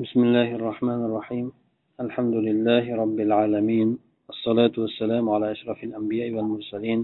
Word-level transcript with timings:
بسم 0.00 0.23
الله 0.23 0.55
الرحمن 0.55 1.05
الرحيم 1.05 1.51
الحمد 1.99 2.35
لله 2.35 2.95
رب 2.95 3.19
العالمين 3.19 3.97
الصلاة 4.29 4.71
والسلام 4.77 5.29
على 5.29 5.51
أشرف 5.51 5.83
الأنبياء 5.83 6.31
والمرسلين 6.31 6.99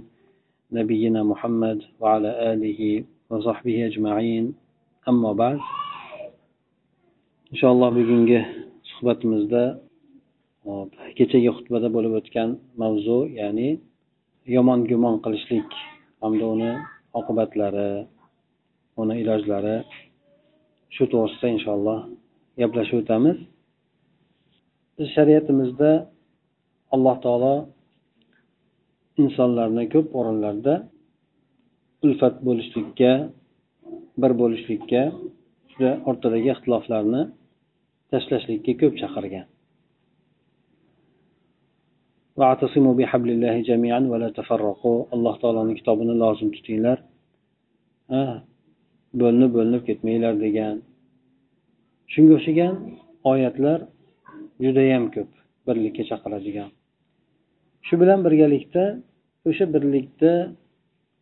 نبينا 0.71 1.23
محمد 1.23 1.83
وعلى 1.99 2.53
آله 2.53 3.03
وصحبه 3.29 3.85
أجمعين 3.85 4.55
أما 5.09 5.31
بعد 5.33 5.59
إن 7.51 7.57
شاء 7.59 7.71
الله 7.71 7.89
bugungi 7.91 8.39
suhbatimizda 8.83 9.63
kechagi 11.19 11.49
xutbada 11.55 11.91
bo'lib 11.91 12.13
o'tgan 12.19 12.55
mavzu 12.79 13.27
ya'ni 13.39 13.69
yomon 14.47 14.87
gumon 14.87 15.19
qilishlik 15.25 15.67
hamda 16.23 16.45
uni 16.55 16.71
oqibatlari 17.19 18.07
uni 19.01 19.13
ilojlari 19.21 19.75
shu 20.95 21.03
to'g'risida 21.11 21.47
inshaalloh 21.55 21.99
gaplashib 22.59 22.97
o'tamiz 23.01 23.37
biz 24.97 25.07
shariatimizda 25.15 25.91
alloh 26.95 27.17
taolo 27.25 27.55
insonlarni 29.23 29.83
ko'p 29.93 30.07
o'rinlarda 30.19 30.73
ulfat 32.05 32.35
bo'lishlikka 32.47 33.11
bir 34.21 34.31
bo'lishlikka 34.41 35.01
juda 35.71 35.91
o'rtadagi 36.09 36.49
ixtiloflarni 36.55 37.21
tashlashlikka 38.11 38.73
ko'p 38.81 38.93
chaqirgan. 39.01 39.45
Alloh 45.15 45.35
taoloni 45.41 45.73
kitobini 45.79 46.13
lozim 46.23 46.49
tutinglar. 46.55 46.97
Bo'linib 49.21 49.51
bo'linib 49.57 49.83
ketmanglar 49.89 50.35
degan 50.45 50.75
shunga 52.13 52.33
o'xshagan 52.37 52.73
oyatlar 53.31 53.79
judayam 54.63 55.03
ko'p 55.15 55.29
birlikka 55.67 56.03
chaqiradigan. 56.09 56.69
Shu 57.87 57.95
bilan 58.01 58.19
birgalikda 58.25 58.83
o'sha 59.49 59.65
birlikda 59.75 60.33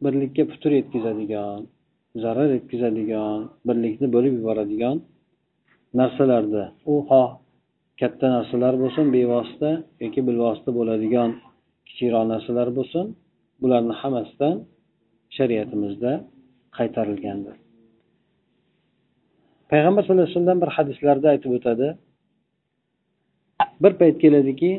birlikka 0.05 0.43
putur 0.51 0.71
yetkazadigan 0.79 1.59
zarar 2.23 2.49
yetkazadigan 2.57 3.39
birlikni 3.67 4.07
bo'lib 4.15 4.33
yuboradigan 4.39 4.97
narsalarda 5.99 6.63
u 6.91 6.93
xoh 7.09 7.29
katta 7.99 8.25
narsalar 8.35 8.73
bo'lsin 8.83 9.05
bevosita 9.15 9.71
yoki 10.03 10.21
bilvosita 10.27 10.69
bo'ladigan 10.79 11.29
kichikroq 11.87 12.25
narsalar 12.33 12.67
bo'lsin 12.77 13.05
bularni 13.61 13.93
hammasidan 14.01 14.55
shariatimizda 15.35 16.11
qaytarilgandir. 16.77 17.55
Payg'ambar 19.71 20.01
sallallohu 20.03 20.27
alayhi 20.27 20.39
vasallam 20.39 20.59
bir 20.63 20.71
hadislarda 20.77 21.27
aytib 21.33 21.51
o'tadi. 21.57 21.87
Bir 23.83 23.93
payt 23.99 24.15
keladiki 24.23 24.71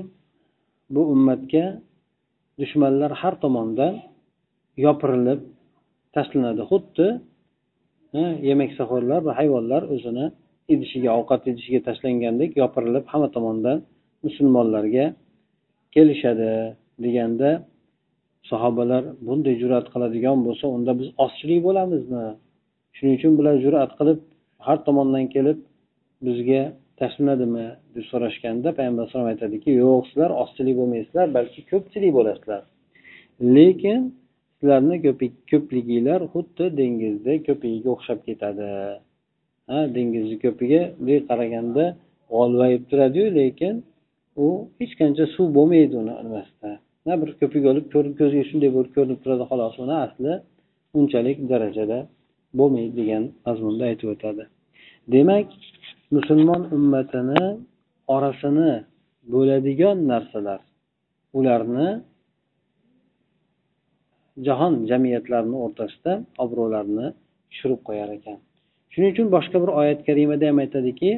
bu 0.95 1.03
ummatga 1.15 1.65
dushmanlar 2.61 3.11
har 3.21 3.35
tomondan 3.45 3.95
yopirilib 4.87 5.41
tashlanadi. 6.15 6.63
Xuddi 6.71 7.09
yemaksaxo'rlar 8.49 9.21
va 9.29 9.33
hayvonlar 9.41 9.83
o'zini 9.95 10.27
idishiga 10.75 11.11
ovqat 11.19 11.43
idishiga 11.51 11.81
tashlangandek 11.89 12.51
yopirilib 12.63 13.05
hamma 13.13 13.29
tomondan 13.37 13.79
musulmonlarga 14.27 15.07
kelishadi 15.95 16.51
deganda 17.05 17.51
sahobalar 18.51 19.03
bunday 19.27 19.55
jur'at 19.63 19.87
qiladigan 19.93 20.39
bo'lsa 20.47 20.65
unda 20.77 20.93
biz 21.01 21.09
ozchilik 21.25 21.61
bo'lamizmi? 21.69 22.27
Shuning 22.97 23.15
uchun 23.19 23.33
bular 23.39 23.55
jur'at 23.65 23.93
qilib 23.99 24.19
har 24.67 24.79
tomondan 24.87 25.27
kelib 25.35 25.59
bizga 26.27 26.63
tashlanadimi? 27.01 27.67
deb 27.95 28.05
so'rashganda 28.11 28.69
payg'ambar 28.79 29.03
alayhisalom 29.03 29.29
aytadiki 29.33 29.71
yo'q 29.83 30.03
sizlar 30.09 30.31
ozchilik 30.43 30.75
bo'lmaysizlar 30.81 31.27
balki 31.37 31.61
ko'pchilik 31.71 32.13
bo'lasizlar. 32.19 32.63
Lekin 33.57 34.01
sizlarni 34.59 34.97
ko'pliginglar 35.51 36.21
xuddi 36.33 36.65
dengizda 36.81 37.33
ko'pigiga 37.49 37.89
o'xshab 37.97 38.19
ketadi. 38.29 38.69
Ha 39.71 39.79
dengizni 39.97 40.37
ko'piga 40.45 40.81
bunday 40.99 41.21
qaraganda 41.31 41.85
g'olvayib 42.33 42.83
turadiyu 42.91 43.27
lekin 43.39 43.75
u 44.45 44.47
hech 44.81 44.93
qancha 45.01 45.25
suv 45.35 45.47
bo'lmaydi 45.59 45.95
uni 46.03 46.15
nimasida 46.27 46.71
bir 47.23 47.31
ko'pik 47.41 47.65
olib 47.71 47.87
ko'zga 48.21 48.43
shunday 48.51 48.71
bo'lib 48.77 48.93
ko'rinib 48.97 49.21
turadi 49.25 49.45
xolos 49.51 49.77
uni 49.85 49.97
asli 50.07 50.33
unchalik 50.99 51.39
darajada 51.53 51.99
bo'lmaydi 52.59 52.93
degan 53.01 53.23
mazmunda 53.47 53.85
aytib 53.91 54.09
o'tadi. 54.15 54.43
Demak 55.15 55.49
musulmon 56.17 56.63
ummatini 56.77 57.45
orasini 58.15 58.73
bo'ladigan 59.33 59.99
narsalar 60.13 60.61
ularni 61.39 61.89
jahon 64.47 64.75
jamiyatlarini 64.91 65.57
o'rtasida 65.65 66.13
obro'larini 66.45 67.07
tushirib 67.51 67.81
qo'yar 67.89 68.09
ekan. 68.19 68.39
Shuning 68.93 69.11
uchun 69.15 69.29
boshqa 69.37 69.57
bir 69.63 69.71
oyat 69.81 70.01
karimada 70.09 70.45
ham 70.51 70.59
aytadiki 70.65 71.11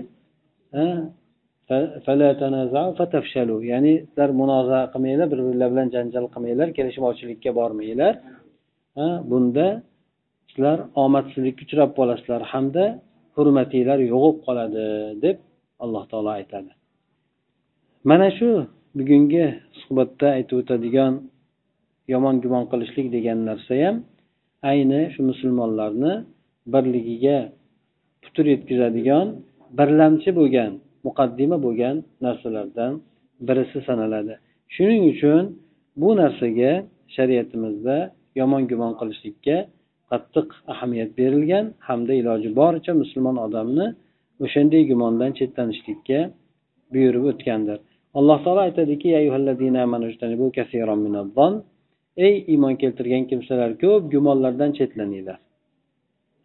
ya'ni 3.72 3.92
sizlar 4.08 4.30
munoza 4.40 4.80
qilmanglar 4.92 5.26
bir 5.32 5.40
birlar 5.46 5.68
bilan 5.72 5.88
janjal 5.96 6.24
qilmanglar 6.34 6.68
kelishmovchilikka 6.78 7.50
bormanglar. 7.58 8.14
Bunda 9.30 9.66
sizlar 10.50 10.78
omadsizlikka 11.04 11.62
uchrab 11.66 11.90
qolasizlar 11.98 12.42
hamda 12.52 12.84
hurmatinglar 13.38 13.98
yo'g'ib 14.12 14.36
qoladi 14.46 14.86
deb 15.24 15.36
alloh 15.84 16.04
taolo 16.10 16.30
aytadi. 16.38 16.70
Mana 18.10 18.28
shu 18.38 18.48
bugungi 18.98 19.44
suhbatda 19.80 20.28
aytib 20.38 20.56
o'tadigan 20.62 21.12
yomon 22.12 22.36
gumon 22.42 22.64
qilishlik 22.70 23.06
degan 23.16 23.38
narsa 23.48 23.74
ham 23.82 23.96
ayni 24.70 25.00
shu 25.14 25.20
musulmonlarni 25.30 26.12
birligiga 26.72 27.38
putur 28.22 28.44
yetkazadigan 28.54 29.26
birlamchi 29.78 30.30
bo'lgan 30.38 30.72
muqaddima 31.06 31.56
bo'lgan 31.66 31.96
narsalardan 32.24 32.92
birisi 33.46 33.78
sanaladi. 33.88 34.34
Shuning 34.74 35.02
uchun 35.12 35.42
bu 36.00 36.08
narsaga 36.22 36.72
shariatimizda 37.14 37.96
yomon 38.40 38.62
gumon 38.70 38.92
qilishlikka 39.00 39.56
qattiq 40.10 40.48
ahamiyat 40.72 41.10
berilgan 41.20 41.66
hamda 41.88 42.12
iloji 42.20 42.48
boricha 42.60 42.92
musulmon 43.02 43.36
odamni 43.46 43.86
o'shanday 44.44 44.82
gumondan 44.90 45.30
chetlanishlikka 45.38 46.20
buyurib 46.92 47.24
o'tgandir. 47.30 47.78
Alloh 48.18 48.38
taolo 48.44 48.60
aytadiki 48.68 49.08
ey 52.26 52.34
iymon 52.52 52.74
keltirgan 52.82 53.24
kimsalar 53.30 53.70
ko'p 53.82 54.02
gumonlardan 54.14 54.70
chetlaninglar. 54.78 55.38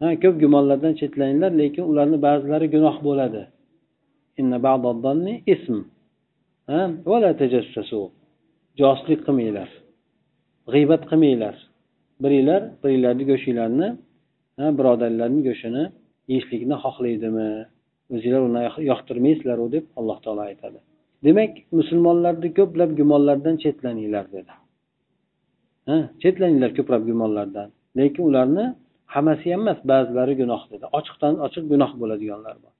Ha 0.00 0.08
ko'p 0.22 0.36
gumonlardan 0.42 0.94
chetlaninglar 1.00 1.52
lekin 1.60 1.84
ularni 1.90 2.18
ba'zilari 2.26 2.66
gunoh 2.74 2.96
bo'ladi. 3.08 3.42
Ism. 5.54 5.78
Ha 6.70 6.80
josuslik 8.80 9.20
qilmanglar. 9.26 9.70
G'iybat 10.72 11.02
qilmanglar. 11.10 11.56
Biringlar 12.22 12.62
biringlarni 12.82 13.24
go'shtinglarni 13.30 13.88
birodarlarni 14.78 15.40
go'shtini 15.48 15.84
yeyishlikni 16.30 16.76
xohlaydimi? 16.84 17.50
O'zinglar 18.14 18.42
uni 18.48 18.60
yoqtirmaysizlaru 18.90 19.66
deb 19.74 19.84
alloh 19.98 20.18
taolo 20.24 20.42
aytadi. 20.50 20.78
Demak 21.26 21.52
musulmonlarni 21.78 22.48
ko'plab 22.58 22.90
gumonlardan 23.00 23.56
chetlaninglar 23.64 24.26
dedi. 24.36 24.52
Ha 25.88 25.96
chetlaninglar 26.22 26.70
ko'plab 26.78 27.02
gumonlardan. 27.10 27.68
Lekin 27.98 28.22
ularni 28.30 28.64
hammasi 29.14 29.46
ham 29.52 29.60
emas 29.64 29.80
ba'zilari 29.92 30.34
gunoh 30.40 30.62
dedi. 30.72 30.84
Ochiqdan 30.98 31.34
ochiq 31.46 31.64
gunoh 31.72 31.90
bo'ladiganlar 32.00 32.56
bor. 32.62 32.72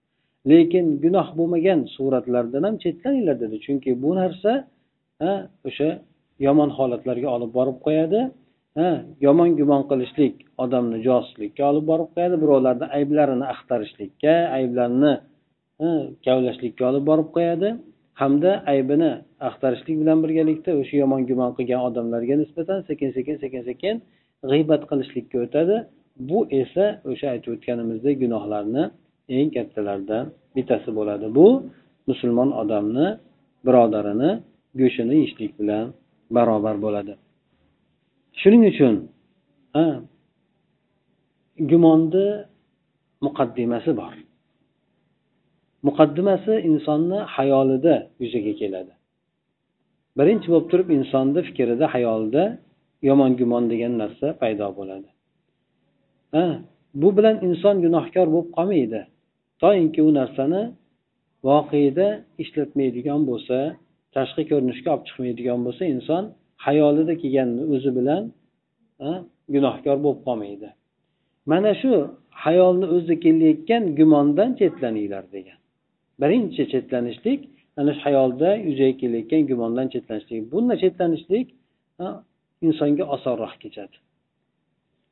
Lekin 0.52 0.86
gunoh 1.04 1.28
bo'lmagan 1.38 1.80
suratlardan 1.96 2.62
ham 2.68 2.76
chetlaninglar 2.84 3.36
dedi. 3.44 3.56
Chunki 3.66 3.90
bu 4.02 4.10
narsa 4.20 4.52
o'sha 5.68 5.88
yomon 6.46 6.70
holatlarga 6.78 7.28
olib 7.36 7.50
borib 7.58 7.78
qo'yadi. 7.86 8.20
Yomon 9.26 9.50
gumon 9.58 9.82
qilishlik 9.90 10.34
odamni 10.64 10.98
josuslikka 11.08 11.62
olib 11.70 11.84
borib 11.90 12.08
qo'yadi 12.14 12.36
birovlarni 12.42 12.86
ayblarini 12.98 13.46
axtarishlikka 13.54 14.34
ayblarini 14.58 15.12
kavlashlikka 16.26 16.82
olib 16.90 17.04
borib 17.10 17.28
qo'yadi 17.36 17.68
hamda 18.20 18.50
aybini 18.72 19.10
axtarishlik 19.48 19.96
bilan 20.02 20.18
birgalikda 20.24 20.70
o'sha 20.80 20.96
yomon 21.02 21.20
gumon 21.30 21.50
qilgan 21.58 21.80
odamlarga 21.88 22.34
nisbatan 22.42 22.78
sekin 22.88 23.10
sekin 23.16 23.36
sekin 23.42 23.62
sekin 23.70 23.94
g'iybat 24.50 24.82
qilishlikka 24.90 25.36
o'tadi. 25.44 25.76
Bu 26.28 26.38
esa 26.60 26.84
o'sha 27.10 27.26
aytib 27.34 27.50
o'tganimizdek 27.54 28.14
gunohlarni 28.22 28.84
eng 29.38 29.48
kattalaridan 29.56 30.24
bittasi 30.56 30.90
bo'ladi. 30.98 31.26
Bu 31.38 31.46
musulmon 32.10 32.50
odamni 32.62 33.06
birodarini 33.66 34.30
go'shtini 34.80 35.14
yeyishlik 35.18 35.52
bilan 35.60 35.84
barobar 36.36 36.76
bo'ladi. 36.86 37.14
Shuning 38.40 38.62
uchun 38.72 38.94
gumonni 41.70 42.28
muqaddimasi 43.26 43.90
bor. 44.00 44.14
Muqaddimasi 45.86 46.52
insonni 46.70 47.18
hayolida 47.34 47.94
yuzaga 48.22 48.52
keladi. 48.60 48.92
Birinchi 50.18 50.46
bo'lib 50.52 50.66
turib 50.72 50.88
insonni 50.98 51.40
fikrida 51.48 51.86
hayolida 51.94 52.44
yomon 53.08 53.32
gumon 53.40 53.64
degan 53.72 53.92
narsa 54.02 54.26
paydo 54.40 54.66
bo'ladi. 54.78 55.10
Ha 56.34 56.46
bu 57.00 57.08
bilan 57.16 57.36
inson 57.48 57.76
gunohkor 57.84 58.26
bo'lib 58.34 58.50
qolmaydi. 58.56 59.00
Toinki 59.62 60.00
u 60.08 60.10
narsani 60.20 60.62
voqeda 61.48 62.08
ishlatmaydigan 62.42 63.20
bo'lsa 63.30 63.58
tashqi 64.16 64.42
ko'rinishga 64.50 64.88
olib 64.94 65.04
chiqmaydigan 65.08 65.60
bo'lsa 65.66 65.84
inson 65.94 66.24
hayolida 66.66 67.14
kelganini 67.22 67.64
o'zi 67.74 67.90
bilan 67.98 68.22
gunohkor 69.54 69.96
bo'lib 70.04 70.20
qolmaydi. 70.26 70.68
Mana 71.50 71.72
shu 71.80 71.92
hayolni 72.44 72.86
o'zida 72.94 73.16
kelayotgan 73.24 73.82
gumondan 73.98 74.50
chetlaninglar 74.60 75.24
degan. 75.36 75.58
Birinchi 76.20 76.62
chetlanishlik 76.72 77.40
ana 77.80 77.92
shu 77.96 78.00
hayolda 78.06 78.48
yuzaga 78.68 78.94
kelayotgan 79.02 79.42
gumondan 79.50 79.86
chetlanishlik. 79.94 80.40
Bundan 80.52 80.76
chetlanishlik 80.82 81.46
insonga 82.66 83.04
osonroq 83.14 83.54
kechadi. 83.62 83.96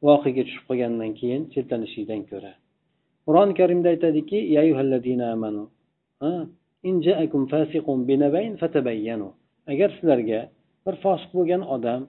Voqega 0.06 0.42
tushib 0.46 0.64
qolgandan 0.68 1.10
keyin 1.20 1.42
chetlanishlikdan 1.54 2.22
ko'ra. 2.30 2.52
Qur'oni 3.26 3.54
karimda 3.60 3.88
aytadiki 3.94 4.38
agar 9.72 9.88
sizlarga 9.96 10.40
bir 10.84 10.94
fosiq 11.04 11.30
bo'lgan 11.36 11.62
odam 11.74 12.02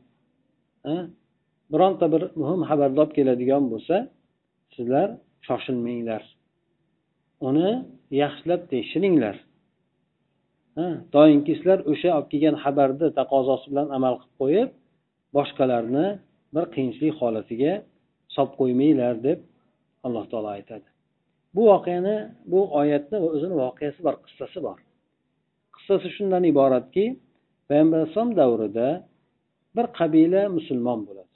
e, 0.92 0.94
bironta 1.74 2.06
bir 2.14 2.24
muhim 2.42 2.62
xabarni 2.70 3.00
olib 3.04 3.14
keladigan 3.18 3.64
bo'lsa 3.74 3.96
sizlar 4.76 5.08
shoshilmanglar. 5.48 6.24
Uni 7.50 7.70
yaxshilab 8.22 8.62
tekshiringlar. 8.74 9.36
E, 10.82 10.84
doimki 11.16 11.54
sizlar 11.60 11.80
o'sha 11.92 12.10
olib 12.18 12.30
kelgan 12.34 12.56
xabarni 12.64 13.08
taqozosi 13.20 13.66
bilan 13.72 13.88
amal 13.98 14.16
qilib 14.22 14.36
qo'yib 14.42 14.70
boshqalarni 15.38 16.08
bir 16.56 16.66
qiyinchilik 16.76 17.16
holatiga 17.22 17.74
solib 18.36 18.54
qo'ymanglar 18.60 19.16
deb 19.28 19.40
alloh 20.06 20.26
taolo 20.32 20.50
aytadi. 20.58 20.88
Bu 21.56 21.62
voqeani 21.72 22.18
bu 22.52 22.60
oyatni 22.80 23.18
o'zini 23.28 23.56
voqeasi 23.64 24.00
bor 24.06 24.16
qissasi 24.26 24.60
bor. 24.68 24.78
Qissasi 25.76 26.08
shundan 26.16 26.44
iboratki 26.52 27.06
payg'ambar 27.70 27.98
alayhissalom 28.00 28.32
davrida 28.42 28.88
bir 29.76 29.86
qabila 30.00 30.42
musulmon 30.58 31.00
bo'ladi. 31.08 31.34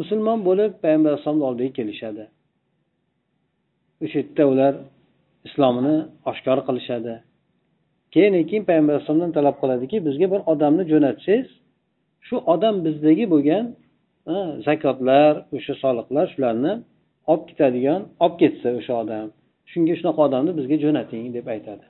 Musulmon 0.00 0.38
bo'lib 0.48 0.72
payg'ambar 0.84 1.10
alayhissalomni 1.12 1.44
oldiga 1.50 1.72
kelishadi. 1.78 2.24
O'sha 4.04 4.18
yerda 4.20 4.44
ular 4.52 4.74
islomini 5.48 5.96
oshkor 6.30 6.58
qilishadi. 6.68 7.14
Keyin 8.14 8.34
keyin 8.48 8.64
payg'ambar 8.70 8.92
alayhissalomdan 8.94 9.32
talab 9.38 9.56
qiladiki 9.62 9.96
bizga 10.06 10.26
bir 10.32 10.40
odamni 10.52 10.84
jo'natsangiz 10.92 11.48
shu 12.26 12.36
odam 12.54 12.74
bizdagi 12.86 13.24
bo'lgan 13.34 13.64
zakotlar 14.66 15.32
o'sha 15.56 15.74
soliqlar 15.84 16.26
shularni 16.34 16.72
olib 17.30 17.44
ketadigan 17.50 18.00
olib 18.24 18.36
ketsa 18.42 18.68
o'sha 18.78 18.94
odam. 19.02 19.26
Shunga 19.70 19.94
shunaqa 20.00 20.20
odamni 20.28 20.52
bizga 20.58 20.76
jo'nating 20.84 21.24
deb 21.36 21.46
aytadi. 21.54 21.84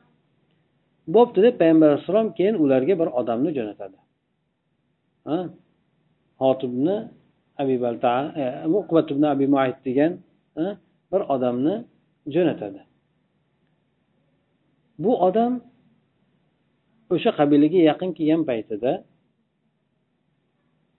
Bo'pti 1.08 1.42
deb 1.46 1.54
payg'ambar 1.60 1.88
alayhissalom 1.88 2.28
keyin 2.38 2.54
ularga 2.64 2.94
bir 3.00 3.08
odamni 3.20 3.50
jo'natadi. 3.58 3.98
Hotibni 6.42 6.96
abi 7.62 7.76
balta 7.84 8.12
e, 8.42 8.44
uqbat 8.78 9.10
ibn 9.12 9.22
abi 9.32 9.46
muayt 9.54 9.78
degan 9.84 10.12
bir 11.12 11.22
odamni 11.34 11.74
jo'natadi. 12.34 12.80
Bu 14.98 15.12
odam 15.26 15.52
o'sha 17.14 17.30
qabilaga 17.38 17.80
yaqin 17.90 18.10
kelgan 18.18 18.42
paytida 18.50 18.92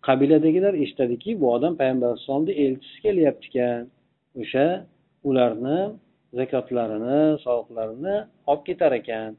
qabiladagilar 0.07 0.73
eshitadiki 0.83 1.31
bu 1.41 1.45
odam 1.55 1.73
payg'ambar 1.79 2.07
alayhissalomni 2.09 2.53
elchisi 2.63 2.97
kelyapti 3.05 3.47
ekan 3.49 3.81
o'sha 4.41 4.65
ularni 5.29 5.79
zakotlarini 6.39 7.19
soliqlarini 7.45 8.15
olib 8.51 8.63
ketar 8.69 8.91
ekan. 9.01 9.31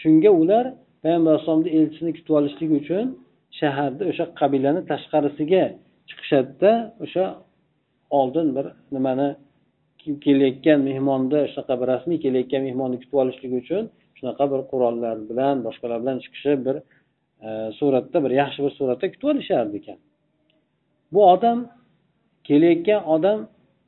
Shunga 0.00 0.30
ular 0.40 0.64
payg'ambar 1.02 1.30
alayhisalomni 1.32 1.70
elchisini 1.78 2.12
kutib 2.16 2.32
olishlik 2.38 2.70
uchun 2.80 3.06
shaharni 3.60 4.02
o'sha 4.10 4.24
qabilani 4.40 4.80
tashqarisiga 4.90 5.64
chiqishadida 6.08 6.72
o'sha 7.04 7.24
oldin 8.18 8.48
bir 8.56 8.66
nimani 8.94 9.28
kelayotgan 10.24 10.80
mehmonni 10.88 11.40
shunaqa 11.52 11.74
bir 11.80 11.86
rasmiy 11.94 12.18
kelayotgan 12.24 12.62
mehmonni 12.68 12.96
kutib 13.02 13.16
olishlik 13.22 13.52
uchun 13.62 13.84
shunaqa 14.18 14.44
bir 14.52 14.60
qurollar 14.70 15.16
bilan 15.30 15.56
boshqalar 15.66 15.98
bilan 16.02 16.18
chiqishib 16.24 16.58
bir 16.66 16.76
e, 17.46 17.48
suratda 17.78 18.18
bir 18.24 18.32
yaxshi 18.42 18.60
bir 18.64 18.72
suratda 18.78 19.06
kutib 19.12 19.28
olishardi 19.32 19.74
ekan. 19.80 19.98
Bu 21.12 21.20
odam 21.34 21.58
kelayotgan 22.48 23.02
odam 23.14 23.38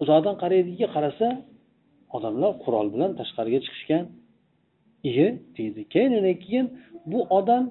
uzoqdan 0.02 0.36
qaraydiki 0.42 0.86
qarasa 0.94 1.28
odamlar 2.16 2.52
qurol 2.64 2.86
bilan 2.94 3.10
tashqariga 3.20 3.60
chiqishgan. 3.66 4.04
Iye 5.08 5.28
deydi 5.56 5.88
keyin 5.88 6.38
keyin 6.44 6.66
bu 7.06 7.20
odam 7.38 7.64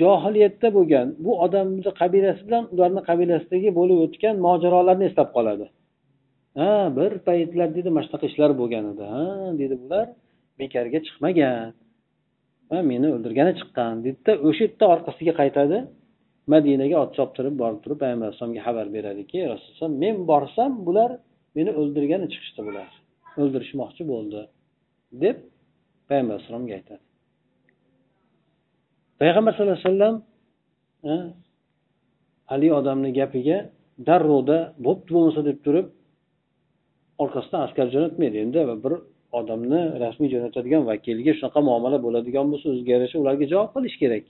johiliyatda 0.00 0.68
bo'lgan 0.76 1.06
bu 1.24 1.32
odamni 1.44 1.90
qabilasi 2.00 2.42
bilan 2.46 2.64
ularni 2.74 3.02
qabilasidagi 3.08 3.70
bo'lib 3.78 3.98
o'tgan 4.04 4.36
mojarolarni 4.46 5.04
eslab 5.10 5.28
qoladi. 5.36 5.66
Ha 6.58 6.72
bir 6.98 7.12
paytlar 7.28 7.68
deydi 7.76 7.90
mana 7.94 8.04
shunaqa 8.06 8.26
ishlar 8.30 8.50
bo'lgan 8.60 8.84
edi. 8.92 9.04
Ha 9.14 9.24
deydi 9.58 9.76
bular 9.82 10.06
bekorga 10.60 10.98
chiqmagan. 11.06 11.68
Va 12.70 12.78
meni 12.90 13.06
o'ldirgani 13.14 13.52
chiqqan. 13.60 13.94
Deydida 14.04 14.32
o'sha 14.48 14.62
yerda 14.66 14.84
orqasiga 14.94 15.32
qaytadi. 15.40 15.78
Madinaga 16.52 16.96
ot 17.04 17.10
choptirib 17.18 17.54
borib 17.62 17.80
turib 17.84 17.98
payg'ambar 18.02 18.26
alayhisalomga 18.28 18.62
xabar 18.66 18.86
beradiki 18.96 19.38
rasululloh 19.52 19.90
men 20.04 20.16
borsam 20.30 20.72
bular 20.86 21.10
meni 21.56 21.70
o'ldirgani 21.80 22.26
chiqishdi 22.32 22.60
bular. 22.68 22.88
O'ldirishmoqchi 23.42 24.02
bo'ldi. 24.12 24.40
deb 25.22 25.36
payg'ambar 26.08 26.34
alayhissalomga 26.34 26.74
aytadi. 26.78 27.02
Payg'ambar 29.20 29.52
sallallohu 29.54 29.78
alayhi 29.78 29.88
vasallam 29.88 30.14
haligi 32.50 32.72
odamni 32.80 33.10
gapiga 33.20 33.58
darrovda 34.08 34.58
bo'pti 34.86 35.10
bo'lmasa 35.16 35.40
deb 35.48 35.58
turib 35.64 35.86
orqasidan 37.22 37.60
askar 37.66 37.86
jo'natmaydi. 37.94 38.36
Endi 38.44 38.60
bir 38.84 38.94
odamni 39.38 39.80
rasmiy 40.04 40.28
jo'natadigan 40.34 40.82
vakiliga 40.90 41.32
shunaqa 41.38 41.60
muomala 41.68 41.98
bo'ladigan 42.06 42.46
bo'lsa 42.52 42.66
o'ziga 42.72 42.90
yarasha 42.96 43.16
ularga 43.22 43.44
javob 43.52 43.70
qilish 43.76 43.96
kerak. 44.02 44.24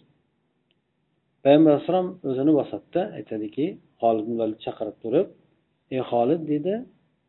Payg'ambar 1.45 1.71
alayhissalom 1.73 2.09
o'zini 2.29 2.53
vasatda 2.61 3.01
aytadiki 3.19 3.67
holidni 4.03 4.35
chaqirib 4.65 4.97
turib 5.03 5.27
ey 5.95 6.01
xolid 6.11 6.43
deydi 6.51 6.75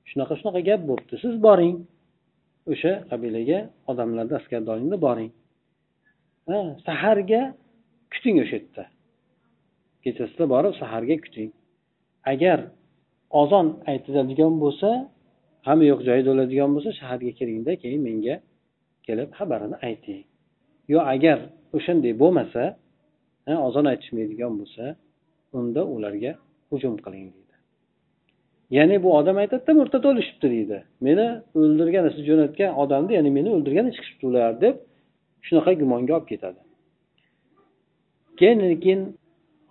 shunaqa 0.09 0.33
shunaqa 0.39 0.61
gap 0.69 0.81
bo'libdi 0.89 1.15
siz 1.23 1.33
boring. 1.47 1.75
O'sha 2.71 2.91
qabilaga 3.09 3.59
odamlarni 3.91 4.33
askardoringni 4.39 4.97
boring. 5.05 5.31
Ha 6.47 6.57
saharga 6.87 7.41
kuting 8.13 8.35
o'sha 8.43 8.57
yerda. 8.59 8.83
Kechasida 10.03 10.45
borib 10.53 10.73
saharga 10.81 11.15
kuting. 11.25 11.51
Agar 12.31 12.59
ozon 13.41 13.67
aytiladigan 13.91 14.53
bo'lsa 14.63 14.89
hamma 15.67 15.85
yo'q 15.91 16.01
joyida 16.07 16.29
bo'ladigan 16.31 16.69
bo'lsa 16.75 16.89
shaharga 16.99 17.31
kiringda 17.39 17.71
keyin 17.83 18.01
menga 18.07 18.35
kelib 19.07 19.29
xabarini 19.37 19.77
ayting. 19.87 20.23
Yo 20.93 20.99
agar 21.13 21.39
o'shanday 21.77 22.13
bo'lmasa 22.21 22.63
ozon 23.67 23.85
aytishmaydigan 23.91 24.53
bo'lsa 24.59 24.85
unda 25.57 25.81
ularga 25.95 26.31
hujum 26.69 26.95
qiling 27.05 27.25
deydi. 27.33 27.44
Ya'ni 28.77 29.03
bu 29.03 29.09
odam 29.19 29.37
aytadida 29.43 29.73
murtad 29.79 30.03
o'lishibdi 30.09 30.47
deydi. 30.55 30.77
Meni 31.07 31.27
o'ldirgan 31.59 32.05
siz 32.15 32.23
jo'natgan 32.29 32.71
odamni 32.83 33.11
ya'ni 33.17 33.31
meni 33.37 33.49
o'ldirgani 33.55 33.91
chiqishibdi 33.95 34.25
ular 34.31 34.51
deb 34.63 34.75
shunaqa 35.47 35.71
gumonga 35.81 36.13
olib 36.17 36.27
ketadi. 36.31 36.61
Keyin 38.39 38.59
keyin 38.83 39.01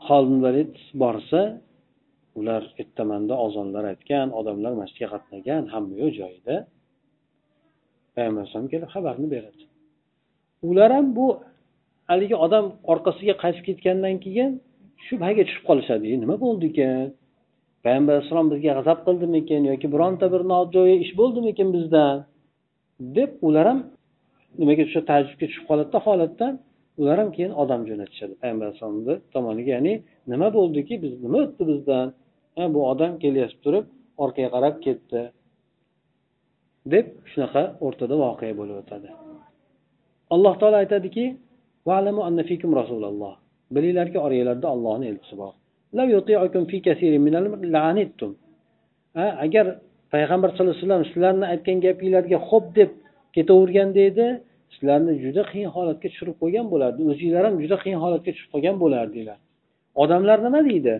xolid 0.06 0.74
borsa 1.02 1.40
ular 2.38 2.62
ertamanda 2.82 3.34
ozonlar 3.46 3.84
aytgan 3.92 4.28
odamlar 4.40 4.72
masjidga 4.80 5.08
qatnagan 5.14 5.62
hamma 5.74 5.94
yo'q 6.02 6.12
joyida. 6.20 6.56
Payg'ambar 8.14 8.40
alayhisalom 8.42 8.68
kelib 8.72 8.88
xabarni 8.94 9.26
beradi. 9.34 9.62
Ular 10.70 10.90
ham 10.96 11.06
bu 11.18 11.26
haligi 12.10 12.36
odam 12.46 12.64
orqasiga 12.92 13.34
qaytib 13.42 13.64
ketgandan 13.68 14.16
keyin 14.24 14.50
shubhaga 15.06 15.42
tushib 15.48 15.64
qolishadi. 15.70 16.06
Nima 16.22 16.36
bo'ldi 16.44 16.66
ekan? 16.72 17.06
Payg'ambar 17.84 18.12
alayhissalom 18.14 18.48
bizga 18.52 18.72
g'azab 18.78 18.98
qildimikin 19.06 19.62
yoki 19.70 19.86
bironta 19.94 20.26
bir 20.34 20.42
nojo'ya 20.52 20.96
ish 21.04 21.12
bo'ldimikin 21.20 21.68
bizdan? 21.76 22.16
Deb 23.16 23.30
ular 23.46 23.66
ham 23.70 23.78
nimaga 24.60 24.84
shu 24.92 25.00
taajjubga 25.10 25.46
tushib 25.48 25.64
qoladida 25.70 25.98
holatdan 26.06 26.52
ular 27.00 27.16
ham 27.22 27.30
keyin 27.36 27.52
odam 27.62 27.80
jo'natishadi. 27.88 28.34
Payg'ambar 28.42 28.64
alayhissalomni 28.66 29.14
tomoniga 29.34 29.70
ya'ni 29.76 29.94
nima 30.32 30.48
bo'ldiki 30.58 30.94
biz 31.04 31.12
nima 31.24 31.38
o'tdi 31.44 31.62
bizdan? 31.70 32.06
Bu 32.74 32.80
odam 32.92 33.12
kelyapti 33.22 33.58
turib 33.64 33.84
orqaga 34.24 34.48
qarab 34.56 34.76
ketdi. 34.86 35.20
Deb 36.92 37.06
shunaqa 37.32 37.62
o'rtada 37.86 38.14
voqea 38.24 38.54
bo'lib 38.60 38.76
o'tadi. 38.82 39.08
Alloh 40.34 40.54
taolo 40.60 40.76
aytadiki 40.84 41.24
bilinglarki 43.74 44.18
oranglarda 44.26 44.66
ollohni 44.74 45.06
elchisi 45.12 45.36
bor. 45.42 45.52
Agar 49.44 49.66
payg'ambar 50.12 50.48
sallallohu 50.50 50.74
alayhi 50.74 50.86
vasallam 50.86 51.04
sizlarni 51.12 51.46
aytgan 51.52 51.78
gapinglarga 51.86 52.38
xo'p 52.48 52.66
deb 52.78 52.90
ketaverganda 53.36 54.00
edi 54.10 54.26
sizlarni 54.74 55.12
juda 55.24 55.42
qiyin 55.50 55.70
holatga 55.76 56.06
tushirib 56.12 56.36
qo'ygan 56.42 56.66
bo'lardi 56.72 57.00
o'zinglar 57.10 57.42
ham 57.48 57.54
juda 57.62 57.76
qiyin 57.82 57.98
holatga 58.04 58.30
tushib 58.34 58.50
qolgan 58.54 58.76
bo'lardinglar 58.82 59.38
odamlar 60.02 60.38
nima 60.46 60.60
deydi 60.68 60.94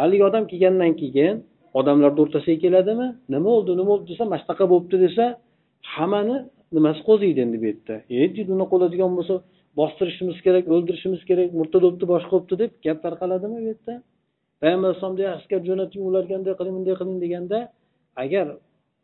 haligi 0.00 0.24
odam 0.30 0.44
kelgandan 0.50 0.92
keyin 1.02 1.36
odamlarni 1.80 2.20
o'rtasiga 2.24 2.58
keladimi 2.64 3.06
nima 3.34 3.48
bo'ldi 3.54 3.72
nima 3.80 3.88
bo'ldi 3.92 4.06
desa 4.12 4.22
mana 4.30 4.40
shunaqa 4.42 4.64
bo'libdi 4.72 4.96
desa 5.06 5.24
hammani 5.94 6.36
nimasi 6.76 7.00
qo'ziydi 7.08 7.40
endi 7.46 7.56
bu 7.62 7.66
yerda 7.70 7.94
e 8.14 8.16
deydi 8.36 8.50
unaqa 8.56 8.72
bo'ladigan 8.74 9.10
bo'lsa 9.18 9.34
bostirishimiz 9.78 10.38
kerak 10.46 10.64
o'ldirishimiz 10.74 11.22
kerak 11.30 11.48
murtad 11.60 11.80
bo'libdi 11.84 12.06
boshqa 12.12 12.32
bo'libdi 12.34 12.54
deb 12.62 12.72
gap 12.86 12.98
tarqaladimi 13.04 13.58
bu 13.62 13.66
yerda 13.70 13.94
payg'ambar 14.62 14.88
alayhisalomga 14.88 15.26
askar 15.36 15.60
jo'nating 15.68 16.02
ularga 16.08 16.34
bunday 16.36 16.54
qiling 16.58 16.74
bunday 16.78 16.94
qiling 17.00 17.18
deganda 17.24 17.58
agar 18.24 18.46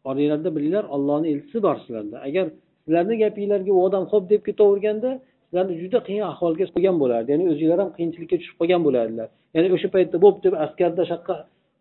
oranglarda 0.08 0.50
bilinglar 0.56 0.84
ollohni 0.96 1.26
elchisi 1.32 1.58
bor 1.66 1.76
sizlarda. 1.82 2.16
Agar 2.28 2.46
sizlarni 2.84 3.14
gapinglarga 3.22 3.72
u 3.78 3.80
odam 3.86 4.04
ho'p 4.12 4.25
deb 4.32 4.42
ketaverganda 4.48 5.10
sizlarni 5.46 5.75
juda 5.82 5.98
qiyin 6.06 6.25
ahvolga 6.32 6.64
qo'ygan 6.75 6.96
bo'lardi. 7.02 7.28
Ya'ni 7.32 7.44
o'zinglar 7.52 7.78
ham 7.82 7.90
qiyinchilikka 7.96 8.36
tushib 8.40 8.56
qolgan 8.60 8.80
bo'lardilar. 8.86 9.28
Ya'ni 9.54 9.68
o'sha 9.76 9.88
paytda 9.94 10.16
bo'p 10.25 10.36
deb 10.44 10.54
askarda 10.64 11.02
shu 11.08 11.12
yoqqa 11.16 11.36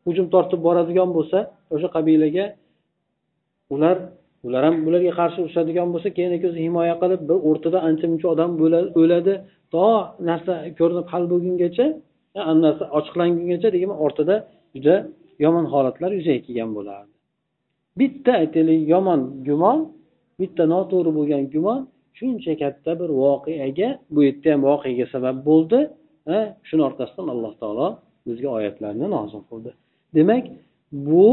hujum 0.07 0.27
tortib 0.33 0.59
boradigan 0.67 1.09
bo'lsa 1.17 1.37
o'sha 1.75 1.87
qabilaga 1.95 2.45
ular 3.75 3.97
ular 4.47 4.61
ham 4.67 4.75
bularga 4.85 5.11
qarshi 5.19 5.39
urushadigan 5.45 5.87
bo'lsa 5.93 6.09
keyin 6.17 6.31
o'zi 6.49 6.59
himoya 6.65 6.95
qilib 7.01 7.21
bir 7.29 7.37
o'rtada 7.49 7.79
ancha 7.87 8.05
muncha 8.11 8.27
odam 8.33 8.51
o'ladi. 9.01 9.33
To 9.73 9.83
narsa 10.29 10.53
ko'rinib 10.79 11.07
hal 11.13 11.23
bo'lgungacha 11.31 11.85
narsa 12.63 12.83
ochiqlangungacha 12.97 13.69
degan 13.75 13.91
ortida 14.05 14.35
juda 14.75 14.95
yomon 15.43 15.65
holatlar 15.73 16.11
yuzaga 16.19 16.41
kelgan 16.47 16.71
bo'lardi. 16.77 17.13
Bitta 17.99 18.31
aytaylik 18.41 18.81
yomon 18.93 19.21
gumon 19.47 19.79
bitta 20.41 20.63
noto'g'ri 20.73 21.11
bo'lgan 21.17 21.43
gumon 21.53 21.79
shuncha 22.17 22.53
katta 22.63 22.91
bir 23.01 23.09
voqeaga 23.23 23.89
bu 24.13 24.19
yerda 24.27 24.47
ham 24.53 24.61
voqeaga 24.69 25.05
sabab 25.13 25.37
bo'ldi 25.49 25.79
shuni 26.67 26.81
orqasidan 26.89 27.27
alloh 27.33 27.53
taolo 27.61 27.87
bizga 28.27 28.49
oyatlarni 28.57 29.07
nozil 29.15 29.41
qildi. 29.49 29.71
Demak 30.17 30.43
bu 31.07 31.27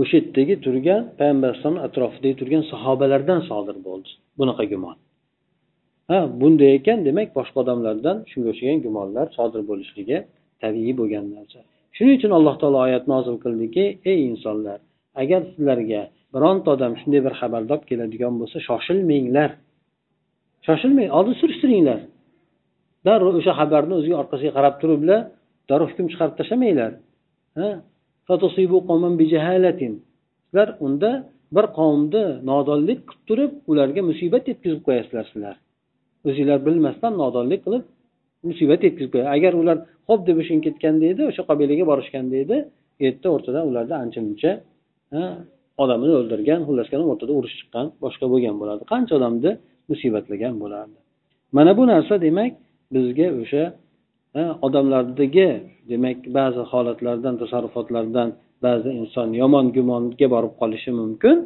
o'sha 0.00 0.14
yerdagi 0.20 0.54
turgan 0.64 1.00
payg'ambar 1.18 1.48
alayhisalomni 1.50 1.82
atrofidagi 1.88 2.34
turgan 2.40 2.62
sahobalardan 2.72 3.40
sodir 3.50 3.76
bo'ldi 3.86 4.10
bunaqa 4.38 4.64
gumon. 4.72 4.96
Ha 6.12 6.20
bunday 6.40 6.70
ekan 6.78 6.98
demak 7.08 7.28
boshqa 7.38 7.56
odamlardan 7.64 8.16
shunga 8.30 8.48
o'xshagan 8.52 8.78
gumonlar 8.86 9.26
sodir 9.36 9.62
bo'lishligi 9.70 10.18
tabiiy 10.62 10.94
bo'lgan 11.00 11.24
narsa 11.36 11.58
shuning 11.96 12.14
uchun 12.18 12.32
alloh 12.38 12.54
taolo 12.62 12.78
oyat 12.86 13.04
nozil 13.12 13.36
qildiki 13.44 13.84
ey 14.10 14.18
insonlar 14.30 14.78
agar 15.22 15.40
sizlarga 15.52 16.02
bironta 16.34 16.68
odam 16.76 16.92
shunday 17.00 17.20
bir 17.26 17.34
xabarni 17.40 17.68
olib 17.74 17.84
keladigan 17.90 18.34
bo'lsa 18.40 18.58
shoshilmanglar. 18.68 19.50
Shoshilmang 20.66 21.10
oldin 21.18 21.34
surishtiringlar. 21.42 22.00
Darrov 23.06 23.34
o'sha 23.40 23.52
xabarni 23.60 23.94
o'ziga 24.00 24.16
orqasiga 24.22 24.52
qarab 24.58 24.74
turiblar 24.82 25.20
darrov 25.70 25.88
hukm 25.92 26.06
chiqarib 26.12 26.34
tashlamanglar 26.40 26.92
sizlar 30.46 30.68
unda 30.86 31.10
bir 31.56 31.66
qavmni 31.78 32.24
nodonlik 32.50 33.00
qilib 33.08 33.22
turib 33.28 33.52
ularga 33.70 34.00
musibat 34.10 34.44
yetkazib 34.50 34.80
qo'yasizlar 34.86 35.24
sizlar. 35.32 35.56
O'zinglar 36.28 36.58
bilmasdan 36.66 37.12
nodonlik 37.22 37.60
qilib 37.66 37.84
musibat 38.48 38.80
yetkazib 38.86 39.10
qo'yadi 39.14 39.30
agar 39.36 39.52
ular 39.62 39.76
ho'p 40.08 40.20
deb 40.28 40.36
o'shan 40.42 40.58
ketganda 40.66 41.04
edi 41.12 41.22
o'sha 41.30 41.42
qabilaga 41.50 41.84
borishganda 41.90 42.36
edi 42.44 42.56
erta 43.06 43.28
o'rtada 43.34 43.60
ularda 43.70 43.94
ancha 44.04 44.20
muncha 44.26 44.50
odamni 45.82 46.12
o'ldirgan 46.20 46.60
xullas 46.68 46.88
kalom 46.92 47.08
o'rtada 47.12 47.32
urush 47.38 47.54
chiqqan 47.60 47.86
boshqa 48.04 48.26
bo'lgan 48.32 48.56
bo'lardi. 48.60 48.84
Qancha 48.92 49.12
odamni 49.18 49.50
musibatlagan 49.90 50.54
bo'lardi. 50.62 50.98
Mana 51.56 51.72
bu 51.78 51.84
narsa 51.92 52.14
demak 52.26 52.52
bizga 52.94 53.28
o'sha 53.42 53.64
odamlardagi 54.66 55.50
demak 55.90 56.18
ba'zi 56.38 56.62
holatlardan 56.72 57.34
tasarrufotlardan 57.42 58.28
ba'zi 58.66 58.90
inson 59.00 59.28
yomon 59.42 59.66
gumonga 59.76 60.26
borib 60.34 60.54
qolishi 60.60 60.90
mumkin 61.00 61.36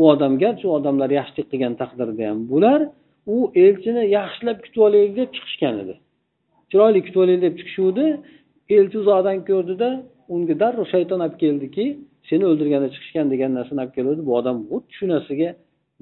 u 0.00 0.02
odam 0.12 0.32
garchi 0.42 0.64
u 0.70 0.72
odamlar 0.78 1.10
yaxshilik 1.18 1.46
qilgan 1.52 1.74
taqdirda 1.82 2.22
ham 2.30 2.38
bular 2.52 2.80
u 3.34 3.36
elchini 3.64 4.02
yaxshilab 4.18 4.58
kutib 4.64 4.80
olaylik 4.86 5.14
deb 5.20 5.30
chiqishgan 5.36 5.74
edi. 5.82 5.94
Chiroyli 6.70 7.00
kutib 7.06 7.20
olaylik 7.24 7.42
deb 7.46 7.54
chiqishuvdi. 7.60 8.04
Elchi 8.76 8.96
uzoqdan 9.02 9.38
ko'rdida 9.50 9.88
unga 10.34 10.54
darrov 10.62 10.86
shayton 10.94 11.20
olib 11.24 11.36
keldiki 11.44 11.84
seni 12.28 12.44
o'ldirganda 12.50 12.88
chiqishgan 12.94 13.26
degan 13.32 13.50
narsani 13.58 13.80
olib 13.84 13.94
keluvdi. 13.98 14.22
Bu 14.28 14.32
odam 14.40 14.56
xuddi 14.70 14.92
shu 14.98 15.04
narsaga 15.14 15.50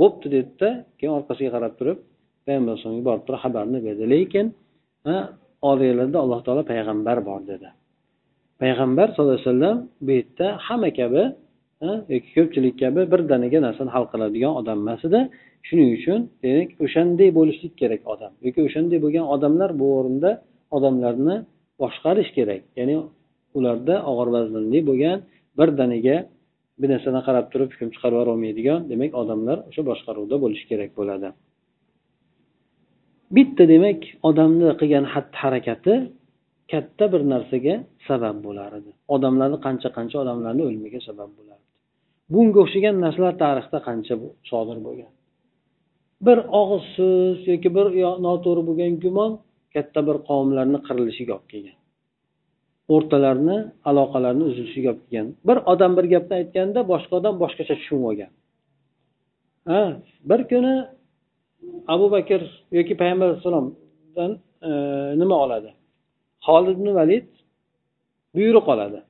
bo'pti 0.01 0.27
dedida 0.37 0.69
keyin 0.99 1.13
orqasiga 1.19 1.51
qarab 1.57 1.73
turib 1.79 1.99
payg'ambar 2.47 2.71
alayhisalomga 2.73 3.05
borib 3.11 3.25
turib 3.27 3.41
xabarni 3.45 3.79
berdi. 3.87 4.05
Lekin 4.15 4.47
oranglarda 5.71 6.19
alloh 6.25 6.41
taolo 6.47 6.63
payg'ambar 6.73 7.19
bor 7.29 7.41
dedi. 7.53 7.69
Payg'ambar 8.63 9.07
sallallohu 9.15 9.37
alayhi 9.37 9.49
vasallam 9.49 9.77
bu 10.07 10.11
yerda 10.19 10.47
hamma 10.67 10.91
kabi 11.01 11.23
yoki 11.83 12.29
e, 12.31 12.35
ko'pchilik 12.37 12.75
kabi 12.83 13.01
birdaniga 13.13 13.59
narsani 13.67 13.91
hal 13.95 14.05
qiladigan 14.13 14.53
odam 14.61 14.79
emas 14.85 15.03
edi. 15.09 15.21
Shuning 15.69 15.89
uchun 15.99 16.21
demak 16.45 16.71
o'shanday 16.85 17.29
bo'lishlik 17.39 17.75
kerak 17.81 18.03
odam. 18.13 18.33
Yoki 18.47 18.61
o'shanday 18.69 18.99
bo'lgan 19.05 19.27
odamlar 19.35 19.71
bu 19.81 19.87
o'rinda 19.99 20.31
odamlarni 20.77 21.37
boshqarish 21.83 22.31
kerak. 22.39 22.63
Ya'ni 22.79 22.97
ularda 23.59 23.95
og'ir 24.11 24.29
vaznli 24.37 24.81
bo'lgan 24.89 25.17
birdaniga 25.59 26.17
bir 26.81 26.89
narsani 26.95 27.21
qarab 27.27 27.47
turib 27.53 27.69
hukm 27.75 27.89
chiqarib 27.95 28.17
yuborolmaydigan 28.17 28.81
demak 28.93 29.13
odamlar 29.23 29.59
o'sha 29.69 29.83
boshqaruvda 29.91 30.37
bo'lishi 30.45 30.65
kerak 30.71 30.91
bo'ladi. 30.99 31.29
Bitta 33.37 33.65
demak 33.75 34.01
odamni 34.29 34.69
qilgan 34.81 35.05
xatti 35.15 35.37
harakati 35.45 35.95
katta 36.73 37.05
bir 37.13 37.23
narsaga 37.33 37.75
sabab 38.09 38.37
bo'lar 38.47 38.71
edi. 38.79 38.91
Odamlarni 39.15 39.59
qancha 39.67 39.89
qancha 39.97 40.17
odamlarni 40.25 40.63
o'limiga 40.69 41.01
sabab 41.09 41.31
bo'lar 41.39 41.59
bunga 42.33 42.59
o'xshagan 42.65 42.97
narsalar 43.05 43.35
tarixda 43.45 43.79
qancha 43.87 44.15
sodir 44.51 44.79
bo'lgan? 44.87 45.11
Bir 46.27 46.39
og'iz 46.61 46.85
so'z 46.97 47.39
yoki 47.53 47.71
bir 47.77 47.87
noto'g'ri 48.27 48.63
bo'lgan 48.69 48.93
gumon 49.05 49.33
katta 49.75 50.01
bir 50.09 50.17
qavmlarni 50.29 50.79
qirilishiga 50.87 51.33
olib 51.37 51.49
kelgan. 51.53 51.79
O'rtalarni 52.95 53.57
aloqalarini 53.91 54.45
uzilishiga 54.51 54.89
olib 54.93 55.03
kelgan. 55.05 55.29
Bir 55.49 55.57
odam 55.73 55.93
bir 55.99 56.07
gapni 56.15 56.35
aytganda 56.41 56.81
boshqa 56.93 57.13
odam 57.21 57.35
boshqacha 57.43 57.75
tushunib 57.81 58.05
olgan. 58.11 58.31
Ha 59.71 59.83
bir 60.31 60.41
kuni 60.51 60.75
abu 61.95 62.07
bakr 62.17 62.41
yoki 62.79 62.95
payg'ambar 63.01 63.27
alayhissalomdan 63.29 64.31
e, 64.69 64.71
nima 65.21 65.37
oladi? 65.45 65.71
Holid 66.47 66.77
ibn 66.77 66.89
valid 66.99 67.29
buyruq 68.37 68.67
oladi. 68.75 69.01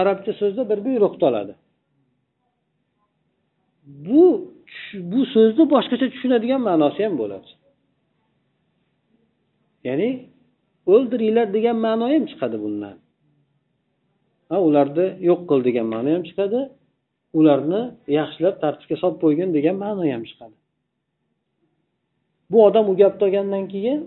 Arabcha 0.00 0.32
so'zda 0.40 0.62
bir 0.70 0.78
buyruqni 0.86 1.24
oladi 1.30 1.54
bu 4.06 4.24
bu 5.12 5.20
so'zni 5.34 5.64
boshqacha 5.74 6.06
tushunadigan 6.12 6.60
ma'nosi 6.68 7.00
ham 7.06 7.14
bo'ladi. 7.22 7.50
Ya'ni 9.88 10.10
o'ldiringlar 10.92 11.46
degan 11.56 11.76
ma'no 11.86 12.06
ham 12.12 12.24
chiqadi 12.30 12.56
bundan. 12.64 12.96
Ha 14.50 14.56
ularni 14.68 15.06
yo'q 15.28 15.40
qil 15.50 15.60
degan 15.68 15.86
ma'no 15.94 16.08
ham 16.14 16.22
chiqadi. 16.28 16.60
Ularni 17.38 17.82
yaxshilab 18.18 18.54
tartibga 18.62 18.96
solib 19.02 19.18
qo'ygin 19.24 19.48
degan 19.56 19.76
ma'no 19.84 20.02
ham 20.14 20.22
chiqadi. 20.30 20.56
Bu 22.50 22.58
odam 22.68 22.84
u 22.92 22.94
gapni 23.00 23.22
olgandan 23.26 23.64
keyin 23.72 24.00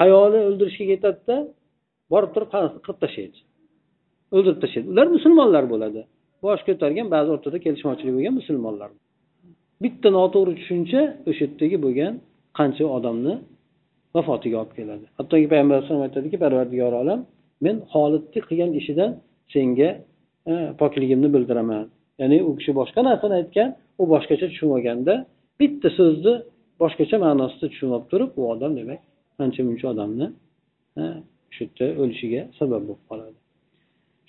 hayoli 0.00 0.38
o'ldirishga 0.48 0.84
ketadida 0.92 1.36
borib 2.12 2.30
turib 2.34 2.48
qilib 2.52 2.98
tashlaydi. 3.04 3.38
O'ldirib 4.34 4.58
tashlaydi. 4.62 4.86
Ular 4.92 5.06
musulmonlar 5.16 5.64
bo'ladi. 5.72 6.02
Bosh 6.44 6.62
ko'targan 6.68 7.06
ba'zi 7.14 7.28
o'rtada 7.34 7.58
kelishmovchilik 7.64 8.14
bo'lgan 8.16 8.34
musulmonlar. 8.40 8.90
Bitta 9.84 10.08
noto'g'ri 10.18 10.52
tushuncha 10.60 11.00
o'sha 11.28 11.42
yerdagi 11.44 11.76
bo'lgan 11.84 12.12
qancha 12.58 12.84
odamni 12.96 13.34
vafotiga 14.16 14.56
olib 14.62 14.72
keladi. 14.78 15.04
Hattoki 15.18 15.46
payg'ambar 15.52 15.74
alayhisalom 15.76 16.04
aytadiki 16.08 16.36
parvardigor 16.44 16.92
olam 17.02 17.20
men 17.64 17.76
holidni 17.92 18.40
qilgan 18.48 18.70
ishidan 18.80 19.10
senga 19.54 19.90
e, 20.50 20.52
pokligimni 20.80 21.28
bildiraman. 21.34 21.84
Ya'ni 22.20 22.38
u 22.48 22.50
kishi 22.58 22.72
boshqa 22.80 23.00
narsani 23.08 23.34
aytgan 23.40 23.68
u 24.02 24.04
boshqacha 24.12 24.46
tushunib 24.52 24.72
olganda 24.76 25.14
bitta 25.60 25.88
so'zni 25.98 26.34
boshqacha 26.82 27.16
ma'nosida 27.26 27.66
tushunib 27.72 27.94
olib 27.96 28.06
turib 28.12 28.30
u 28.40 28.42
odam 28.52 28.72
demak 28.80 29.00
ancha 29.44 29.60
muncha 29.68 29.86
odamni 29.92 30.26
e, 31.00 31.02
shu 31.54 31.60
yerda 31.64 31.86
o'lishiga 32.02 32.42
sabab 32.58 32.82
bo'lib 32.88 33.02
qoladi. 33.10 33.38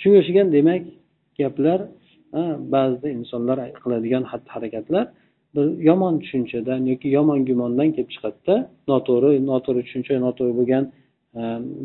Shunga 0.02 0.18
o'xshagan 0.22 0.48
demak 0.58 0.84
gaplar 1.40 1.80
ba'zida 2.74 3.08
insonlar 3.18 3.58
qiladigan 3.84 4.24
xatti 4.32 4.50
harakatlar 4.56 5.06
bir 5.56 5.66
yomon 5.90 6.14
tushunchadan 6.24 6.82
yoki 6.92 7.08
yomon 7.18 7.40
gumondan 7.50 7.90
kelib 7.96 8.10
chiqadida 8.16 8.56
noto'g'ri 8.92 9.32
noto'g'ri 9.52 9.82
tushuncha 9.88 10.14
noto'g'ri 10.28 10.54
bo'lgan 10.60 10.84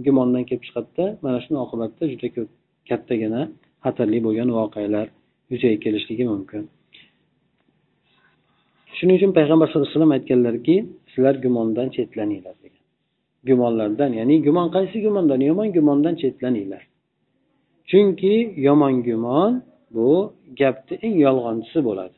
gumondan 0.07 0.43
kelib 0.49 0.65
chiqadida 0.69 1.05
mana 1.25 1.39
shuni 1.45 1.59
oqibatida 1.65 2.05
juda 2.13 2.29
ko'p 2.37 2.51
kattagina 2.89 3.41
xatarli 3.85 4.19
bo'lgan 4.27 4.49
voqealar 4.59 5.07
yuzaga 5.53 5.79
kelishligi 5.85 6.25
mumkin. 6.33 6.63
Shuning 8.97 9.17
uchun 9.19 9.33
payg'ambar 9.39 9.67
sallallohu 9.69 9.89
alayhi 9.89 9.99
vasallam 9.99 10.17
aytganlarki 10.19 10.77
sizlar 11.13 11.35
gumondan 11.45 11.89
chetlaninglar 11.97 12.55
degan. 12.65 12.83
Gumonlardan 13.49 14.11
ya'ni 14.19 14.37
gumon 14.47 14.69
qaysi 14.77 14.97
gumondan? 15.07 15.41
Yomon 15.51 15.69
gumondan 15.77 16.15
chetlaninglar. 16.23 16.83
Chunki 17.91 18.35
yomon 18.67 18.95
gumon 19.09 19.53
bu 19.95 20.09
gapni 20.61 20.95
eng 21.07 21.17
yolg'onchisi 21.27 21.81
bo'ladi. 21.89 22.17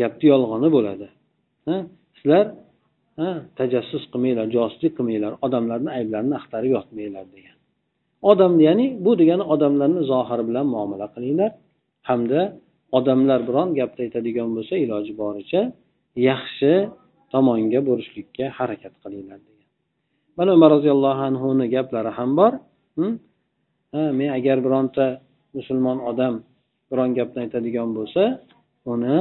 Gapni 0.00 0.26
yolg'oni 0.32 0.68
bo'ladi. 0.76 1.06
Sizlar 2.16 2.46
tajassus 3.58 4.04
qilmanglar 4.12 4.46
josuslik 4.56 4.92
qilmanglar 4.98 5.32
odamlarni 5.46 5.90
ayblarini 5.98 6.34
axtarib 6.40 6.70
yotmanglar 6.76 7.26
degan. 7.34 7.56
Odam 8.30 8.52
ya'ni 8.66 8.86
bu 9.04 9.10
degani 9.20 9.44
odamlarni 9.54 10.02
zohiri 10.12 10.44
bilan 10.48 10.66
muomala 10.74 11.06
qilinglar. 11.14 11.50
Hamda 12.08 12.40
odamlar 12.98 13.40
biron 13.48 13.68
gapni 13.78 14.00
aytadigan 14.06 14.48
bo'lsa 14.56 14.74
iloji 14.84 15.12
boricha 15.22 15.62
yaxshi 16.30 16.72
tomonga 17.32 17.80
burishlikka 17.88 18.44
harakat 18.58 18.94
qilinglar 19.02 19.38
degan. 19.46 19.68
Mana 20.38 20.50
umar 20.56 20.70
roziyallohu 20.76 21.22
anhuni 21.30 21.66
gaplari 21.74 22.10
ham 22.18 22.30
bor. 22.40 22.52
Hm? 22.98 23.14
Men 24.18 24.28
agar 24.38 24.56
bironta 24.66 25.06
musulmon 25.56 25.98
odam 26.10 26.34
biron 26.94 27.10
gapni 27.18 27.38
aytadigan 27.44 27.90
bo'lsa 27.98 28.22
uni 28.92 29.18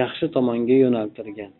yaxshi 0.00 0.26
tomonga 0.36 0.76
yo'naltirgan. 0.84 1.50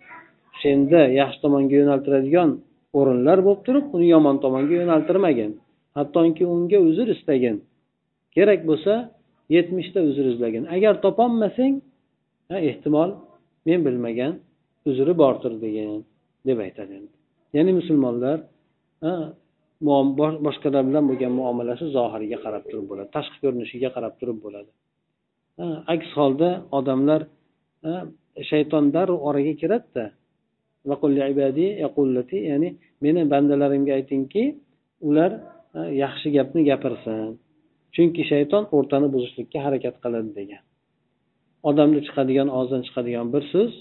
Senda 0.63 1.01
yaxshi 1.21 1.39
tomonga 1.45 1.75
yo'naltiradigan 1.83 2.51
o'rinlar 2.99 3.39
bo'lib 3.47 3.63
turib 3.67 3.87
uni 3.97 4.07
yomon 4.15 4.37
tomonga 4.45 4.75
yo'naltirmagin. 4.81 5.51
Hattoki 5.97 6.45
unga 6.55 6.79
uzr 6.89 7.07
istagin. 7.17 7.57
Kerak 8.35 8.61
bo'lsa 8.71 8.95
yetmishta 9.57 10.01
uzr 10.09 10.25
izlagin. 10.33 10.65
Agar 10.77 10.95
topolmasang 11.05 11.75
ehtimol 12.71 13.11
men 13.67 13.81
bilmagan 13.87 14.33
uzri 14.91 15.13
bordir 15.23 15.53
degan 15.65 16.01
deb 16.49 16.59
aytadi 16.67 16.95
ya'ni 17.57 17.73
musulmonlar 17.81 18.39
boshqalar 20.47 20.83
bilan 20.89 21.05
bo'lgan 21.11 21.33
muomalasi 21.41 21.85
zohiriga 21.97 22.39
qarab 22.45 22.65
turib 22.71 22.87
bo'ladi 22.91 23.09
tashqi 23.17 23.37
ko'rinishiga 23.43 23.89
qarab 23.97 24.15
turib 24.21 24.39
bo'ladi. 24.45 24.71
Aks 25.95 26.09
holda 26.19 26.51
odamlar 26.79 27.21
shayton 28.51 28.85
darrov 28.95 29.19
oraga 29.29 29.55
kiradida. 29.63 30.07
Ya'ni 32.51 32.69
meni 33.05 33.21
bandalarimga 33.33 33.93
aytingki 33.99 34.45
ular 35.09 35.31
yaxshi 36.05 36.29
gapni 36.37 36.61
gapirsin. 36.71 37.39
Chunki 37.95 38.23
shayton 38.33 38.63
o'rtani 38.77 39.09
buzishlikka 39.15 39.59
harakat 39.67 39.97
qiladi 40.05 40.31
degan. 40.39 40.63
Odamni 41.71 42.01
chiqadigan 42.07 42.49
og'zidan 42.59 42.83
chiqadigan 42.87 43.27
bir 43.35 43.43
so'z 43.53 43.73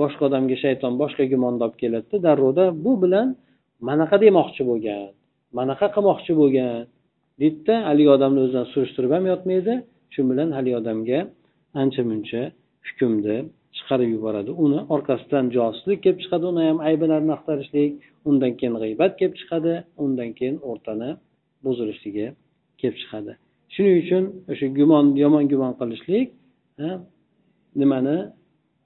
boshqa 0.00 0.22
odamga 0.28 0.56
shayton 0.64 0.92
boshqa 1.02 1.24
gumonni 1.32 1.60
olib 1.66 1.76
keladida 1.82 2.16
darrovda 2.26 2.64
bu 2.84 2.92
bilan 3.02 3.28
manaqa 3.88 4.16
demoqchi 4.24 4.62
bo'lgan 4.70 5.02
manaqa 5.58 5.86
qilmoqchi 5.94 6.32
bo'lgan 6.40 6.72
deydida 7.40 7.74
haligi 7.88 8.10
odamni 8.16 8.40
o'zidan 8.44 8.66
surishtirib 8.72 9.10
ham 9.16 9.24
yotmaydi. 9.32 9.74
Shu 10.14 10.20
bilan 10.30 10.48
haligi 10.56 10.76
odamga 10.82 11.18
ancha 11.82 12.02
muncha 12.10 12.42
hukmni 12.86 13.36
chiqarib 13.76 14.08
yuboradi. 14.16 14.50
Uni 14.64 14.80
orqasidan 14.94 15.44
josuslik 15.56 15.98
kelib 16.04 16.18
chiqadi. 16.24 16.44
Uni 16.52 16.62
ham 16.68 16.78
aybilarini 16.88 17.32
axtarishlik 17.36 17.90
undan 18.28 18.52
keyin 18.58 18.74
g'iybat 18.82 19.12
kelib 19.20 19.34
chiqadi 19.40 19.72
undan 20.04 20.30
keyin 20.38 20.56
o'rtani 20.70 21.10
buzilishligi 21.64 22.26
kelib 22.80 22.96
chiqadi. 23.02 23.32
Shuning 23.74 23.96
uchun 24.02 24.24
o'sha 24.52 24.66
gumon 24.78 25.06
yomon 25.22 25.44
gumon 25.52 25.72
qilishlik 25.80 26.26
nimani 27.80 28.16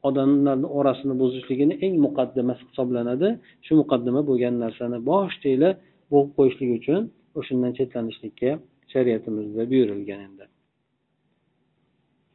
odamlarni 0.08 0.68
orasini 0.78 1.14
buzishligini 1.22 1.74
eng 1.84 1.94
muqaddimasi 2.06 2.62
hisoblanadi. 2.68 3.28
Shu 3.66 3.72
muqaddima 3.82 4.20
bo'lgan 4.30 4.54
narsani 4.64 4.98
boshdagilar 5.10 5.72
bo'g'ib 6.12 6.30
qo'yishlik 6.38 6.70
uchun 6.78 7.00
o'shandan 7.38 7.72
chetlanishlikka 7.78 8.50
shariatimizda 8.92 9.62
buyurilgan 9.72 10.20
endi. 10.28 10.44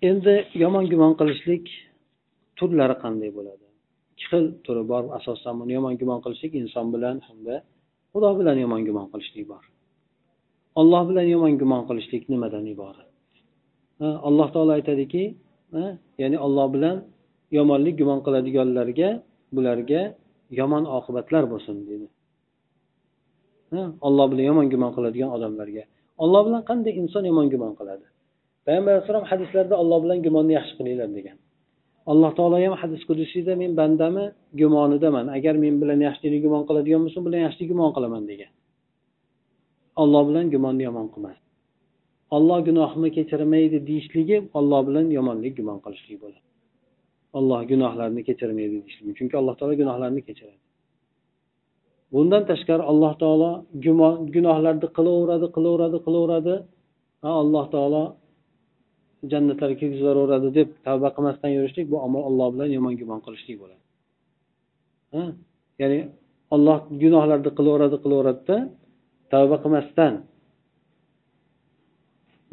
Endi 0.10 0.36
yomon 0.64 0.86
gumon 0.92 1.14
qilishlik 1.20 1.66
turlari 2.58 2.96
qanday 3.04 3.30
bo'ladi? 3.38 3.66
Ikki 4.14 4.26
xil 4.32 4.46
turi 4.66 4.84
bor 4.92 5.04
asosan 5.18 5.54
buni 5.60 5.72
yomon 5.78 5.94
gumon 6.02 6.20
qilishlik 6.26 6.54
inson 6.62 6.88
bilan 6.96 7.16
hamda 7.28 7.56
xudo 8.12 8.30
bilan 8.40 8.58
yomon 8.64 8.82
gumon 8.88 9.08
qilishlik 9.14 9.46
bor. 9.52 9.64
Olloh 10.80 11.04
bilan 11.10 11.28
yomon 11.34 11.54
gumon 11.62 11.82
qilishlik 11.90 12.24
nimadan 12.32 12.66
iborat? 12.74 13.10
Alloh 14.28 14.48
taolo 14.54 14.72
aytadiki 14.80 15.24
ya'ni 16.22 16.38
olloh 16.46 16.68
bilan 16.76 16.96
yomonlik 17.58 17.96
gumon 18.02 18.20
qiladiganlarga 18.26 19.10
bularga 19.56 20.02
yomon 20.60 20.84
oqibatlar 20.98 21.44
bo'lsin 21.54 21.78
deydi 21.90 22.08
olloh 24.08 24.26
bilan 24.32 24.46
yomon 24.52 24.68
gumon 24.74 24.92
qiladigan 24.96 25.30
odamlarga. 25.36 25.84
Olloh 26.24 26.42
bilan 26.48 26.62
qanday 26.70 26.94
inson 27.02 27.24
yomon 27.30 27.48
gumon 27.54 27.74
qiladi? 27.80 28.06
Payg'ambar 28.66 28.92
alayhissalom 28.94 29.26
hadislarda 29.32 29.76
olloh 29.82 30.00
bilan 30.04 30.20
gumonni 30.26 30.54
yaxshi 30.60 30.74
qilinglar 30.80 31.10
degan. 31.18 31.38
Alloh 32.12 32.32
taolo 32.38 32.58
ham 32.66 32.76
hadis 32.82 33.02
qudusiyda 33.10 33.54
men 33.62 33.72
bandami 33.80 34.26
gumonidaman 34.62 35.26
agar 35.38 35.56
men 35.64 35.76
bilan 35.82 36.00
yaxshilikni 36.08 36.40
gumon 36.46 36.64
qiladigan 36.70 37.02
bo'lsa 37.06 37.20
bilan 37.28 37.40
yaxshilik 37.46 37.70
gumon 37.74 37.92
qilaman 37.96 38.24
degan. 38.32 38.52
Olloh 40.02 40.24
bilan 40.30 40.46
gumonni 40.54 40.84
yomon 40.90 41.08
qilmas. 41.14 41.38
Olloh 42.36 42.60
gunohimni 42.68 43.10
kechirmaydi 43.18 43.78
deyishligi 43.90 44.38
olloh 44.60 44.82
bilan 44.88 45.06
yomonlik 45.18 45.54
gumon 45.60 45.78
qilishlik 45.86 46.18
bo'ladi. 46.24 46.42
Olloh 47.38 47.60
gunohlarni 47.72 48.22
kechirmaydi 48.30 48.76
deyishligi 48.84 49.14
chunki 49.18 49.36
alloh 49.42 49.56
taolo 49.60 49.74
gunohlarni 49.82 50.22
kechiradi. 50.28 50.60
Bundan 52.14 52.44
tashqari 52.52 52.84
alloh 52.92 53.14
taolo 53.24 53.52
gumon 53.86 54.16
gunohlarni 54.36 54.88
qilaveradi 54.98 55.48
qilaveradi 55.56 55.98
qilaveradi 56.06 56.56
alloh 57.44 57.66
taolo 57.76 58.04
jannatlarga 59.32 59.76
kirgizaveradi 59.82 60.50
deb 60.58 60.70
tavba 60.88 61.10
qilmasdan 61.16 61.52
yurishlik 61.58 61.86
bu 61.94 61.98
amal 62.06 62.22
alloh 62.30 62.48
bilan 62.54 62.70
yomon 62.78 62.94
gumon 63.02 63.20
qilishlik 63.26 63.58
bo'ladi. 63.62 63.84
Ya'ni 65.82 66.00
olloh 66.56 66.78
gunohlarni 67.04 67.52
qilaveradi 67.58 67.98
qilaveradida 68.04 68.58
tavba 69.34 69.58
qilmasdan 69.64 70.14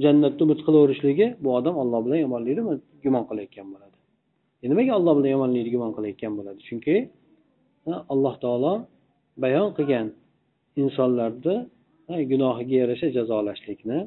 jannatni 0.05 0.41
umid 0.47 0.61
qilaverishligi 0.67 1.27
bu 1.43 1.49
odam 1.59 1.75
olloh 1.83 2.01
bilan 2.07 2.19
yomonlikni 2.25 2.63
gumon 3.05 3.25
qilayotgan 3.31 3.67
bo'ladi. 3.73 3.97
E 4.63 4.67
nimaga 4.71 4.93
olloh 4.99 5.15
bilan 5.19 5.31
yomonlikni 5.37 5.71
gumon 5.75 5.93
qilayotgan 5.97 6.33
bo'ladi? 6.39 6.61
Chunki 6.69 6.97
alloh 8.13 8.35
taolo 8.45 8.75
bayon 9.43 9.69
qilgan 9.79 10.07
insonlarni 10.83 11.57
gunohiga 12.33 12.75
yarasha 12.83 13.09
jazolashlikni 13.17 13.99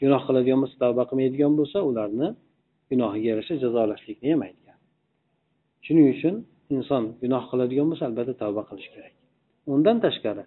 gunoh 0.00 0.22
qiladigan 0.26 0.58
bo'lsa 0.62 0.76
tavba 0.84 1.02
qilmaydigan 1.10 1.52
bo'lsa 1.58 1.78
ularni 1.90 2.28
gunohiga 2.90 3.26
yarasha 3.32 3.54
jazolashlikni 3.64 4.28
ham 4.32 4.40
aytgan 4.48 4.76
shuning 5.86 6.06
uchun 6.14 6.34
inson 6.76 7.04
gunoh 7.22 7.44
qiladigan 7.50 7.86
bo'lsa 7.90 8.04
albatta 8.08 8.34
tavba 8.42 8.62
qilish 8.68 8.88
kerak. 8.94 9.14
Undan 9.74 9.96
tashqari 10.04 10.44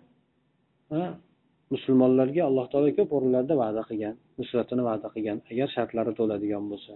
musulmonlarga 1.73 2.41
alloh 2.49 2.65
taolo 2.71 2.89
ko'p 2.97 3.09
o'rinlarda 3.17 3.53
va'da 3.63 3.81
qilgan 3.89 4.15
nusratini 4.39 4.83
va'da 4.89 5.07
qilgan 5.15 5.37
agar 5.51 5.67
shartlari 5.75 6.11
to'ladigan 6.19 6.63
bo'lsa. 6.71 6.93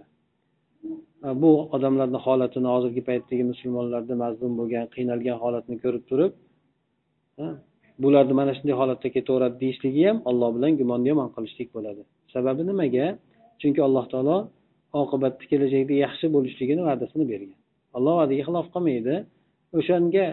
Bu 1.42 1.50
odamlarni 1.76 2.18
holatini 2.26 2.68
hozirgi 2.74 3.02
paytdagi 3.08 3.44
musulmonlarni 3.52 4.14
mazlum 4.24 4.52
bo'lgan 4.60 4.84
qiynalgan 4.94 5.36
holatni 5.42 5.76
ko'rib 5.84 6.04
turib 6.10 6.32
bularni 8.02 8.34
mana 8.40 8.52
shunday 8.58 8.76
holatda 8.80 9.08
ketaveradi 9.16 9.56
deyishligi 9.62 10.02
ham 10.08 10.18
olloh 10.30 10.50
bilan 10.56 10.72
gumonni 10.80 11.08
yomon 11.12 11.28
qilishlik 11.36 11.68
bo'ladi. 11.76 12.02
Sababi 12.34 12.62
nimaga? 12.70 13.06
Chunki 13.60 13.80
alloh 13.86 14.04
taolo 14.12 14.36
oqibatda 15.02 15.44
kelajakda 15.50 15.94
yaxshi 16.04 16.26
bo'lishligini 16.34 16.82
va'dasini 16.88 17.24
bergan. 17.32 17.58
Alloh 17.96 18.14
va'daga 18.20 18.42
xilof 18.48 18.66
qilmaydi. 18.74 19.14
O'shanga 19.78 20.26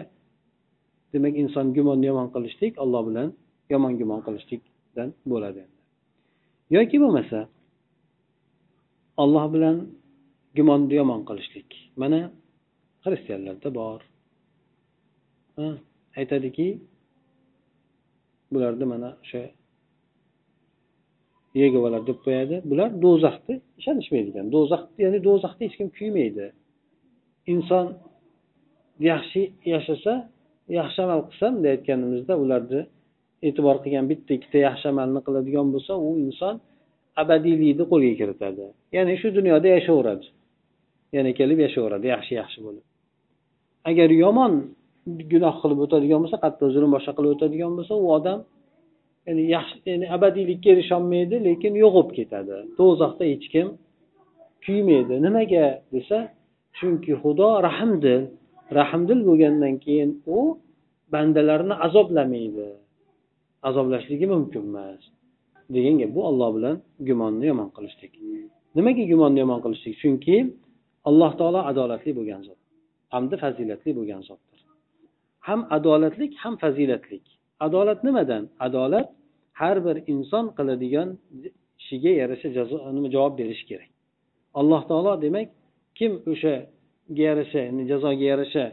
demak 1.12 1.34
inson 1.42 1.66
gumonni 1.76 2.06
yomon 2.10 2.28
qilishlik 2.34 2.72
olloh 2.84 3.02
bilan 3.08 3.28
yomon 3.72 3.92
gumon 4.00 4.20
qilishlikdan 4.26 5.08
bo'ladi. 5.30 5.62
Yoki 6.76 6.96
bo'lmasa 7.02 7.40
olloh 9.22 9.44
bilan 9.54 9.76
gumonni 10.56 10.94
yomon 11.00 11.20
qilishlik. 11.28 11.68
Mana 12.02 12.20
xristianlarda 13.04 13.68
bor. 13.78 14.00
Aytadiki 16.20 16.68
bularni 18.52 18.86
mana 18.92 19.08
o'sha 19.22 19.42
yegovalar 21.62 22.02
deb 22.08 22.18
qo'yadi. 22.24 22.56
Bular 22.70 22.88
do'zaxni 23.04 23.54
ishonishmaydigan. 23.80 24.46
Do'zax 24.54 24.82
ya'ni 25.02 25.18
do'zaxda 25.26 25.62
hech 25.66 25.76
kim 25.78 25.88
kuymaydi. 25.98 26.46
Inson 27.52 27.86
yaxshi 29.10 29.42
yashasa 29.74 30.12
yaxshi 30.78 30.98
amal 31.06 31.20
qilsa 31.28 31.46
bunday 31.54 31.72
aytganimizda 31.76 32.34
ularni 32.42 32.80
e'tibor 33.48 33.76
qilgan 33.84 34.04
bitta 34.10 34.30
ikkita 34.38 34.58
yaxshi 34.68 34.86
amalni 34.92 35.20
qiladigan 35.26 35.66
bo'lsa 35.74 35.92
u 36.06 36.10
inson 36.26 36.54
abadiylikni 37.22 37.84
qo'lga 37.92 38.12
kiritadi. 38.20 38.64
Ya'ni 38.96 39.14
shu 39.20 39.28
dunyoda 39.38 39.68
yashayveradi 39.76 40.26
yana 41.16 41.30
kelib 41.38 41.58
yashayveradi 41.66 42.06
yaxshi 42.14 42.32
yaxshi 42.40 42.58
bo'lib. 42.66 42.84
Agar 43.90 44.08
yomon 44.24 44.52
gunoh 45.32 45.54
qilib 45.62 45.78
o'tadigan 45.84 46.20
bo'lsa 46.24 46.38
qattiq 46.44 46.68
zulm 46.76 46.90
boshqa 46.96 47.12
qilib 47.16 47.30
o'tadigan 47.36 47.72
bo'lsa 47.78 47.94
u 48.04 48.06
odam 48.18 48.38
ya'ni 49.28 49.44
yaxshi 49.56 49.76
ya'ni 49.90 50.06
abadiylikka 50.16 50.68
erisholmaydi 50.74 51.36
lekin 51.48 51.72
yo'qolib 51.84 52.10
ketadi. 52.18 52.56
Do'zaxda 52.78 53.24
hech 53.32 53.46
kim 53.54 53.66
kuymaydi. 54.64 55.14
Nimaga 55.26 55.64
desa 55.94 56.18
chunki 56.78 57.12
xudo 57.22 57.48
rahmdil 57.68 58.22
rahmdil 58.78 59.20
bo'lgandan 59.28 59.74
keyin 59.84 60.10
u 60.36 60.38
bandalarni 61.12 61.74
azoblamaydi. 61.86 62.68
Azoblashligi 63.68 64.26
mumkin 64.34 64.62
emas. 64.70 65.02
Degan 65.74 65.94
gap 66.00 66.10
bu 66.16 66.20
olloh 66.30 66.50
bilan 66.56 66.76
gumonni 67.08 67.46
yomon 67.50 67.68
qilishlik. 67.76 68.12
Nimaga 68.76 69.04
gumonni 69.12 69.38
yomon 69.44 69.60
qilishlik? 69.64 69.94
Chunki 70.02 70.36
alloh 71.08 71.32
taolo 71.40 71.60
adolatli 71.70 72.12
bo'lgan 72.18 72.42
zot 72.48 72.58
hamda 73.14 73.36
fazilatli 73.42 73.90
bo'lgan 73.98 74.22
zotdir. 74.28 74.60
Ham 75.46 75.60
adolatlik 75.76 76.32
ham 76.42 76.54
fazilatlik. 76.62 77.24
Adolat 77.66 78.00
nimadan? 78.06 78.44
Adolat 78.66 79.08
har 79.58 79.76
bir 79.86 79.96
inson 80.12 80.46
qiladigan 80.58 81.08
ishiga 81.80 82.12
yarasha 82.20 82.48
jazo 82.56 82.76
nima 82.96 83.08
javob 83.14 83.34
berishi 83.40 83.64
kerak. 83.70 83.90
Alloh 84.60 84.82
taolo 84.90 85.12
demak 85.24 85.48
kim 85.98 86.12
o'shaga 86.32 87.22
yarasha 87.28 87.62
jazoga 87.90 88.24
yarasha 88.32 88.64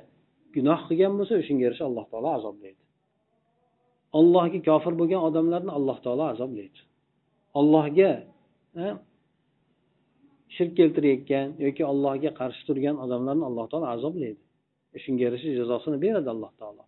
gunoh 0.56 0.80
qilgan 0.88 1.14
bo'lsa 1.20 1.34
o'shanga 1.42 1.64
yarasha 1.68 1.86
alloh 1.90 2.06
taolo 2.12 2.30
azoblaydi. 2.38 2.82
Allohga 4.20 4.60
kofir 4.70 4.94
bo'lgan 5.00 5.22
odamlarni 5.28 5.72
alloh 5.78 5.98
taolo 6.06 6.26
azoblaydi. 6.34 6.80
Allohga 7.60 8.12
shirk 10.56 10.74
keltirayotgan 10.80 11.48
yoki 11.66 11.84
allohga 11.92 12.32
qarshi 12.40 12.62
turgan 12.68 12.96
odamlarni 13.06 13.44
alloh 13.50 13.66
taolo 13.72 13.88
azoblaydi. 13.96 14.42
Shunga 15.04 15.22
yarasha 15.28 15.50
jazosini 15.60 15.98
beradi 16.06 16.30
alloh 16.36 16.52
taolo. 16.62 16.84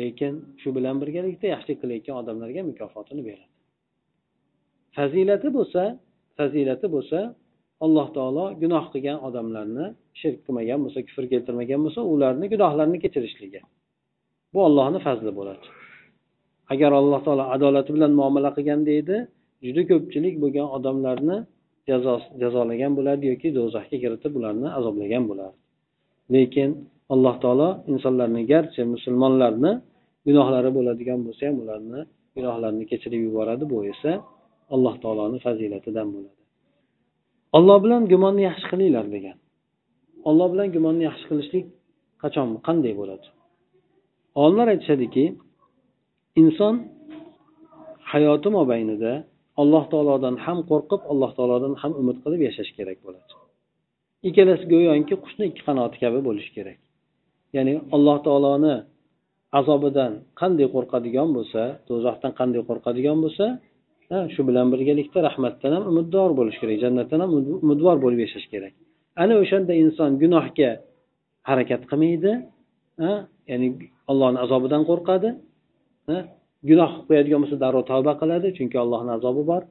Lekin 0.00 0.34
shu 0.60 0.68
bilan 0.76 0.96
birgalikda 1.02 1.46
yaxshilik 1.54 1.78
qilayotgan 1.82 2.16
odamlarga 2.22 2.62
mukofotini 2.70 3.22
beradi. 3.28 3.52
Fazilati 4.96 5.48
bo'lsa 5.56 5.82
fazilati 6.38 6.86
bo'lsa 6.94 7.18
alloh 7.84 8.06
taolo 8.16 8.44
gunoh 8.62 8.84
qilgan 8.92 9.18
odamlarni 9.28 9.86
shirk 10.20 10.38
qilmagan 10.46 10.78
bo'lsa 10.84 10.98
kufr 11.08 11.24
keltirmagan 11.32 11.80
bo'lsa 11.84 12.00
ularni 12.12 12.46
gunohlarini 12.54 12.98
kechirishligi. 13.04 13.60
Bu 14.52 14.58
ollohni 14.68 14.98
fazli 15.06 15.32
bo'ladi. 15.38 15.66
Agar 16.72 16.90
alloh 17.00 17.20
taolo 17.26 17.44
adolati 17.56 17.90
bilan 17.96 18.12
muomala 18.20 18.50
qilganda 18.56 18.92
edi 19.00 19.16
juda 19.66 19.82
ko'pchilik 19.90 20.34
bo'lgan 20.42 20.66
odamlarni 20.76 21.36
jazolagan 22.42 22.92
bo'lardi 22.98 23.24
yoki 23.32 23.48
do'zaxga 23.58 23.96
kiritib 24.02 24.32
ularni 24.38 24.68
azoblagan 24.78 25.24
bo'lardi. 25.30 25.58
Lekin 26.34 26.70
alloh 27.14 27.34
taolo 27.42 27.68
insonlarni 27.92 28.42
garchi 28.52 28.80
musulmonlarni 28.94 29.72
gunohlari 30.26 30.70
bo'ladigan 30.76 31.20
bo'lsa 31.26 31.42
ham 31.48 31.56
ularni 31.64 32.00
gunohlarini 32.36 32.84
kechirib 32.90 33.20
yuboradi 33.26 33.64
bu 33.72 33.78
esa 33.92 34.12
alloh 34.74 34.94
taoloni 35.02 35.38
fazilatidan 35.46 36.08
bo'ladi. 36.14 36.36
Olloh 37.56 37.78
bilan 37.84 38.02
gumonni 38.12 38.42
yaxshi 38.48 38.66
qilinglar 38.72 39.06
degan. 39.16 39.36
Olloh 40.28 40.48
bilan 40.52 40.68
gumonni 40.74 41.04
yaxshi 41.08 41.24
qilishlik 41.30 41.66
qachon 42.22 42.48
qanday 42.66 42.94
bo'ladi? 43.00 43.26
Olimlar 44.42 44.66
aytishadiki 44.74 45.24
inson 46.42 46.74
hayoti 48.12 48.48
mobaynida 48.58 49.12
alloh 49.62 49.84
taolodan 49.92 50.34
ham 50.44 50.58
qo'rqib 50.70 51.00
alloh 51.12 51.30
taolodan 51.38 51.74
ham 51.82 51.92
umid 52.00 52.16
qilib 52.24 52.40
yashash 52.48 52.70
kerak 52.78 52.98
bo'ladi. 53.06 53.32
Ikkalasi 54.28 54.64
go'yoki 54.72 55.14
qushni 55.24 55.44
ikki 55.50 55.62
qanoti 55.68 55.96
kabi 56.04 56.18
bo'lishi 56.28 56.52
kerak. 56.58 56.78
Ya'ni 57.56 57.72
alloh 57.96 58.16
taoloni 58.26 58.74
azobidan 59.60 60.12
qanday 60.40 60.66
qo'rqadigan 60.74 61.28
bo'lsa 61.36 61.62
do'zaxdan 61.88 62.32
qanday 62.38 62.62
qo'rqadigan 62.68 63.18
bo'lsa 63.24 63.46
shu 64.34 64.40
bilan 64.48 64.66
birgalikda 64.72 65.18
rahmatdan 65.28 65.72
ham 65.76 65.84
umiddor 65.90 66.30
bo'lish 66.38 66.58
kerak 66.62 66.78
jannatdan 66.84 67.20
ham 67.24 67.30
umidvor 67.64 67.96
bo'lib 68.04 68.20
yashash 68.26 68.46
kerak. 68.52 68.72
Ana 69.22 69.34
o'shanda 69.42 69.72
inson 69.82 70.10
gunohga 70.22 70.70
harakat 71.48 71.82
qilmaydi 71.90 72.32
ya'ni 73.50 73.68
allohni 74.10 74.38
azobidan 74.44 74.82
qo'rqadi 74.90 75.28
gunoh 76.70 76.90
qilib 76.92 77.06
qo'yadigan 77.08 77.38
bo'lsa 77.42 77.56
darrov 77.64 77.84
tavba 77.92 78.12
qiladi 78.20 78.48
chunki 78.58 78.76
allohni 78.84 79.10
azobi 79.18 79.42
bor. 79.50 79.62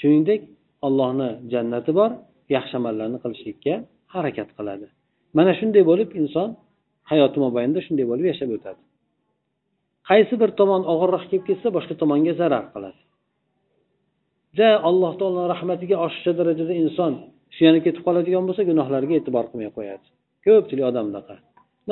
Shuningdek 0.00 0.40
allohni 0.86 1.28
jannati 1.52 1.90
bor 1.98 2.10
yaxshi 2.56 2.74
amallarni 2.80 3.18
qilishlikka 3.24 3.74
harakat 4.14 4.48
qiladi. 4.58 4.86
Mana 5.36 5.52
shunday 5.60 5.82
bo'lib 5.90 6.10
inson 6.20 6.48
hayoti 7.10 7.38
mobaynida 7.44 7.80
shunday 7.86 8.06
bo'lib 8.10 8.26
yashab 8.32 8.50
o'tadi. 8.56 8.80
Qaysi 10.10 10.34
bir 10.42 10.50
tomon 10.60 10.82
og'irroq 10.92 11.24
kelib 11.30 11.44
ketsa 11.48 11.68
boshqa 11.76 11.94
tomonga 12.02 12.32
zarar 12.40 12.64
qiladi. 12.74 13.00
Ja 14.58 14.70
alloh 14.88 15.12
taolo 15.20 15.42
rahmatiga 15.54 15.96
oshiqcha 16.06 16.32
darajada 16.40 16.74
inson 16.82 17.12
suyanib 17.56 17.82
ketib 17.86 18.02
qoladigan 18.06 18.44
bo'lsa 18.48 18.62
gunohlariga 18.70 19.14
e'tibor 19.20 19.44
qilmay 19.50 19.70
qo'yadi. 19.76 20.06
Ko'pchilik 20.46 20.84
odamdaqa 20.90 21.36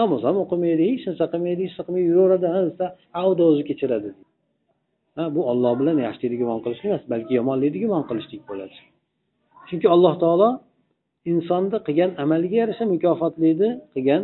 namoz 0.01 0.23
ham 0.29 0.37
o'qimaydi 0.45 0.83
hech 0.91 1.05
narsa 1.09 1.25
qilmaydi 1.33 1.61
hech 1.65 1.75
narsa 1.75 1.87
qilmay 1.87 2.05
yuraveradi 2.11 2.87
avda 3.23 3.43
o'zi 3.51 3.63
kechiradi. 3.71 4.11
Ha 5.17 5.25
bu 5.35 5.41
olloh 5.51 5.73
bilan 5.81 5.97
yaxshilikni 6.07 6.39
gumon 6.43 6.61
qilishlik 6.65 6.89
emas 6.91 7.05
balki 7.13 7.33
yomonlikni 7.39 7.79
gumon 7.85 8.05
qilishlik 8.11 8.43
bo'ladi. 8.51 8.77
Chunki 9.69 9.87
alloh 9.95 10.15
taolo 10.23 10.49
insonni 11.33 11.79
qilgan 11.87 12.11
amaliga 12.25 12.57
yarasha 12.63 12.85
mukofotlaydi 12.95 13.69
qilgan 13.95 14.23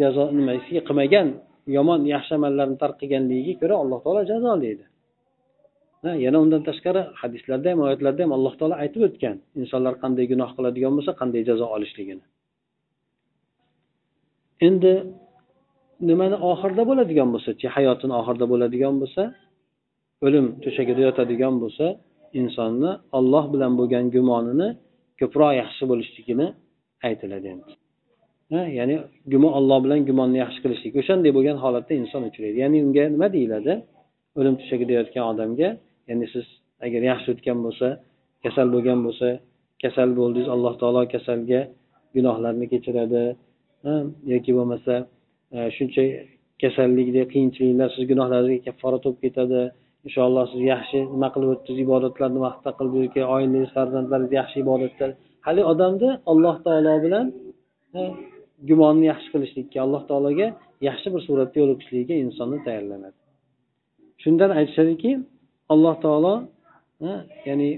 jazo 0.00 0.24
nimasiga 0.38 0.82
qilmagan 0.88 1.28
yomon 1.76 2.00
yaxshi 2.14 2.32
amallarni 2.38 2.76
tark 2.82 2.96
qilganligiga 3.00 3.54
ko'ra 3.60 3.74
alloh 3.82 3.98
taolo 4.04 4.22
jazolaydi 4.32 4.84
yana 6.24 6.38
undan 6.44 6.62
tashqari 6.68 7.02
hadislarda 7.20 7.68
ham 7.72 7.80
oyatlarda 7.86 8.20
ham 8.24 8.32
alloh 8.36 8.54
taolo 8.58 8.74
aytib 8.82 9.02
o'tgan 9.08 9.36
insonlar 9.60 9.94
qanday 10.02 10.24
gunoh 10.32 10.50
qiladigan 10.56 10.92
bo'lsa 10.96 11.12
qanday 11.20 11.42
jazo 11.48 11.66
olishligini. 11.76 12.24
Endi 14.68 14.92
nimani 16.08 16.36
oxirida 16.50 16.82
bo'ladigan 16.90 17.28
bo'lsachi 17.34 17.66
hayotini 17.76 18.14
oxirida 18.20 18.46
bo'ladigan 18.52 18.94
bo'lsa 19.02 19.22
o'lim 20.26 20.46
to'shagida 20.64 21.00
yotadigan 21.08 21.54
bo'lsa 21.62 21.86
insonni 22.40 22.90
olloh 23.18 23.44
bilan 23.54 23.72
bo'lgan 23.78 24.04
gumonini 24.14 24.68
ko'proq 25.20 25.52
yaxshi 25.62 25.84
bo'lishligini 25.90 26.46
aytiladi 27.08 27.46
endi. 27.54 27.72
Ya'ni 28.50 28.96
gumon 29.32 29.52
olloh 29.58 29.78
bilan 29.84 30.00
gumonni 30.08 30.38
yaxshi 30.44 30.58
qilishlik. 30.64 30.92
O'shanday 31.00 31.30
bo'lgan 31.36 31.56
holatda 31.64 31.92
inson 32.02 32.22
uchraydi. 32.30 32.56
Ya'ni 32.64 32.78
unga 32.86 33.04
nima 33.14 33.28
deyiladi? 33.36 33.72
O'lim 34.38 34.54
to'shagida 34.60 34.92
yotgan 34.98 35.24
odamga 35.32 35.68
ya'ni 36.08 36.26
siz 36.34 36.46
agar 36.86 37.02
yaxshi 37.10 37.28
o'tgan 37.34 37.58
bo'lsa 37.64 37.88
kasal 38.44 38.66
bo'lgan 38.74 39.00
bo'lsa 39.06 39.28
kasal 39.82 40.08
bo'ldingiz 40.18 40.48
alloh 40.54 40.74
taolo 40.80 41.02
kasalga 41.14 41.60
gunohlarni 42.16 42.66
kechiradi. 42.72 43.24
Yoki 44.32 44.52
bo'lmasa 44.58 44.94
e, 45.56 45.58
shuncha 45.76 46.02
kasallikda 46.62 47.22
qiyinchiliklar 47.32 47.88
siz 47.94 48.04
gunohlaringizga 48.10 48.64
kafforat 48.68 49.02
bo'lib 49.06 49.20
ketadi. 49.24 49.62
Inshaalloh 50.06 50.44
siz 50.52 50.62
yaxshi 50.72 50.98
nima 51.14 51.28
qilib 51.34 51.48
o'tdingiz 51.54 51.80
ibodatlarni 51.86 52.40
vaqtida 52.46 52.70
qilib 52.78 52.94
yoki 53.04 53.20
oilangiz 53.34 53.70
farzandlaringiz 53.76 54.32
yaxshi 54.40 54.56
ibodatlar. 54.64 55.10
Haligi 55.46 55.66
odamni 55.72 56.10
alloh 56.32 56.56
taolo 56.66 56.94
bilan 57.04 57.26
gumonni 58.68 59.06
yaxshi 59.12 59.28
qilishlikka 59.34 59.78
alloh 59.86 60.02
taologa 60.10 60.46
yaxshi 60.88 61.08
bir 61.14 61.20
suratda 61.28 61.56
yo'liqishlikka 61.62 62.14
insonni 62.24 62.58
tayyorlanadi. 62.66 63.18
Shundan 64.22 64.50
aytishadiki 64.58 65.10
alloh 65.74 65.94
taolo 66.04 66.34
ya'ni 67.48 67.68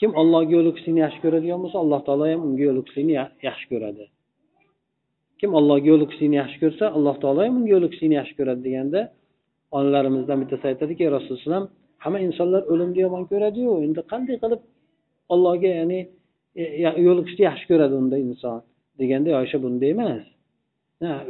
kim 0.00 0.10
ollohga 0.20 0.52
yo'liqishlikni 0.58 1.00
yaxshi 1.06 1.20
ko'radigan 1.24 1.58
bo'lsa 1.64 1.78
alloh 1.84 2.00
taolo 2.06 2.24
ham 2.32 2.40
unga 2.48 2.62
yo'liqishlikni 2.68 3.14
yaxshi 3.48 3.66
ko'radi. 3.72 4.04
Kim 5.40 5.50
allohga 5.58 5.88
yo'liqishlikni 5.92 6.36
yaxshi 6.42 6.58
ko'rsa 6.64 6.84
alloh 6.96 7.16
taolo 7.22 7.40
ham 7.46 7.54
unga 7.60 7.70
yo'liqishlikni 7.76 8.16
yaxshi 8.20 8.34
ko'radi 8.40 8.60
deganda 8.68 9.00
onalarimizdan 9.78 10.38
bittasi 10.42 10.64
aytadiki 10.70 11.04
rasululloh 11.16 11.62
hamma 12.04 12.18
insonlar 12.28 12.62
o'limni 12.72 13.00
yomon 13.06 13.24
ko'radiyu 13.32 13.72
endi 13.86 14.00
qanday 14.12 14.36
qilib 14.42 14.60
allohga 15.34 15.70
ya'ni 15.78 16.00
e, 16.60 16.62
yo'liqishni 17.06 17.42
yaxshi 17.50 17.66
ko'radi 17.72 17.94
unda 18.02 18.16
inson? 18.26 18.60
Deganda 19.00 19.30
oysha 19.40 19.58
bunday 19.64 19.90
emas. 19.96 20.24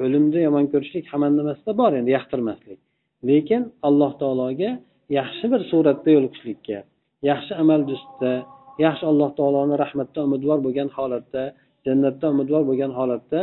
O'limni 0.04 0.40
yomon 0.46 0.66
ko'rishlik 0.72 1.04
hammani 1.12 1.34
nimasida 1.40 1.72
bor 1.80 1.92
endi 2.00 2.10
yoqtirmaslik 2.16 2.80
lekin 3.30 3.62
alloh 3.88 4.12
taologa 4.22 4.70
yaxshi 5.18 5.46
bir 5.52 5.60
suratda 5.70 6.10
yo'liqishlikka 6.16 6.78
yaxshi 7.30 7.52
amal 7.62 7.80
ustida 7.96 8.32
yaxshi 8.86 9.04
alloh 9.10 9.30
taoloni 9.38 9.74
rahmatdan 9.84 10.22
umidvor 10.28 10.58
bo'lgan 10.66 10.88
holatda 10.96 11.42
jannatdan 11.86 12.30
umidvor 12.36 12.62
bo'lgan 12.70 12.92
holatda 12.98 13.40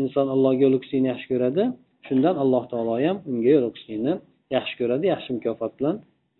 inson 0.00 0.26
allohga 0.34 0.62
yo'liqishlikni 0.66 1.08
yaxshi 1.12 1.28
ko'radi. 1.32 1.62
Shundan 2.06 2.34
alloh 2.42 2.64
taolo 2.72 2.94
ham 3.06 3.16
unga 3.30 3.50
yo'liqishlikni 3.56 4.12
yaxshi 4.56 4.74
ko'radi 4.80 5.04
yaxshi 5.14 5.30
mukofot 5.36 5.72
bilan 5.78 5.96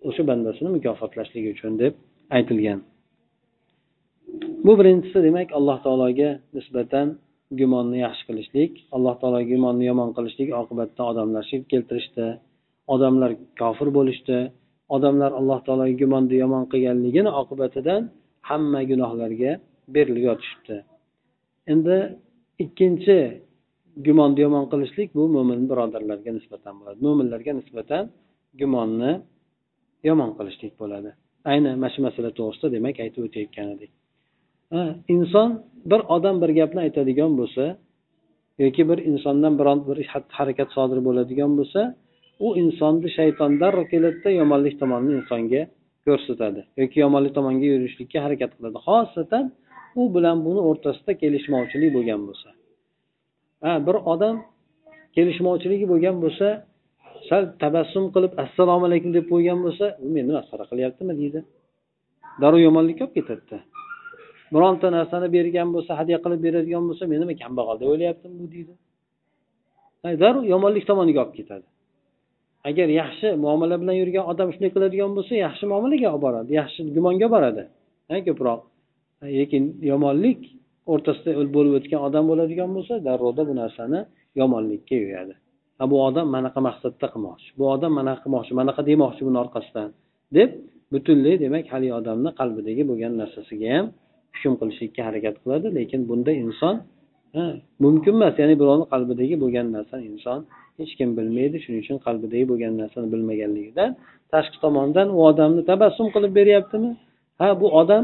o'sha 0.08 0.22
bandasini 0.30 0.70
mukofotlashligi 0.76 1.48
uchun 1.54 1.72
deb 1.82 1.92
aytilgan. 2.36 2.80
Bu 4.66 4.72
birinchisi 4.78 5.18
demak 5.26 5.48
alloh 5.58 5.78
taologa 5.84 6.30
nisbatan 6.56 7.06
gumonni 7.60 7.98
yaxshi 8.06 8.24
qilishlik 8.28 8.72
alloh 8.96 9.14
taolo 9.20 9.40
gumonni 9.52 9.84
yomon 9.90 10.10
qilishlik 10.16 10.50
oqibatda 10.62 11.02
odamlar 11.10 11.42
shirk 11.50 11.64
keltirishdi 11.72 12.26
odamlar 12.94 13.30
kofir 13.60 13.88
bo'lishdi 13.98 14.38
odamlar 14.96 15.30
alloh 15.40 15.58
taologa 15.66 15.94
gumonni 16.02 16.36
yomon 16.44 16.64
qilganligini 16.72 17.30
oqibatidan 17.40 18.02
hamma 18.48 18.80
gunohlarga 18.90 19.52
berilib 19.94 20.24
yotishibdi. 20.28 20.76
Endi 21.72 21.96
ikkinchi 22.64 23.18
gumonni 24.06 24.40
yomon 24.46 24.64
qilishlik 24.72 25.08
bu 25.18 25.24
mo'min 25.36 25.60
birodarlarga 25.70 26.30
nisbatan 26.38 26.74
bo'ladi. 26.78 26.98
Mo'minlarga 27.06 27.52
nisbatan 27.60 28.04
gumonni 28.60 29.12
yomon 30.08 30.30
qilishlik 30.38 30.72
bo'ladi. 30.82 31.10
Ayni 31.50 31.70
mana 31.82 31.90
shu 31.94 32.00
masala 32.06 32.30
to'g'risida 32.38 32.68
demak 32.76 32.96
aytib 33.04 33.22
o'tayotgan 33.26 33.68
edik. 33.76 33.90
Inson 35.14 35.62
bir 35.90 36.00
odam 36.14 36.36
bir 36.42 36.50
gapni 36.58 36.80
aytadigan 36.86 37.32
bo'lsa 37.40 37.64
yoki 38.64 38.82
bir 38.90 38.98
insondan 39.10 39.54
biron 39.60 39.78
bir 39.88 39.98
harakat 40.38 40.68
sodir 40.76 40.98
bo'ladigan 41.06 41.52
bo'lsa 41.58 41.80
u 42.46 42.48
insonni 42.62 43.08
shayton 43.18 43.50
darrov 43.60 43.86
keladida 43.92 44.30
yomonlik 44.40 44.74
tomonni 44.80 45.12
insonga 45.20 45.62
ko'rsatadi 46.06 46.60
yoki 46.80 46.96
yomonlik 47.04 47.32
tomonga 47.38 47.66
yurishlikka 47.74 48.18
harakat 48.26 48.50
qiladi. 48.56 48.78
Xosatan 48.86 49.44
u 50.00 50.02
bilan 50.14 50.36
buni 50.46 50.60
o'rtasida 50.68 51.12
kelishmovchilik 51.22 51.90
bo'lgan 51.96 52.20
bo'lsa. 52.28 52.48
Ha 53.64 53.72
bir 53.86 53.96
odam 54.12 54.36
kelishmovchiligi 55.16 55.86
bo'lgan 55.92 56.16
bo'lsa 56.24 56.48
sal 57.28 57.42
tabassum 57.62 58.04
qilib 58.14 58.32
assalomu 58.44 58.84
alaykum 58.88 59.10
deb 59.16 59.24
qo'ygan 59.32 59.58
bo'lsa 59.66 59.86
u 60.04 60.06
meni 60.16 60.30
masxara 60.38 60.64
qilyaptimi? 60.70 61.12
deydi. 61.20 61.40
Darrov 62.42 62.60
yomonlikka 62.68 63.02
olib 63.06 63.14
ketadida. 63.18 63.58
Bironta 64.54 64.88
narsani 64.96 65.28
bergan 65.36 65.68
bo'lsa 65.74 65.92
hadya 66.00 66.18
qilib 66.24 66.40
beradigan 66.46 66.84
bo'lsa 66.88 67.04
men 67.10 67.18
nima 67.22 67.34
kambag'al 67.42 67.76
deb 67.80 67.88
o'ylayaptimi 67.92 68.36
bu 68.42 68.46
deydi 68.54 68.74
darrov 70.22 70.44
yomonlik 70.54 70.84
tomoniga 70.90 71.20
olib 71.24 71.34
ketadi. 71.38 71.66
Agar 72.68 72.88
yaxshi 73.00 73.28
muomala 73.44 73.76
bilan 73.82 73.96
yurgan 74.02 74.24
odam 74.32 74.48
shunday 74.54 74.70
qiladigan 74.74 75.10
bo'lsa 75.16 75.34
yaxshi 75.46 75.64
muomalaga 75.72 76.08
olib 76.12 76.22
boradi 76.26 76.50
yaxshi 76.60 76.80
gumonga 76.96 77.28
boradi. 77.34 77.62
Ko'proq. 78.26 78.60
Lekin 79.38 79.64
yomonlik 79.90 80.40
o'rtasida 80.92 81.30
bo'lib 81.56 81.72
o'tgan 81.78 82.00
odam 82.08 82.24
bo'ladigan 82.30 82.70
bo'lsa 82.76 82.94
darrovda 83.08 83.42
bu 83.48 83.54
narsani 83.62 84.00
yomonlikka 84.40 84.96
yo'yadi. 85.04 85.34
Bu 85.90 85.96
odam 86.08 86.26
manaqa 86.36 86.60
maqsadda 86.68 87.06
qilmoqchi 87.14 87.48
bu 87.58 87.64
odam 87.74 87.92
manaqa 87.98 88.20
qilmoqchi 88.24 88.52
manaqa 88.60 88.80
demoqchi 88.90 89.22
buni 89.28 89.38
orqasidan 89.44 89.90
deb 90.36 90.50
butunlay 90.92 91.34
demak 91.44 91.64
haligi 91.72 91.94
odamni 92.00 92.30
qalbidagi 92.40 92.82
bo'lgan 92.90 93.12
narsasiga 93.22 93.68
ham 93.76 93.86
hukm 94.34 94.54
qilishlikka 94.60 95.02
harakat 95.08 95.36
qiladi 95.42 95.66
lekin 95.78 96.00
bunda 96.10 96.32
inson 96.44 96.76
mumkin 97.84 98.14
emas. 98.18 98.34
Ya'ni 98.42 98.54
birovni 98.60 98.86
qalbidagi 98.92 99.34
bo'lgan 99.42 99.66
narsani 99.76 100.04
inson 100.12 100.38
hech 100.78 100.92
kim 100.98 101.08
bilmaydi 101.18 101.56
shuning 101.64 101.80
uchun 101.84 101.98
qalbidagi 102.06 102.44
bo'lgan 102.50 102.72
narsani 102.82 103.08
bilmaganligidan 103.14 103.90
tashqi 104.32 104.58
tomondan 104.64 105.08
u 105.16 105.18
odamni 105.30 105.62
tabassum 105.70 106.06
qilib 106.14 106.32
beryaptimi? 106.38 106.90
Ha 107.40 107.48
bu 107.60 107.66
odam 107.80 108.02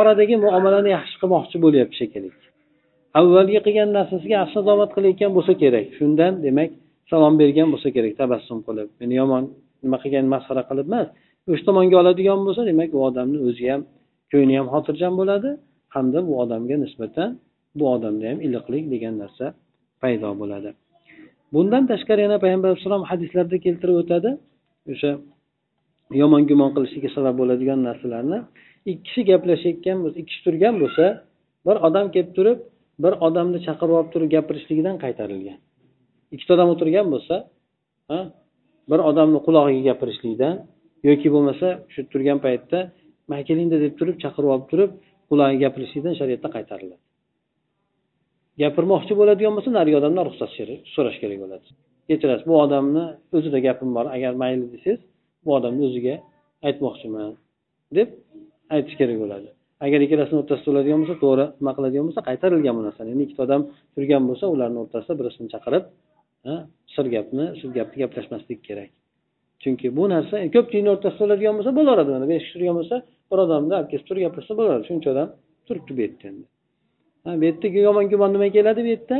oradagi 0.00 0.34
muomalani 0.44 0.90
yaxshi 0.96 1.16
qilmoqchi 1.22 1.56
bo'lyapti 1.64 1.96
shekilli. 2.00 2.30
Avvalgi 3.18 3.58
qilgan 3.66 3.90
narsasiga 3.98 4.34
yaxshi 4.40 4.56
nazorat 4.60 4.90
qilayotgan 4.96 5.30
bo'lsa 5.36 5.52
kerak. 5.62 5.86
Shundan 5.98 6.32
demak 6.46 6.70
salom 7.10 7.34
bergan 7.40 7.68
bo'lsa 7.72 7.88
kerak 7.96 8.12
tabassum 8.20 8.58
qilib. 8.66 8.88
Meni 9.00 9.14
yomon 9.20 9.44
nima 9.84 9.96
qilgan 10.02 10.26
masxara 10.34 10.62
qilib 10.70 10.86
emas 10.90 11.08
o'sha 11.52 11.64
tomonga 11.68 11.96
oladigan 12.02 12.40
bo'lsa 12.46 12.62
demak 12.70 12.90
u 12.96 12.98
odamni 13.08 13.38
o'zi 13.48 13.64
ham 13.72 13.82
ko'ngli 14.32 14.54
ham 14.58 14.68
xotirjam 14.74 15.12
bo'ladi 15.20 15.50
hamda 15.94 16.18
bu 16.28 16.32
odamga 16.42 16.76
nisbatan 16.84 17.30
bu 17.78 17.84
odamda 17.94 18.24
ham 18.30 18.38
iliqlik 18.46 18.84
degan 18.94 19.14
narsa 19.22 19.46
paydo 20.02 20.30
bo'ladi. 20.40 20.70
Bundan 21.54 21.82
tashqari 21.90 22.20
yana 22.26 22.38
payg'ambar 22.44 22.68
alayhissalom 22.70 23.04
hadislarda 23.10 23.56
keltirib 23.64 23.96
o'tadi. 24.02 24.30
O'sha 24.92 25.10
yomon 26.20 26.42
gumon 26.50 26.70
qilishlikka 26.76 27.10
sabab 27.16 27.34
bo'ladigan 27.40 27.78
narsalarni. 27.88 28.38
Ikki 28.92 29.02
kishi 29.06 29.20
gaplashayotgan 29.30 29.96
bo'lsa 30.02 30.16
ikki 30.22 30.30
kishi 30.30 30.42
turgan 30.46 30.74
bo'lsa 30.82 31.04
bir 31.66 31.76
odam 31.86 32.06
kelib 32.14 32.30
turib 32.36 32.58
bir 33.04 33.12
odamni 33.26 33.58
chaqirib 33.66 33.94
olib 33.98 34.10
turib 34.14 34.28
gapirishligidan 34.36 34.96
qaytarilgan. 35.04 35.58
Ikkita 36.34 36.52
odam 36.56 36.68
o'tirgan 36.74 37.06
bo'lsa 37.14 37.36
bir 38.90 39.00
odamni 39.10 39.38
qulog'iga 39.46 39.82
gapirishlikdan 39.90 40.54
yoki 41.08 41.28
bo'lmasa 41.34 41.68
shu 41.92 42.00
turgan 42.12 42.38
paytda 42.46 42.78
man 43.30 43.40
kelingda 43.48 43.76
deb 43.84 43.92
turib 44.00 44.16
chaqirib 44.24 44.50
olib 44.54 44.66
turib 44.72 44.90
qulog'iga 45.30 45.58
gapirishlikdan 45.64 46.14
shariatda 46.20 46.48
qaytariladi. 46.56 47.02
Gapirmoqchi 48.62 49.12
bo'ladigan 49.20 49.52
bo'lsa 49.56 49.70
narigi 49.78 49.96
odamdan 50.00 50.24
ruxsat 50.28 50.50
so'rash 50.94 51.18
kerak 51.22 51.38
bo'ladi. 51.44 51.66
Kechirasiz 52.08 52.44
bu 52.50 52.54
odamni 52.64 53.04
o'zida 53.36 53.58
gapim 53.66 53.90
bor 53.96 54.06
agar 54.16 54.32
mayli 54.42 54.66
desangiz 54.74 55.00
bu 55.44 55.50
odamni 55.58 55.82
o'ziga 55.88 56.14
aytmoqchiman 56.68 57.32
deb 57.98 58.08
aytish 58.74 58.96
kerak 59.00 59.18
bo'ladi. 59.22 59.48
Agar 59.86 60.00
ikkalasini 60.06 60.38
o'rtasida 60.42 60.68
bo'ladigan 60.70 60.98
bo'lsa 61.02 61.16
to'g'ri 61.24 61.46
nima 61.60 61.72
qiladigan 61.76 62.04
bo'lsa 62.08 62.20
qaytarilgan 62.28 62.74
bu 62.78 62.82
narsani. 62.88 63.08
Ya'ni 63.12 63.22
ikkita 63.26 63.42
odam 63.46 63.62
turgan 63.94 64.22
bo'lsa 64.28 64.44
ularni 64.54 64.78
o'rtasida 64.84 65.14
birisini 65.20 65.48
chaqirib 65.54 65.84
sir 66.94 67.06
gapni 67.14 67.44
sir 67.58 67.68
gapni 67.78 67.96
gaplashmaslik 68.02 68.60
kerak. 68.68 68.90
Chunki 69.62 69.86
bu 69.98 70.04
narsa 70.14 70.34
ko'pchilikni 70.54 70.90
o'rtasida 70.94 71.22
bo'ladigan 71.24 71.54
bo'lsa 71.58 71.72
bo'laveradi 71.78 72.10
mana 72.16 72.26
besh 72.32 72.42
kishi 72.44 72.54
turgan 72.54 72.74
bo'lsa 72.80 72.96
bir 73.30 73.38
odamni 73.44 73.74
olib 73.78 73.88
kelib 73.92 74.06
turib 74.08 74.22
gapirsa 74.26 74.52
bo'laveradi 74.58 74.84
shuncha 74.90 75.08
odam 75.14 75.28
turibdi 75.66 75.92
bu 75.96 76.00
yerda 76.04 76.24
endi. 76.30 76.46
Bu 77.40 77.44
yerda 77.48 77.66
yomon 77.88 78.06
gumon 78.12 78.30
nima 78.34 78.48
keladi 78.56 78.80
bu 78.86 78.90
yerda? 78.94 79.18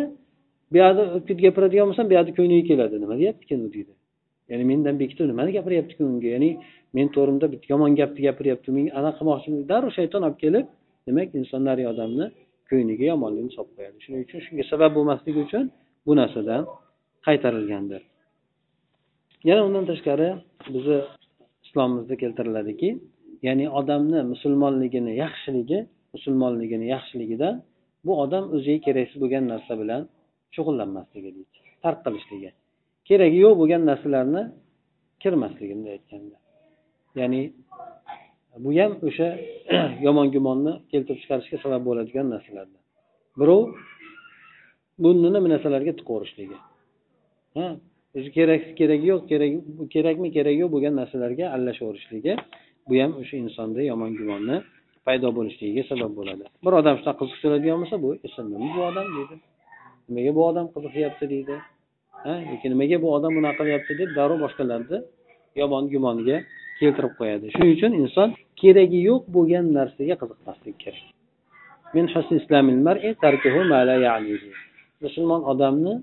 Bu 0.72 0.76
yoqda 0.82 1.32
gapiradigan 1.44 1.86
bo'lsam 1.90 2.06
bu 2.10 2.14
yoqda 2.18 2.32
ko'ngliga 2.38 2.64
keladi. 2.70 2.94
Nima 3.04 3.14
deyaptikan 3.22 3.60
u 3.66 3.68
deydi? 3.76 3.92
Ya'ni 4.50 4.64
mendan 4.70 4.94
bekitib 5.02 5.26
nimani 5.32 5.50
gapiryaptiku 5.58 6.02
unga 6.10 6.28
ya'ni 6.34 6.50
men 6.96 7.06
to'g'rimda 7.14 7.46
yomon 7.72 7.92
gapni 8.00 8.20
gapiryapti 8.28 8.68
men 8.76 8.84
anaqa 8.98 9.16
qilmoqchi 9.18 9.48
darrov 9.70 9.92
shayton 9.98 10.22
olib 10.26 10.38
kelib 10.44 10.66
demak 11.06 11.28
insonlar 11.40 11.66
narigi 11.70 11.88
odamni 11.94 12.26
ko'ngliga 12.70 13.04
yomonlikni 13.12 13.50
solib 13.56 13.72
qo'yadi. 13.76 13.96
Shuning 14.04 14.20
uchun 14.26 14.40
shunga 14.46 14.64
sabab 14.72 14.90
bo'lmasligi 14.96 15.40
uchun 15.46 15.64
bu 16.06 16.12
narsadan 16.20 16.62
qaytarilgandir. 17.26 18.02
Yana 19.44 19.60
undan 19.68 19.84
tashqari 19.90 20.28
bizni 20.74 20.98
islomimizda 21.66 22.14
keltiriladiki 22.22 22.88
ya'ni 23.46 23.66
odamni 23.80 24.20
musulmonligini 24.32 25.12
yaxshiligi 25.24 25.78
musulmonligini 26.14 26.86
yaxshiligida 26.94 27.48
bu 28.06 28.12
odam 28.24 28.44
o'ziga 28.54 28.78
keraksiz 28.86 29.18
bo'lgan 29.22 29.44
narsa 29.52 29.72
bilan 29.82 30.02
shug'ullanmasligi 30.54 31.30
deydi 31.36 31.56
tark 31.84 31.98
qilishligi. 32.06 32.50
Keragi 33.08 33.38
yo'q 33.44 33.54
bo'lgan 33.60 33.82
narsalarni 33.90 34.42
kirmasligi 35.22 35.74
bunday 35.76 35.92
aytganda. 35.98 36.36
Ya'ni 37.20 37.42
bu 38.64 38.70
ham 38.78 38.92
o'sha 39.08 39.28
yomon 40.06 40.26
gumonni 40.34 40.72
keltirib 40.92 41.20
chiqarishga 41.22 41.56
sabab 41.64 41.82
bo'ladigan 41.88 42.26
narsalardan. 42.34 42.82
Birov 43.40 43.62
burnini 45.02 45.30
nima 45.36 45.48
narsalarga 45.54 45.92
tiqaverishligi 46.00 46.58
keraksiz 48.36 48.72
keragi 48.80 49.06
yo'q 49.12 49.22
kerak 49.30 49.50
kerakmi 49.94 50.28
keragi 50.36 50.58
yo'q 50.62 50.70
bo'lgan 50.74 50.94
narsalarga 51.00 51.44
aralashaverishligi 51.54 52.32
bu 52.88 52.94
ham 53.02 53.12
o'sha 53.20 53.36
insonda 53.44 53.80
yomon 53.90 54.10
gumonni 54.18 54.56
paydo 55.06 55.28
bo'lishligiga 55.38 55.82
sabab 55.90 56.12
bo'ladi. 56.18 56.44
Bir 56.64 56.72
odam 56.80 56.94
shunaqa 57.00 57.18
qiziq 57.20 57.38
so'raydigan 57.42 57.78
bo'lsa 57.82 57.96
bu 58.04 58.08
nima 58.52 58.68
bu 58.76 58.80
odam? 58.90 59.06
deydi. 59.16 59.34
Nimaga 60.08 60.32
bu 60.38 60.42
odam 60.50 60.66
qiziqyapti 60.74 61.24
deydi. 61.32 61.56
Ha 62.24 62.34
yoki 62.52 62.66
nimaga 62.72 62.96
bu 63.04 63.08
odam 63.16 63.32
bunaqa 63.38 63.58
qilyapti 63.60 63.92
deb 64.00 64.10
darrov 64.18 64.38
boshqalarni 64.44 64.98
yomon 65.60 65.84
gumonga 65.92 66.36
keltirib 66.80 67.12
qo'yadi. 67.20 67.46
Shuning 67.54 67.72
uchun 67.76 67.92
inson 68.02 68.28
keragi 68.60 68.98
yo'q 69.08 69.22
bo'lgan 69.36 69.64
narsaga 69.78 70.14
qiziqmaslik 70.22 70.76
kerak. 70.84 71.04
Musulmon 75.04 75.42
odamni 75.52 75.94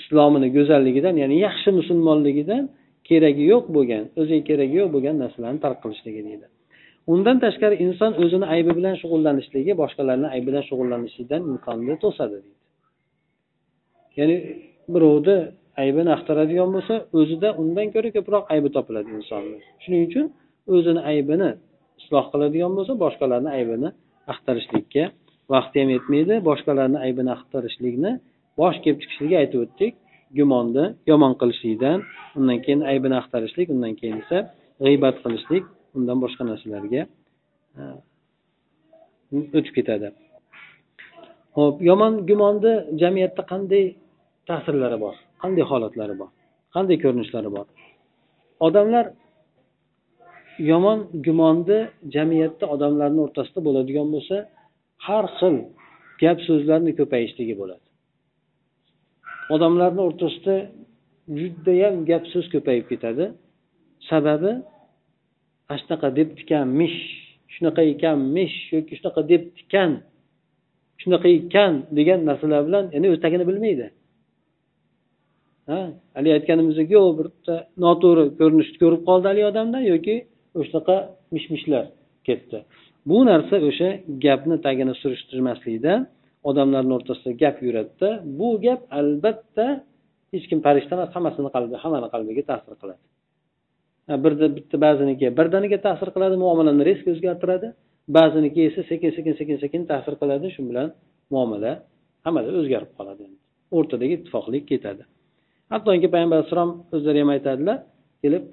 islomini 0.00 0.48
go'zalligidan 0.56 1.14
ya'ni 1.22 1.36
yaxshi 1.46 1.70
musulmonligidan 1.80 2.62
keragi 3.08 3.44
yo'q 3.52 3.64
bo'lgan 3.76 4.04
o'ziga 4.20 4.42
keragi 4.48 4.74
yo'q 4.80 4.90
bo'lgan 4.94 5.16
narsalarni 5.22 5.60
tark 5.64 5.78
qilishligi 5.84 6.22
deydi. 6.28 6.46
Undan 7.12 7.36
tashqari 7.44 7.76
inson 7.86 8.12
o'zini 8.22 8.46
aybi 8.54 8.72
bilan 8.78 8.94
shug'ullanishligi 9.02 9.72
boshqalarni 9.82 10.28
aybi 10.34 10.46
bilan 10.50 10.64
shug'ullanishlikdan 10.70 11.40
insonni 11.52 11.94
to'sadi 12.04 12.36
deydi. 12.44 12.60
Ya'ni 14.18 14.36
birovni 14.94 15.36
aybini 15.82 16.10
axtaradigan 16.16 16.68
bo'lsa 16.74 16.94
o'zida 17.18 17.48
undan 17.62 17.86
ko'ra 17.94 18.08
ko'proq 18.16 18.44
aybi 18.54 18.68
topiladi 18.76 19.10
insonni. 19.18 19.58
Shuning 19.82 20.02
uchun 20.08 20.26
o'zini 20.74 21.00
aybini 21.12 21.50
isloh 22.00 22.24
qiladigan 22.32 22.72
bo'lsa 22.76 22.92
boshqalarni 23.04 23.50
aybini 23.58 23.88
axtarishlikka 24.32 25.04
vaqti 25.54 25.76
ham 25.82 25.90
yetmaydi 25.96 26.34
boshqalarni 26.48 26.98
aybini 27.06 27.30
axtarishlikni 27.36 28.12
bosh 28.62 28.78
kelib 28.84 28.98
chiqishligi 29.02 29.36
aytib 29.42 29.60
o'tdik. 29.64 29.92
Gumonni 30.38 30.84
yomon 31.10 31.32
qilishlikdan 31.40 31.98
undan 32.38 32.58
keyin 32.64 32.80
aybini 32.90 33.16
axtarishlik 33.20 33.66
undan 33.74 33.94
keyin 34.00 34.16
esa 34.22 34.38
g'iybat 34.84 35.16
qilishlik 35.24 35.64
undan 35.96 36.18
boshqa 36.24 36.42
narsalarga 36.50 37.02
e, 37.80 37.82
o'tib 39.58 39.72
ketadi. 39.78 40.08
Ho'p 41.56 41.76
yomon 41.90 42.12
gumonni 42.28 42.74
jamiyatda 43.02 43.42
qanday 43.52 43.84
ta'sirlari 44.48 44.98
bor? 45.04 45.14
Qanday 45.42 45.64
holatlari 45.72 46.14
bor? 46.20 46.30
Qanday 46.74 46.96
ko'rinishlari 47.04 47.50
bor? 47.56 47.66
Odamlar 48.66 49.06
yomon 50.70 50.98
gumonni 51.26 51.78
jamiyatda 52.14 52.64
odamlarni 52.74 53.20
o'rtasida 53.26 53.60
bo'ladigan 53.66 54.08
bo'lsa 54.14 54.36
har 55.06 55.24
xil 55.38 55.56
gap 56.22 56.38
so'zlarni 56.48 56.92
ko'payishligi 56.98 57.54
bo'ladi. 57.60 57.84
Odamlarni 59.54 60.02
o'rtasida 60.08 60.56
judayam 61.40 61.94
gap 62.10 62.24
so'z 62.32 62.46
ko'payib 62.54 62.86
ketadi. 62.92 63.24
Sababi 64.10 64.52
ana 65.68 65.76
shunaqa 65.82 66.08
debdikanmish 66.18 66.98
shunaqa 67.54 67.82
ekanmish 67.92 68.56
yoki 68.74 68.92
shunaqa 68.98 69.20
debdikan 69.32 69.90
shunaqa 71.02 71.28
ekan 71.38 71.72
degan 71.98 72.20
narsalar 72.28 72.62
bilan 72.68 72.84
endi 72.96 73.06
o'z 73.12 73.20
tagini 73.24 73.44
bilmaydi. 73.50 73.86
Ha? 75.70 75.80
Haligi 76.16 76.34
aytganimizdek 76.38 76.88
yo'q 76.96 77.08
bitta 77.18 77.54
noto'g'ri 77.84 78.24
ko'rinishni 78.40 78.76
ko'rib 78.82 79.02
qoldi 79.08 79.26
haligi 79.30 79.46
odamda 79.52 79.78
yoki 79.92 80.14
o'shanaqa 80.60 80.96
mish 81.34 81.46
mishlar 81.54 81.84
ketdi. 82.28 82.58
Bu 83.08 83.18
narsa 83.30 83.56
o'sha 83.68 83.88
gapni 84.24 84.56
tagini 84.66 84.94
surishtirmaslikda 85.02 85.92
odamlarni 86.50 86.92
o'rtasida 86.98 87.32
gap 87.42 87.56
yuradida 87.66 88.08
bu 88.38 88.48
gap 88.66 88.80
albatta 89.00 89.66
hech 90.32 90.44
kim 90.50 90.58
farishta 90.66 90.92
emas 90.96 91.10
hammasini 91.16 91.50
qalbi 91.56 91.76
hammani 91.82 92.08
qalbiga 92.14 92.42
ta'sir 92.50 92.74
qiladi. 92.82 93.02
Birda 94.24 94.46
bitta 94.56 94.76
ba'ziniki 94.86 95.26
birdaniga 95.38 95.78
ta'sir 95.86 96.08
qiladi 96.14 96.36
muomalani 96.44 96.82
rezko 96.90 97.08
o'zgartiradi. 97.14 97.68
Ba'ziniki 98.16 98.60
esa 98.68 98.82
sekin 98.90 99.10
sekin 99.16 99.34
sekin 99.40 99.56
sekin 99.64 99.82
ta'sir 99.90 100.14
qiladi. 100.20 100.46
Shu 100.54 100.60
bilan 100.70 100.88
muomala 101.34 101.72
hammada 102.24 102.48
o'zgarib 102.60 102.90
qoladi. 102.98 103.24
O'rtadagi 103.76 104.12
ittifoqlik 104.18 104.64
ketadi. 104.72 105.02
Hattoki 105.72 106.08
payg'ambar 106.14 106.36
alayhissalom 106.38 106.72
o'zlari 106.94 107.18
ham 107.22 107.30
aytadilar 107.36 107.78
kelib 108.22 108.44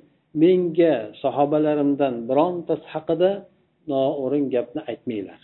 menga 0.44 0.94
sahobalarimdan 1.22 2.14
birontasi 2.30 2.86
haqida 2.94 3.30
noo'rin 3.92 4.46
gapni 4.56 4.82
aytmanglar. 4.92 5.42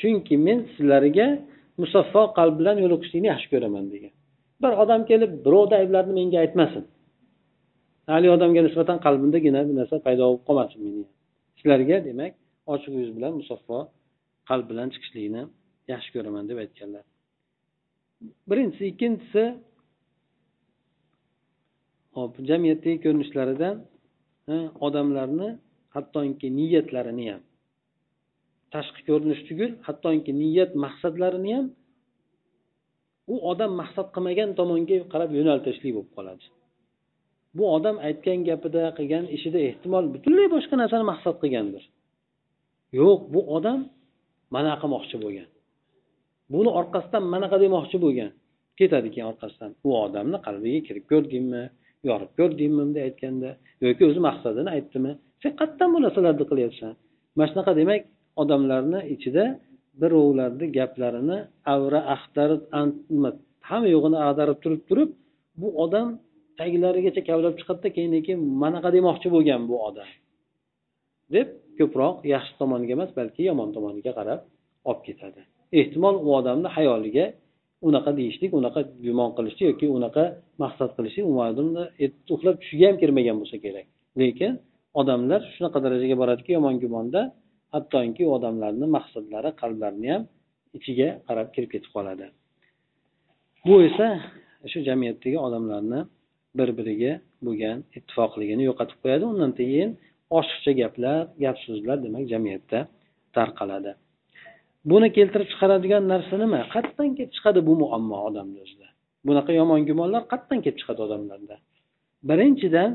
Chunki 0.00 0.34
men 0.46 0.58
sizlarga 0.74 1.26
musaffo 1.82 2.22
qalb 2.38 2.54
bilan 2.60 2.76
yo'liqishlikni 2.84 3.28
yaxshi 3.32 3.48
ko'raman 3.54 3.84
degan. 3.94 4.12
Bir 4.62 4.72
odam 4.82 5.02
kelib 5.10 5.32
birovni 5.46 5.74
ayblarini 5.80 6.14
menga 6.20 6.38
aytmasin. 6.44 6.84
Haligi 8.12 8.32
odamga 8.36 8.60
nisbatan 8.66 8.98
qalbimdagina 9.06 9.60
bir 9.68 9.74
narsa 9.80 9.96
paydo 10.06 10.22
bo'lib 10.28 10.42
qolmasin 10.48 10.78
meni. 10.86 11.04
Sizlarga 11.58 11.96
demak 12.08 12.32
ochiq 12.74 12.92
yuz 13.02 13.10
bilan 13.16 13.32
musaffo 13.40 13.78
qalb 14.50 14.66
bilan 14.70 14.88
chiqishlikni 14.94 15.42
yaxshi 15.92 16.10
ko'raman 16.16 16.44
deb 16.50 16.58
aytganlar. 16.64 17.04
Birinchisi 18.50 18.84
ikkinchisi 18.92 19.44
hop 22.16 22.32
jamiyatdagi 22.50 22.98
ko'rinishlaridan 23.04 23.76
odamlarni 24.86 25.48
hattoki 25.94 26.48
niyatlarini 26.58 27.24
ham 27.32 27.42
tashqi 28.74 29.00
ko'rinish 29.08 29.42
tugul 29.48 29.70
hattoki 29.86 30.32
niyat 30.42 30.70
maqsadlarini 30.84 31.50
ham 31.56 31.66
u 33.32 33.34
odam 33.50 33.72
maqsad 33.80 34.06
qilmagan 34.14 34.50
tomonga 34.58 34.96
qarab 35.12 35.30
yo'naltirishlik 35.38 35.92
bo'lib 35.96 36.10
qoladi. 36.16 36.44
Bu 37.56 37.64
odam 37.76 37.96
aytgan 38.08 38.38
gapida 38.48 38.82
qilgan 38.98 39.24
ishida 39.36 39.58
ehtimol 39.68 40.04
butunlay 40.14 40.48
boshqa 40.54 40.74
narsani 40.82 41.04
maqsad 41.12 41.36
qilgandir. 41.42 41.84
Yo'q 43.00 43.20
bu 43.34 43.40
odam 43.56 43.80
mana 44.54 44.72
qilmoqchi 44.82 45.16
bo'lgan. 45.24 45.48
Buni 46.52 46.70
orqasidan 46.80 47.24
manaqa 47.34 47.56
demoqchi 47.64 47.96
bo'lgan. 48.04 48.30
Ketadi 48.78 49.08
keyin 49.14 49.26
orqasidan 49.32 49.70
u 49.86 49.90
odamni 50.04 50.38
qalbiga 50.46 50.80
kirib 50.88 51.04
ko'rdingmi 51.12 51.62
yorib 52.08 52.32
ko'rdingmi 52.38 52.78
bunday 52.80 53.02
aytganda 53.08 53.50
yoki 53.86 54.02
o'zi 54.08 54.20
maqsadini 54.28 54.70
aytdimi? 54.76 55.12
Sen 55.42 55.52
qayerdan 55.60 55.88
bu 55.94 55.98
narsalarni 56.04 56.44
qilyapsan. 56.50 56.92
Mana 57.36 57.48
shunaqa 57.50 57.72
demak 57.80 58.02
odamlarni 58.42 59.00
ichida 59.14 59.44
birovlarni 60.00 60.66
gaplarini 60.78 61.38
avra 61.74 62.00
axtarib 62.14 62.62
hamma 63.68 63.88
yo'g'ini 63.94 64.18
ag'darib 64.28 64.58
turib 64.64 64.82
turib 64.88 65.10
bu 65.60 65.68
odam 65.84 66.08
taglarigacha 66.60 67.22
kavlab 67.28 67.54
chiqadida 67.60 67.88
keyin 67.96 68.12
keyin 68.26 68.40
manaqa 68.62 68.88
demoqchi 68.96 69.28
bo'lgan 69.34 69.62
bu 69.70 69.76
odam 69.88 70.08
deb 71.34 71.48
ko'proq 71.78 72.16
yaxshi 72.34 72.54
tomoniga 72.60 72.92
emas 72.98 73.10
balki 73.18 73.42
yomon 73.50 73.68
tomoniga 73.76 74.12
qarab 74.18 74.40
olib 74.90 75.02
ketadi. 75.08 75.40
Ehtimol 75.80 76.16
u 76.26 76.28
odamni 76.38 76.68
hayoliga 76.76 77.26
unaqa 77.88 78.10
deyishlik 78.18 78.50
unaqa 78.58 78.80
gumon 79.06 79.30
qilishlik 79.36 79.66
yoki 79.70 79.86
unaqa 79.98 80.24
maqsad 80.62 80.90
qilishlik 80.96 81.24
u 81.30 81.32
uxlab 82.34 82.56
tushiga 82.62 82.84
ham 82.90 82.96
kirmagan 83.02 83.36
bo'lsa 83.40 83.56
kerak. 83.64 83.86
Lekin 84.20 84.52
odamlar 85.00 85.40
shunaqa 85.54 85.78
darajaga 85.84 86.16
boradiki 86.22 86.50
yomon 86.56 86.74
gumonda 86.84 87.20
hattoki 87.74 88.22
u 88.28 88.30
odamlarni 88.38 88.86
maqsadlari 88.96 89.50
qalblarini 89.62 90.08
ham 90.14 90.22
ichiga 90.78 91.08
qarab 91.28 91.48
kirib 91.54 91.70
ketib 91.74 91.90
qoladi. 91.96 92.26
Bu 93.66 93.74
esa 93.88 94.06
shu 94.72 94.78
jamiyatdagi 94.88 95.38
odamlarni 95.46 96.00
bir 96.58 96.68
biriga 96.78 97.12
bo'lgan 97.46 97.78
ittifoqligini 97.98 98.62
yo'qotib 98.68 98.98
qo'yadi. 99.02 99.24
Undan 99.32 99.52
keyin 99.58 99.90
oshiqcha 100.38 100.72
gaplar 100.80 101.16
gap 101.44 101.56
so'zlar 101.66 101.96
demak 102.06 102.24
jamiyatda 102.32 102.78
tarqaladi. 103.36 103.92
Buni 104.90 105.08
keltirib 105.16 105.48
chiqaradigan 105.52 106.02
narsa 106.12 106.34
nima? 106.42 106.60
Qayerdan 106.74 107.10
kelib 107.16 107.32
chiqadi 107.36 107.60
bu 107.68 107.74
muammo 107.82 108.16
odamni 108.28 108.58
o'zida? 108.64 108.88
Bunaqa 109.28 109.52
yomon 109.60 109.80
gumonlar 109.88 110.22
qayerdan 110.32 110.58
kelib 110.64 110.78
chiqadi 110.80 111.00
odamlarda? 111.06 111.56
Birinchidan 112.28 112.90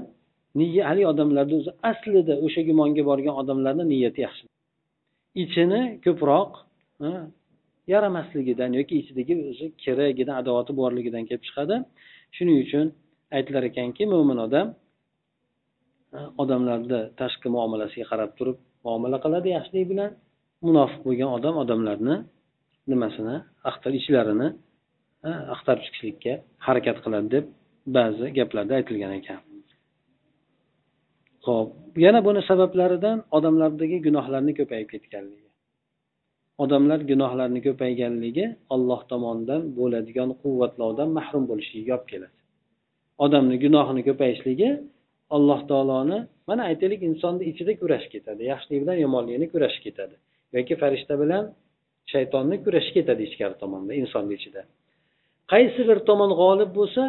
haligi 0.90 1.08
odamlarni 1.14 1.56
o'zi 1.60 1.72
aslida 1.92 2.34
o'sha 2.46 2.62
gumonga 2.70 3.04
borgan 3.10 3.36
odamlarni 3.42 3.84
niyati 3.94 4.20
yaxshi 4.28 4.44
ichini 5.44 5.82
ko'proq 6.06 6.52
yaramasligidan 7.94 8.72
yoki 8.80 8.94
ichidagi 9.02 9.34
o'zi 9.50 9.66
keragidan 9.84 10.36
adovati 10.42 10.72
borligidan 10.82 11.24
kelib 11.30 11.44
chiqadi. 11.48 11.76
Shuning 12.36 12.58
uchun 12.66 12.86
aytilar 13.38 13.64
ekanki 13.72 14.04
mo'min 14.14 14.38
odam 14.48 14.68
odamlarni 16.44 17.00
tashqi 17.22 17.48
muomalasiga 17.56 18.06
qarab 18.12 18.32
turib 18.38 18.58
muomala 18.86 19.18
qiladi 19.26 19.48
yaxshilik 19.58 19.86
bilan. 19.92 20.12
Munofiq 20.68 21.02
bo'lgan 21.08 21.30
odam 21.38 21.56
odamlarni 21.64 22.16
nimasini 22.92 23.36
axtar 23.70 23.92
ichlarini 24.00 24.48
axtarib 25.54 25.84
chiqishlikka 25.86 26.34
harakat 26.66 26.98
qiladi 27.06 27.28
deb 27.36 27.46
ba'zi 27.98 28.26
gaplarda 28.38 28.74
aytilgan 28.80 29.14
ekan. 29.20 29.40
Ho'p 31.48 31.70
yana 32.06 32.20
buni 32.28 32.42
sabablaridan 32.50 33.18
odamlardagi 33.38 33.98
gunohlarni 34.08 34.54
ko'payib 34.60 34.90
ketganligi. 34.94 35.48
Odamlar 36.64 37.00
gunohlarni 37.12 37.62
ko'payganligi 37.68 38.46
olloh 38.76 39.02
tomonidan 39.12 39.62
bo'ladigan 39.78 40.30
quvvatlovdan 40.42 41.10
mahrum 41.18 41.44
bo'lishligiga 41.52 41.94
olib 41.98 42.08
keladi. 42.12 42.38
Odamni 43.26 43.58
gunohini 43.66 44.02
ko'payishligi 44.10 44.70
alloh 45.36 45.60
taoloni 45.72 46.20
mana 46.50 46.62
aytaylik 46.70 47.02
insonni 47.10 47.44
ichida 47.52 47.74
kurash 47.82 48.08
ketadi 48.14 48.42
yaxshilik 48.52 48.80
bilan 48.84 48.98
yomonlikni 49.06 49.48
kurash 49.54 49.78
ketadi 49.86 50.16
yoki 50.56 50.74
farishta 50.82 51.14
bilan 51.24 51.44
shaytonni 52.14 52.56
kurash 52.66 52.90
ketadi 52.96 53.22
ichkari 53.30 53.56
tomonda 53.64 53.92
insonni 54.02 54.34
ichida. 54.40 54.62
Qaysi 55.52 55.82
bir 55.90 55.98
tomon 56.10 56.32
g'olib 56.42 56.72
bo'lsa 56.80 57.04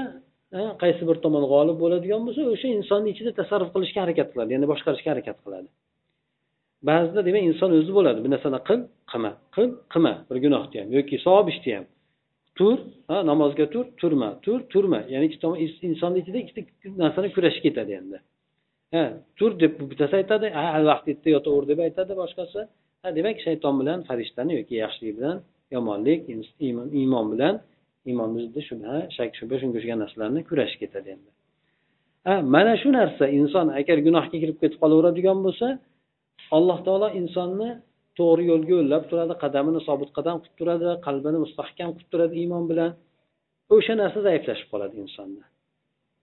qaysi 0.83 1.03
bir 1.09 1.17
tomon 1.25 1.45
g'olib 1.53 1.77
bo'ladigan 1.83 2.21
bo'lsa 2.27 2.43
o'sha 2.55 2.69
insonni 2.79 3.09
ichida 3.15 3.31
tasarruf 3.41 3.71
qilishga 3.75 4.01
harakat 4.05 4.29
qiladi 4.33 4.51
ya'ni 4.55 4.67
boshqarishga 4.73 5.09
harakat 5.15 5.39
qiladi. 5.45 5.69
Ba'zida 6.89 7.21
demak 7.29 7.45
inson 7.51 7.71
o'zi 7.79 7.93
bo'ladi. 7.99 8.19
Bir 8.25 8.31
narsani 8.35 8.59
qil 8.69 8.81
qilma 9.11 9.33
qil 9.57 9.69
qilma 9.93 10.13
bir 10.29 10.37
gunohni 10.45 10.77
ham 10.83 10.89
yoki 10.99 11.17
savob 11.27 11.47
ishni 11.53 11.71
ham 11.77 11.87
tur 12.59 12.77
ha 13.11 13.17
namozga 13.31 13.67
tur 13.75 13.87
turma 14.01 14.31
tur 14.45 14.59
turma. 14.73 15.01
Ya'ni 15.13 15.25
ikki 15.29 15.39
tomon 15.45 15.59
insonni 15.89 16.19
ichida 16.23 16.39
ikkita 16.45 16.61
narsani 17.03 17.29
kurashi 17.37 17.61
ketadi 17.67 17.93
endi. 18.01 18.19
Ha 18.95 19.05
tur 19.39 19.51
deb 19.63 19.73
bittasi 19.91 20.15
aytadi 20.21 20.47
ha 20.59 20.65
vaqt 20.91 21.07
yetdi 21.13 21.29
yotaver 21.37 21.65
deb 21.71 21.79
aytadi 21.87 22.13
boshqasi. 22.23 22.61
Ha 23.03 23.09
demak 23.19 23.37
shayton 23.47 23.75
bilan 23.81 23.99
farishtani 24.09 24.53
yoki 24.59 24.75
yaxshilik 24.85 25.15
bilan 25.19 25.37
yomonlik 25.75 26.21
iymon 27.03 27.27
bilan 27.33 27.55
iymonni 28.11 28.39
ziddi 28.45 28.61
shubha 28.69 28.95
shak 29.17 29.31
shubha 29.39 29.57
shunga 29.61 29.77
o'xshagan 29.79 29.99
narsalarni 30.05 30.41
kurashib 30.49 30.79
ketadi 30.83 31.09
endi. 31.15 31.31
Ha 32.27 32.35
mana 32.55 32.73
shu 32.83 32.89
narsa 32.99 33.25
inson 33.39 33.67
agar 33.81 33.97
gunohga 34.07 34.37
kirib 34.43 34.57
ketib 34.63 34.79
qolaveradigan 34.83 35.39
bo'lsa 35.47 35.67
alloh 36.57 36.79
taolo 36.87 37.09
insonni 37.21 37.71
to'g'ri 38.19 38.43
yo'lga 38.51 38.73
yo'llab 38.79 39.03
turadi 39.11 39.35
qadamini 39.45 39.81
sobit 39.89 40.11
qadam 40.17 40.37
qilib 40.43 40.57
turadi 40.61 40.89
qalbini 41.07 41.39
mustahkam 41.45 41.89
qilib 41.97 42.09
turadi 42.13 42.35
iymon 42.43 42.65
bilan. 42.71 42.91
O'sha 43.75 43.95
narsa 44.03 44.19
zaiflashib 44.29 44.69
qoladi 44.73 44.95
insonda. 45.05 45.43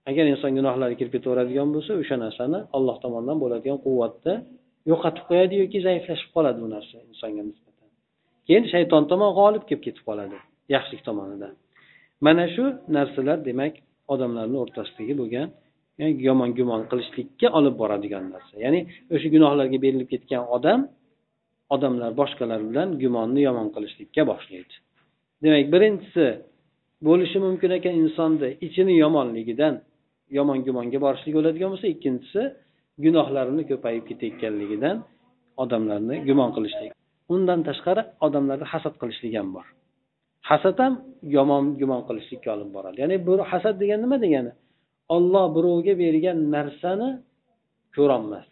Agar 0.09 0.25
inson 0.33 0.51
gunohlarga 0.57 0.95
kirib 0.99 1.13
ketaveradigan 1.15 1.69
bo'lsa 1.75 1.91
o'sha 2.01 2.15
narsani 2.25 2.59
alloh 2.77 2.95
tomonidan 3.03 3.37
bo'ladigan 3.43 3.77
quvvatni 3.85 4.35
yo'qotib 4.91 5.23
qo'yadi 5.29 5.55
yoki 5.61 5.79
zaiflashib 5.87 6.29
qoladi 6.35 6.57
bu 6.63 6.69
narsa 6.75 6.95
insonga 7.11 7.43
nisbatan. 7.49 7.89
Keyin 8.47 8.63
shayton 8.73 9.03
tomon 9.11 9.31
g'olib 9.39 9.63
kelib 9.69 9.83
ketib 9.87 10.03
qoladi 10.09 10.37
yaxshilik 10.73 11.03
tomonidan 11.09 11.53
mana 12.25 12.45
shu 12.53 12.63
narsalar 12.95 13.37
demak 13.49 13.73
odamlarni 14.13 14.57
o'rtasidagi 14.63 15.13
bo'lgan 15.21 15.47
yomon 16.27 16.49
gumon 16.57 16.81
qilishlikka 16.91 17.47
olib 17.57 17.75
boradigan 17.81 18.25
narsa. 18.33 18.53
Ya'ni 18.65 18.79
o'sha 19.15 19.27
gunohlarga 19.35 19.77
berilib 19.85 20.09
ketgan 20.13 20.43
odam 20.57 20.79
odamlar 21.75 22.11
boshqalar 22.21 22.59
bilan 22.69 22.87
gumonni 23.01 23.41
yomon 23.47 23.67
qilishlikka 23.75 24.21
boshlaydi. 24.31 24.73
Demak 25.43 25.65
birinchisi 25.73 26.25
bo'lishi 27.07 27.37
mumkin 27.45 27.71
ekan 27.77 27.95
insonni 28.03 28.49
ichini 28.67 28.93
yomonligidan 29.03 29.73
yomon 30.37 30.59
gumonga 30.67 30.99
borishlik 31.05 31.33
bo'ladigan 31.37 31.69
bo'lsa 31.73 31.87
ikkinchisi 31.95 32.41
gunohlarini 33.05 33.63
ko'payib 33.71 34.03
ketayotganligidan 34.09 34.95
odamlarni 35.63 36.15
gumon 36.27 36.49
qilishlik. 36.55 36.91
Undan 37.33 37.59
tashqari 37.67 38.01
odamlarni 38.25 38.65
hasad 38.73 38.95
qilishlik 39.01 39.33
ham 39.39 39.49
bor. 39.55 39.65
Hasad 40.49 40.77
ham 40.83 40.93
yomon 41.35 41.63
gumon 41.79 42.01
qilishlikka 42.07 42.49
olib 42.55 42.69
boradi. 42.75 42.97
Ya'ni 43.01 43.17
bu 43.27 43.33
hasad 43.51 43.75
degani 43.81 44.01
nima 44.05 44.17
degani? 44.25 44.51
Olloh 45.15 45.45
birovga 45.55 45.93
bergan 46.03 46.37
narsani 46.55 47.09
ko'rolmas. 47.95 48.45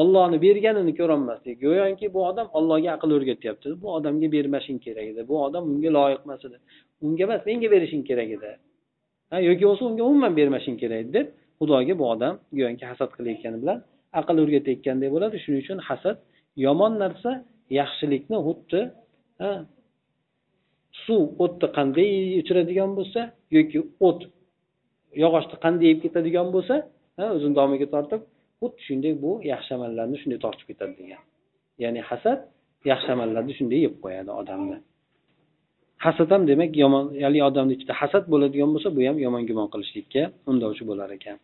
Ollohni 0.00 0.38
berganini 0.42 0.92
ko'rolmaslik 1.00 1.56
e, 1.56 1.60
go'yoki 1.64 2.06
bu 2.14 2.20
odam 2.30 2.46
ollohga 2.58 2.90
aql 2.96 3.10
o'rgatyapti. 3.16 3.68
Bu 3.82 3.88
odamga 3.96 4.28
bermashing 4.36 4.78
kerak 4.86 5.06
edi. 5.12 5.20
Bu 5.30 5.34
odam 5.46 5.64
unga 5.72 5.90
loyiq 5.98 6.20
emas 6.26 6.42
edi. 6.48 6.58
Unga 7.06 7.22
emas 7.28 7.42
menga 7.48 7.68
berishing 7.74 8.02
kerak 8.10 8.30
edi. 8.36 8.50
Ha 9.30 9.36
yoki 9.48 9.62
bo'lmasa 9.66 9.84
unga 9.90 10.02
umuman 10.10 10.32
bermashing 10.40 10.76
kerak 10.82 10.98
edi 11.02 11.12
deb 11.18 11.26
xudoga 11.60 11.94
bu 12.00 12.04
odam 12.14 12.34
go'yoki 12.58 12.84
hasad 12.92 13.10
qilayotgani 13.16 13.58
bilan 13.62 13.78
aql 14.20 14.36
o'rgatayotgandek 14.44 15.10
bo'ladi. 15.14 15.36
Shuning 15.44 15.60
uchun 15.64 15.78
hasad 15.88 16.16
yomon 16.66 16.92
narsa 17.02 17.30
yaxshilikni 17.80 18.38
xuddi 18.46 18.80
suv 21.04 21.22
o'tni 21.44 21.68
qanday 21.76 22.10
o'chiradigan 22.40 22.90
bo'lsa 22.98 23.20
yoki 23.56 23.78
o't 24.08 24.20
yog'ochni 25.22 25.56
qanday 25.64 25.86
yeb 25.92 26.00
ketadigan 26.04 26.48
bo'lsa 26.54 26.74
o'zini 27.34 27.54
domiga 27.60 27.86
tortib 27.94 28.22
xuddi 28.60 28.80
shunday 28.88 29.12
bu 29.22 29.30
yaxshi 29.52 29.70
amallarni 29.78 30.16
shunday 30.22 30.38
tortib 30.44 30.66
ketadi 30.70 30.94
degan. 31.00 31.22
Ya'ni 31.82 32.00
hasad 32.10 32.38
yaxshi 32.90 33.10
amallarni 33.16 33.52
shunday 33.58 33.80
yeb 33.86 33.94
qo'yadi 34.04 34.30
odamni. 34.40 34.78
Hasad 36.04 36.28
ham 36.34 36.42
demak 36.50 36.72
yomon 36.82 37.04
ya'ni 37.22 37.40
odamni 37.48 37.72
ichida 37.76 37.94
hasad 38.00 38.24
bo'ladigan 38.32 38.70
bo'lsa 38.74 38.88
bu 38.96 39.00
ham 39.08 39.16
yomon 39.26 39.42
gumon 39.50 39.68
qilishlikka 39.72 40.22
undovchi 40.50 40.82
bo'lar 40.90 41.08
ekan. 41.18 41.36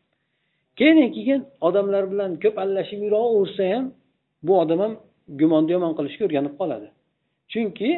Keyin 0.79 1.09
keyin 1.17 1.41
odamlar 1.69 2.05
bilan 2.13 2.31
ko'p 2.43 2.57
aralashib 2.63 3.01
yuraversa 3.07 3.65
ham 3.73 3.85
bu 4.47 4.53
odam 4.63 4.79
ham 4.85 4.93
gumonni 5.41 5.71
yomon 5.77 5.93
qilishga 5.99 6.23
o'rganib 6.27 6.55
qoladi. 6.61 6.89
Chunki 7.53 7.91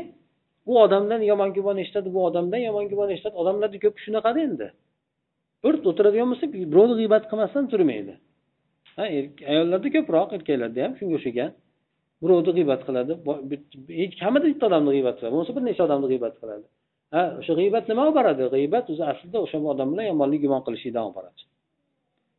bu 0.69 0.75
odamdan 0.85 1.21
yomon 1.31 1.51
gumon 1.57 1.77
eshitadi 1.83 2.09
bu 2.17 2.21
odamdan 2.29 2.61
yomon 2.69 2.85
gumon 2.93 3.11
eshitadi 3.15 3.37
odamlarni 3.43 3.79
ko'pi 3.85 3.99
shunaqada 4.07 4.41
endi. 4.49 4.67
Bir 5.65 5.75
o'tiradigan 5.91 6.29
bo'lsa 6.33 6.47
birovni 6.73 6.95
g'iybat 7.01 7.25
qilmasdan 7.31 7.65
turmaydi. 7.73 8.15
Ha 8.97 9.05
er, 9.17 9.25
ayollarda 9.53 9.89
ko'proq 9.97 10.29
erkaklarda 10.37 10.81
ham 10.85 10.93
shunga 11.01 11.15
o'xshagan. 11.19 11.51
Birovni 12.23 12.53
g'iybat 12.59 12.81
qiladi 12.89 13.13
kamida 14.23 14.47
bitta 14.53 14.65
odamni 14.71 14.91
g'iybat 14.97 15.15
qiladi 15.19 15.33
bo'lmasa 15.35 15.53
bir 15.57 15.65
necha 15.69 15.83
odamni 15.89 16.09
g'iybat 16.13 16.35
qiladi. 16.41 16.67
Ha 17.15 17.23
o'sha 17.41 17.53
g'iybat 17.61 17.85
nima 17.91 18.01
olib 18.07 18.17
boradi? 18.19 18.43
G'iybat 18.57 18.85
o'zi 18.93 19.05
aslida 19.13 19.39
o'sha 19.45 19.57
odam 19.75 19.89
bilan 19.93 20.07
yomonlik 20.13 20.41
gumon 20.45 20.63
qilishlikdan 20.67 21.05
olib 21.09 21.17
boradi 21.21 21.41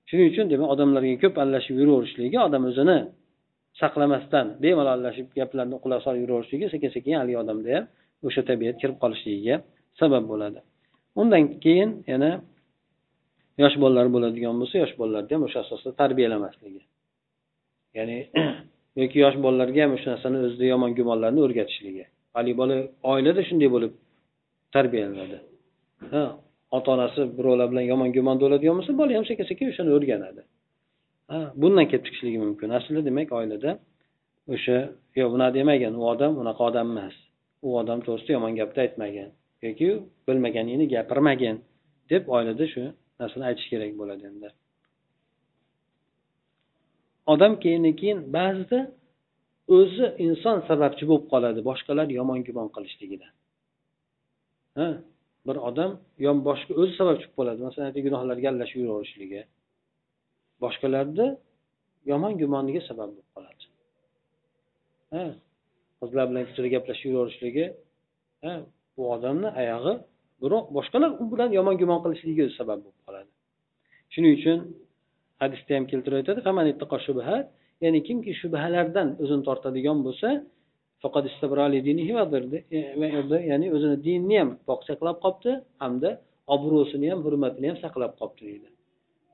shuning 0.09 0.27
uchun 0.33 0.45
demak 0.53 0.69
odamlarga 0.75 1.15
ko'p 1.23 1.35
aralashib 1.41 1.75
yuraverishligi 1.81 2.37
odam 2.47 2.63
o'zini 2.69 2.97
saqlamasdan 3.81 4.47
bemalol 4.63 4.91
aralashib 4.95 5.27
gaplarni 5.39 5.77
quloq 5.83 6.01
solib 6.05 6.21
yuraverishligi 6.25 6.67
sekin 6.73 6.89
sekin 6.95 7.13
haligi 7.19 7.37
odamda 7.43 7.69
ham 7.75 7.85
o'sha 8.27 8.41
tabiat 8.49 8.75
kirib 8.81 8.97
qolishligiga 9.03 9.55
sabab 9.99 10.23
bo'ladi. 10.31 10.59
Undan 11.21 11.43
keyin 11.63 11.89
yana 12.11 12.31
yosh 13.61 13.75
bolalar 13.83 14.07
bo'ladigan 14.15 14.55
bo'lsa 14.61 14.75
yosh 14.83 14.93
bolalarni 14.99 15.31
ham 15.35 15.43
o'sha 15.47 15.59
asosda 15.65 15.89
tarbiyalamasligi 16.01 16.81
ya'ni 17.97 18.17
yoki 19.01 19.17
yosh 19.25 19.37
bolalarga 19.45 19.79
ham 19.85 19.91
o'sha 19.97 20.07
narsani 20.13 20.37
o'zida 20.45 20.65
yomon 20.73 20.91
gumonlarni 20.99 21.39
o'rgatishligi 21.45 22.05
haligi 22.35 22.57
bola 22.61 22.75
oilada 23.11 23.41
shunday 23.49 23.69
bo'lib 23.75 23.93
tarbiyalanadi. 24.75 25.37
Ha 26.13 26.23
ota 26.77 26.89
onasi 26.95 27.21
birovlar 27.37 27.67
bilan 27.71 27.85
yomon 27.91 28.09
gumonda 28.17 28.41
bo'ladigan 28.45 28.75
bo'lsa 28.79 28.91
bola 29.01 29.11
ham 29.17 29.25
sekin 29.29 29.45
sekin 29.51 29.65
o'shani 29.71 29.91
o'rganadi. 29.97 30.41
Ha 31.31 31.39
bundan 31.61 31.85
kelib 31.91 32.03
chiqishligi 32.07 32.39
mumkin. 32.45 32.67
Aslida 32.77 33.01
demak 33.09 33.29
oilada 33.39 33.71
o'sha 34.53 34.77
yo'q 35.19 35.29
bunaqa 35.33 35.53
demagan 35.59 35.93
u 36.01 36.03
odam 36.13 36.33
unaqa 36.41 36.61
odam 36.69 36.87
emas. 36.93 37.15
U 37.65 37.69
odam 37.81 37.99
to'g'risida 38.05 38.31
yomon 38.37 38.53
gapni 38.59 38.79
aytmagin 38.85 39.29
yoki 39.65 39.87
bilmaganingni 40.27 40.85
gapirmagin 40.95 41.55
deb 42.11 42.23
oilada 42.35 42.65
shu 42.73 42.83
narsani 43.19 43.45
aytish 43.49 43.67
kerak 43.71 43.91
bo'ladi 43.99 44.23
endi. 44.31 44.49
Odam 47.33 47.53
keyindan 47.63 47.95
keyin 48.01 48.19
ba'zida 48.37 48.79
o'zi 49.77 50.05
inson 50.25 50.57
sababchi 50.69 51.03
bo'lib 51.09 51.25
qoladi 51.33 51.59
boshqalar 51.69 52.07
yomon 52.19 52.39
gumon 52.47 52.67
qilishligidan 52.75 53.33
ha 54.77 54.87
bir 55.47 55.57
odam 55.69 55.91
yon 56.25 56.37
boshqa 56.47 56.71
o'zi 56.81 56.93
sababchi 56.99 57.25
bo'lib 57.25 57.37
qoladi 57.39 57.59
masalan 57.67 57.85
aytaylik 57.87 58.05
gunohlarga 58.07 58.47
aralashib 58.51 58.79
yuraverishligi 58.83 59.41
boshqalarni 60.63 61.27
yomon 62.11 62.33
gumoniga 62.41 62.81
sabab 62.89 63.09
bo'lib 63.11 63.29
qoladi. 63.35 63.63
Ha 65.13 65.23
qizlar 66.01 66.25
bilan 66.29 66.43
ko'chada 66.47 66.69
gaplashib 66.75 67.07
yuraverishligi 67.11 67.65
bu 68.95 69.03
odamni 69.15 69.49
oyog'i 69.61 69.93
biroq 70.43 70.65
boshqalar 70.77 71.11
u 71.21 71.23
bilan 71.31 71.49
yomon 71.57 71.75
gumon 71.81 71.99
qilishligiga 72.03 72.45
sabab 72.59 72.79
bo'lib 72.83 72.99
qoladi. 73.07 73.29
Shuning 74.13 74.33
uchun 74.39 74.57
hadisda 75.41 75.71
ham 75.77 75.85
keltirib 75.91 76.17
aytadi 76.21 76.39
ya'ni 77.83 77.99
kimki 78.07 78.31
shubhalardan 78.41 79.07
o'zini 79.23 79.43
tortadigan 79.47 79.97
bo'lsa 80.07 80.29
ya'ni 83.51 83.67
o'zini 83.75 83.97
dinini 84.05 84.37
ham 84.41 84.49
pok 84.67 84.81
saqlab 84.89 85.17
qolibdi 85.23 85.51
hamda 85.83 86.09
obro'sini 86.55 87.07
ham 87.11 87.19
hurmatini 87.25 87.67
ham 87.71 87.77
saqlab 87.85 88.11
qolibdi 88.19 88.43
deydi. 88.49 88.67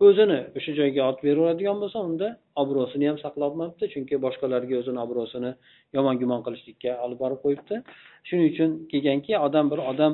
O'zini 0.04 0.40
o'sha 0.58 0.72
joyga 0.80 1.02
olib 1.10 1.22
beraveradigan 1.28 1.78
bo'lsa 1.84 2.00
unda 2.10 2.28
obro'sini 2.62 3.06
ham 3.10 3.18
saqlolmabdi 3.26 3.86
chunki 3.94 4.16
boshqalarga 4.26 4.76
o'zini 4.82 5.00
obro'sini 5.06 5.52
yomon 5.96 6.16
gumon 6.22 6.42
qilishlikka 6.46 6.92
olib 7.06 7.20
borib 7.24 7.40
qo'yibdi. 7.46 7.76
Shuning 8.28 8.48
uchun 8.54 8.70
kelganki 8.92 9.34
odam 9.48 9.66
bir 9.72 9.80
odam 9.92 10.14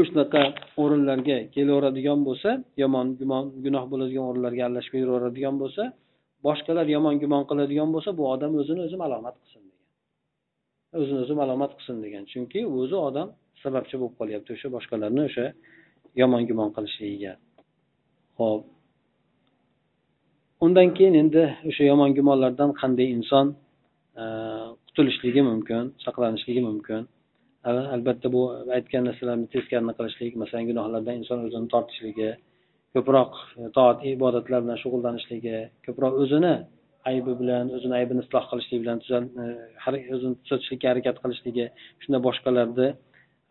o'shanaqa 0.00 0.42
o'rinlarga 0.82 1.36
kelaveradigan 1.54 2.20
bo'lsa 2.28 2.50
yomon 2.82 3.06
gumon 3.20 3.44
gunoh 3.64 3.84
bo'ladigan 3.92 4.24
o'rinlarga 4.30 4.62
aralashib 4.68 4.94
yuraveradigan 5.02 5.56
bo'lsa 5.62 5.82
boshqalar 6.46 6.86
yomon 6.96 7.14
gumon 7.22 7.42
qiladigan 7.50 7.88
bo'lsa 7.94 8.10
bu 8.18 8.24
odam 8.34 8.52
o'zini 8.60 8.80
o'zi 8.86 8.96
malomat 9.04 9.36
qilsin 9.42 9.62
degan. 9.68 9.86
O'zini 11.00 11.18
o'zi 11.24 11.34
malomat 11.40 11.72
qilsin 11.78 11.96
degan. 12.04 12.24
Chunki 12.32 12.60
o'zi 12.78 12.96
odam 13.08 13.28
sababchi 13.62 13.94
bo'lib 14.00 14.14
qolyapti 14.20 14.50
o'sha 14.56 14.68
boshqalarni 14.76 15.22
o'sha 15.28 15.46
yomon 16.20 16.42
gumon 16.50 16.70
qilishligiga. 16.76 17.32
Ho'p 18.38 18.62
undan 20.64 20.88
keyin 20.96 21.14
endi 21.22 21.44
o'sha 21.68 21.84
yomon 21.90 22.10
gumonlardan 22.18 22.70
qanday 22.80 23.08
inson 23.16 23.46
e, 24.22 24.24
qutulishligi 24.86 25.42
mumkin 25.50 25.82
saqlanishligi 26.04 26.62
mumkin? 26.68 27.02
Albatta 27.94 28.28
bu 28.34 28.42
aytgan 28.76 29.02
narsalarni 29.08 29.46
teskarini 29.54 29.94
qilishlik 29.98 30.34
masalan 30.42 30.64
gunohlardan 30.70 31.14
inson 31.20 31.38
o'zini 31.46 31.68
tortishligi 31.74 32.30
ko'proq 32.94 33.32
e, 33.60 33.62
toat 33.76 33.98
ibodatlar 34.14 34.60
bilan 34.64 34.78
shug'ullanishligi 34.82 35.56
ko'proq 35.86 36.14
o'zini 36.22 36.54
aybi 37.10 37.32
bilan 37.40 37.66
o'zini 37.76 37.94
aybini 38.00 38.20
isloh 38.24 38.44
qilishlik 38.50 38.78
bilan 38.84 38.98
e, 39.42 39.46
o'zini 40.14 40.34
tuzatishlikka 40.44 40.86
harakat 40.92 41.16
qilishligi 41.22 41.66
shunda 42.02 42.18
boshqalarni 42.26 42.88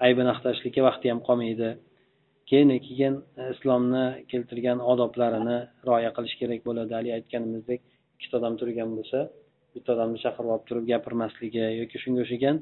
aybini 0.06 0.30
axtarishlikka 0.34 0.82
vaqti 0.90 1.06
ham 1.12 1.20
qolmaydi. 1.28 1.70
Keyin 2.50 2.70
keyin 2.88 3.16
islomni 3.54 4.06
keltirgan 4.32 4.80
odoblarini 4.92 5.58
rioya 5.88 6.12
qilish 6.18 6.36
kerak 6.42 6.62
bo'ladi. 6.68 6.92
Haligi 6.98 7.14
aytganimizdek 7.18 7.82
ikkita 8.16 8.36
odam 8.40 8.54
turgan 8.62 8.90
bo'lsa 8.98 9.20
bitta 9.76 9.90
odamni 9.96 10.20
chaqirib 10.24 10.50
olib 10.54 10.66
turib 10.70 10.86
gapirmasligi 10.92 11.66
yoki 11.82 11.98
shunga 12.04 12.22
o'xshagan 12.26 12.56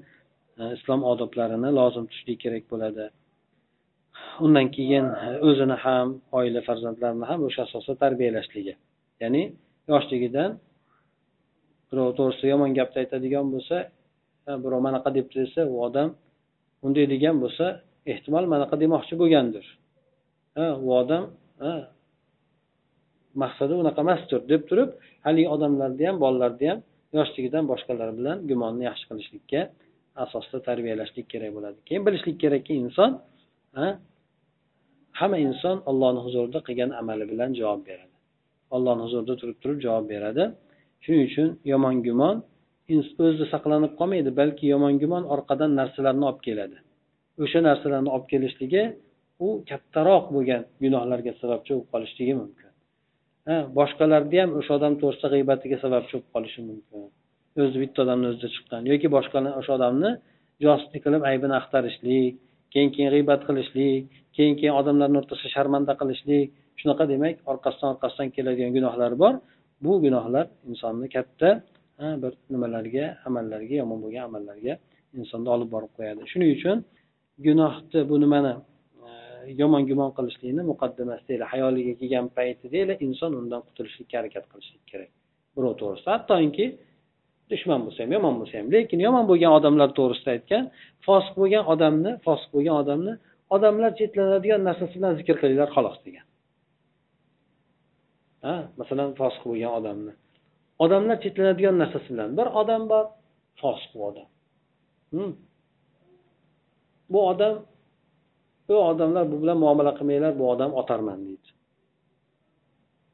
e, 0.61 0.63
islom 0.77 1.01
odoblarini 1.11 1.69
lozim 1.79 2.05
tutishlik 2.09 2.39
kerak 2.45 2.65
bo'ladi. 2.71 3.05
Undan 4.45 4.67
keyin 4.75 5.05
o'zini 5.49 5.77
ham 5.85 6.07
oila 6.39 6.61
farzandlarini 6.67 7.25
ham 7.31 7.39
o'sha 7.47 7.61
asosda 7.67 7.93
tarbiyalashligi 8.03 8.73
ya'ni 9.23 9.43
yoshligidan 9.91 10.51
birov 11.89 12.09
to'g'risida 12.17 12.47
yomon 12.53 12.71
gapni 12.79 12.97
aytadigan 13.03 13.45
bo'lsa 13.53 13.77
e, 14.49 14.51
birov 14.63 14.79
manaqa 14.87 15.09
debdi 15.17 15.35
desa 15.43 15.61
u 15.73 15.75
odam 15.87 16.09
unday 16.85 17.05
degan 17.13 17.35
bo'lsa 17.43 17.65
ehtimol 18.11 18.45
manaqa 18.53 18.75
demoqchi 18.83 19.15
bo'lgandir. 19.21 19.65
Ha 20.57 20.67
u 20.85 20.87
odam 21.01 21.23
maqsadi 23.43 23.73
unaqa 23.81 23.99
emasdir 24.05 24.41
deb 24.51 24.61
turib 24.69 24.89
haligi 25.25 25.47
odamlarni 25.55 26.03
ham 26.09 26.17
bolalarni 26.23 26.65
ham 26.71 26.79
yoshligidan 27.17 27.63
boshqalar 27.71 28.09
bilan 28.17 28.37
gumonni 28.49 28.83
yaxshi 28.89 29.05
qilishlikka 29.09 29.61
asosda 30.23 30.57
tarbiyalashlik 30.67 31.25
kerak 31.33 31.51
bo'ladi. 31.55 31.77
Keyin 31.87 32.03
bilishlik 32.07 32.37
kerakki 32.43 32.73
inson 32.83 33.11
hamma 35.19 35.37
inson 35.47 35.77
ollohni 35.89 36.21
huzurida 36.25 36.59
qilgan 36.67 36.91
amali 37.01 37.25
bilan 37.31 37.49
javob 37.59 37.81
beradi. 37.89 38.13
Ollohni 38.75 39.01
huzurida 39.05 39.33
turib 39.41 39.57
turib 39.63 39.79
javob 39.85 40.05
beradi. 40.13 40.43
Shuning 41.03 41.23
uchun 41.29 41.49
yomon 41.71 41.95
gumon 42.07 42.35
o'zida 43.25 43.45
saqlanib 43.53 43.93
qolmaydi 43.99 44.31
balki 44.39 44.65
yomon 44.73 44.93
gumon 45.01 45.23
orqadan 45.33 45.71
narsalarni 45.79 46.25
olib 46.29 46.41
keladi. 46.47 46.77
O'sha 47.43 47.59
narsalarni 47.67 48.09
olib 48.15 48.27
kelishligi 48.33 48.83
u 49.45 49.47
kattaroq 49.69 50.25
bo'lgan 50.35 50.61
gunohlarga 50.83 51.31
sababchi 51.41 51.71
bo'lib 51.73 51.87
qolishligi 51.93 52.33
mumkin. 52.41 52.69
Ha 53.47 53.57
boshqalarni 53.79 54.37
ham 54.41 54.51
o'sha 54.59 54.71
odam 54.79 54.93
to'g'risida 55.01 55.27
g'iybatiga 55.33 55.77
sababchi 55.85 56.13
bo'lib 56.15 56.29
qolishi 56.35 56.61
mumkin. 56.69 56.99
O'zi 57.63 57.77
bitta 57.83 57.99
odamni 58.05 58.25
o'zida 58.31 58.49
chiqqan 58.55 58.81
yoki 58.91 59.07
boshqani 59.15 59.51
o'sha 59.59 59.71
odamni 59.77 60.11
josuslik 60.63 61.01
qilib 61.05 61.23
aybini 61.31 61.55
axtarishlik 61.61 62.33
keyin 62.73 62.89
keyin 62.95 63.09
g'iybat 63.15 63.41
qilishlik 63.47 64.03
keyin 64.35 64.53
keyin 64.59 64.75
odamlarni 64.81 65.17
o'rtasida 65.21 65.49
sharmanda 65.55 65.93
qilishlik 66.01 66.45
shunaqa 66.79 67.03
demak 67.13 67.35
orqasidan 67.51 67.89
orqasidan 67.93 68.27
keladigan 68.35 68.71
gunohlar 68.77 69.11
bor. 69.23 69.33
Bu 69.83 69.93
gunohlar 70.05 70.45
insonni 70.69 71.07
katta 71.15 71.49
bir 72.23 72.33
nimalarga 72.53 73.05
amallarga 73.27 73.75
yomon 73.81 73.99
bo'lgan 74.03 74.23
amallarga 74.29 74.73
insonni 75.19 75.49
olib 75.55 75.69
borib 75.75 75.91
qo'yadi. 75.97 76.21
Shuning 76.31 76.49
uchun 76.57 76.77
gunohni 77.45 78.09
bu 78.09 78.15
nimani 78.23 78.53
e, 79.07 79.11
yomon 79.61 79.83
gumon 79.89 80.11
qilishlikni 80.17 80.63
muqaddamasi 80.71 81.23
deydi 81.29 81.45
hayoliga 81.51 81.93
kelgan 81.99 82.27
paytida 82.37 82.93
inson 83.05 83.31
undan 83.41 83.61
qutulishlikka 83.67 84.15
harakat 84.19 84.45
qilishlik 84.51 84.83
kerak. 84.91 85.11
Birov 85.55 85.73
to'g'risida. 85.81 86.09
Hattoki 86.15 86.65
dushman 87.51 87.79
bo'lsa 87.85 87.99
ham 88.03 88.11
yomon 88.17 88.35
bo'lsa 88.39 88.55
ham 88.59 88.67
lekin 88.75 88.99
yomon 89.07 89.25
bo'lgan 89.31 89.51
odamlar 89.57 89.89
to'g'risida 89.99 90.31
aytgan 90.35 90.63
fosiq 91.07 91.33
bo'lgan 91.41 91.63
odamni 91.73 92.11
fosiq 92.25 92.49
bo'lgan 92.55 92.75
odamni 92.83 93.13
odamlar 93.55 93.91
chetlanadigan 93.99 94.61
narsasi 94.67 94.93
bilan 94.99 95.13
zikr 95.19 95.35
qilinglar 95.41 95.69
xolos 95.75 95.97
degan. 96.05 96.25
Ha 98.45 98.55
masalan 98.79 99.09
fosiq 99.19 99.43
bo'lgan 99.49 99.71
odamni. 99.79 100.13
Odamlar 100.85 101.17
chetlanadigan 101.23 101.75
narsasi 101.81 102.07
bilan 102.13 102.29
bir 102.37 102.47
odam 102.61 102.81
bor 102.91 103.05
fosiq 103.61 103.91
bu 103.97 104.03
odam. 104.09 104.27
Hmm. 105.13 105.33
Bu 107.13 107.19
odam 107.31 107.55
u 108.69 108.73
odamlar 108.73 109.23
bu 109.31 109.35
bilan 109.41 109.57
muomala 109.63 109.91
qilmanglar 109.97 110.33
bu 110.39 110.43
odam 110.53 110.71
otarman 110.79 111.19
deydi. 111.25 111.49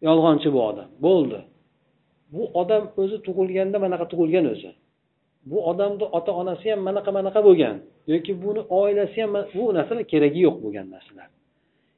Yolg'onchi 0.07 0.49
bu 0.55 0.59
odam. 0.69 0.89
Bo'ldi. 1.05 1.39
Bu 2.33 2.43
odam 2.61 2.83
o'zi 3.01 3.17
tug'ilganda 3.27 3.77
manaqa 3.85 4.05
tug'ilgan 4.11 4.45
o'zi. 4.53 4.71
Bu 5.51 5.57
odamni 5.71 6.05
ota 6.17 6.31
onasi 6.41 6.65
ham 6.71 6.81
manaqa 6.87 7.11
manaqa 7.17 7.39
bo'lgan 7.47 7.75
yoki 8.13 8.31
buni 8.43 8.61
oilasi 8.79 9.17
ham 9.23 9.33
bu 9.57 9.63
narsalar 9.77 10.03
keragi 10.11 10.39
yo'q 10.47 10.57
bo'lgan 10.63 10.87
narsalar. 10.95 11.29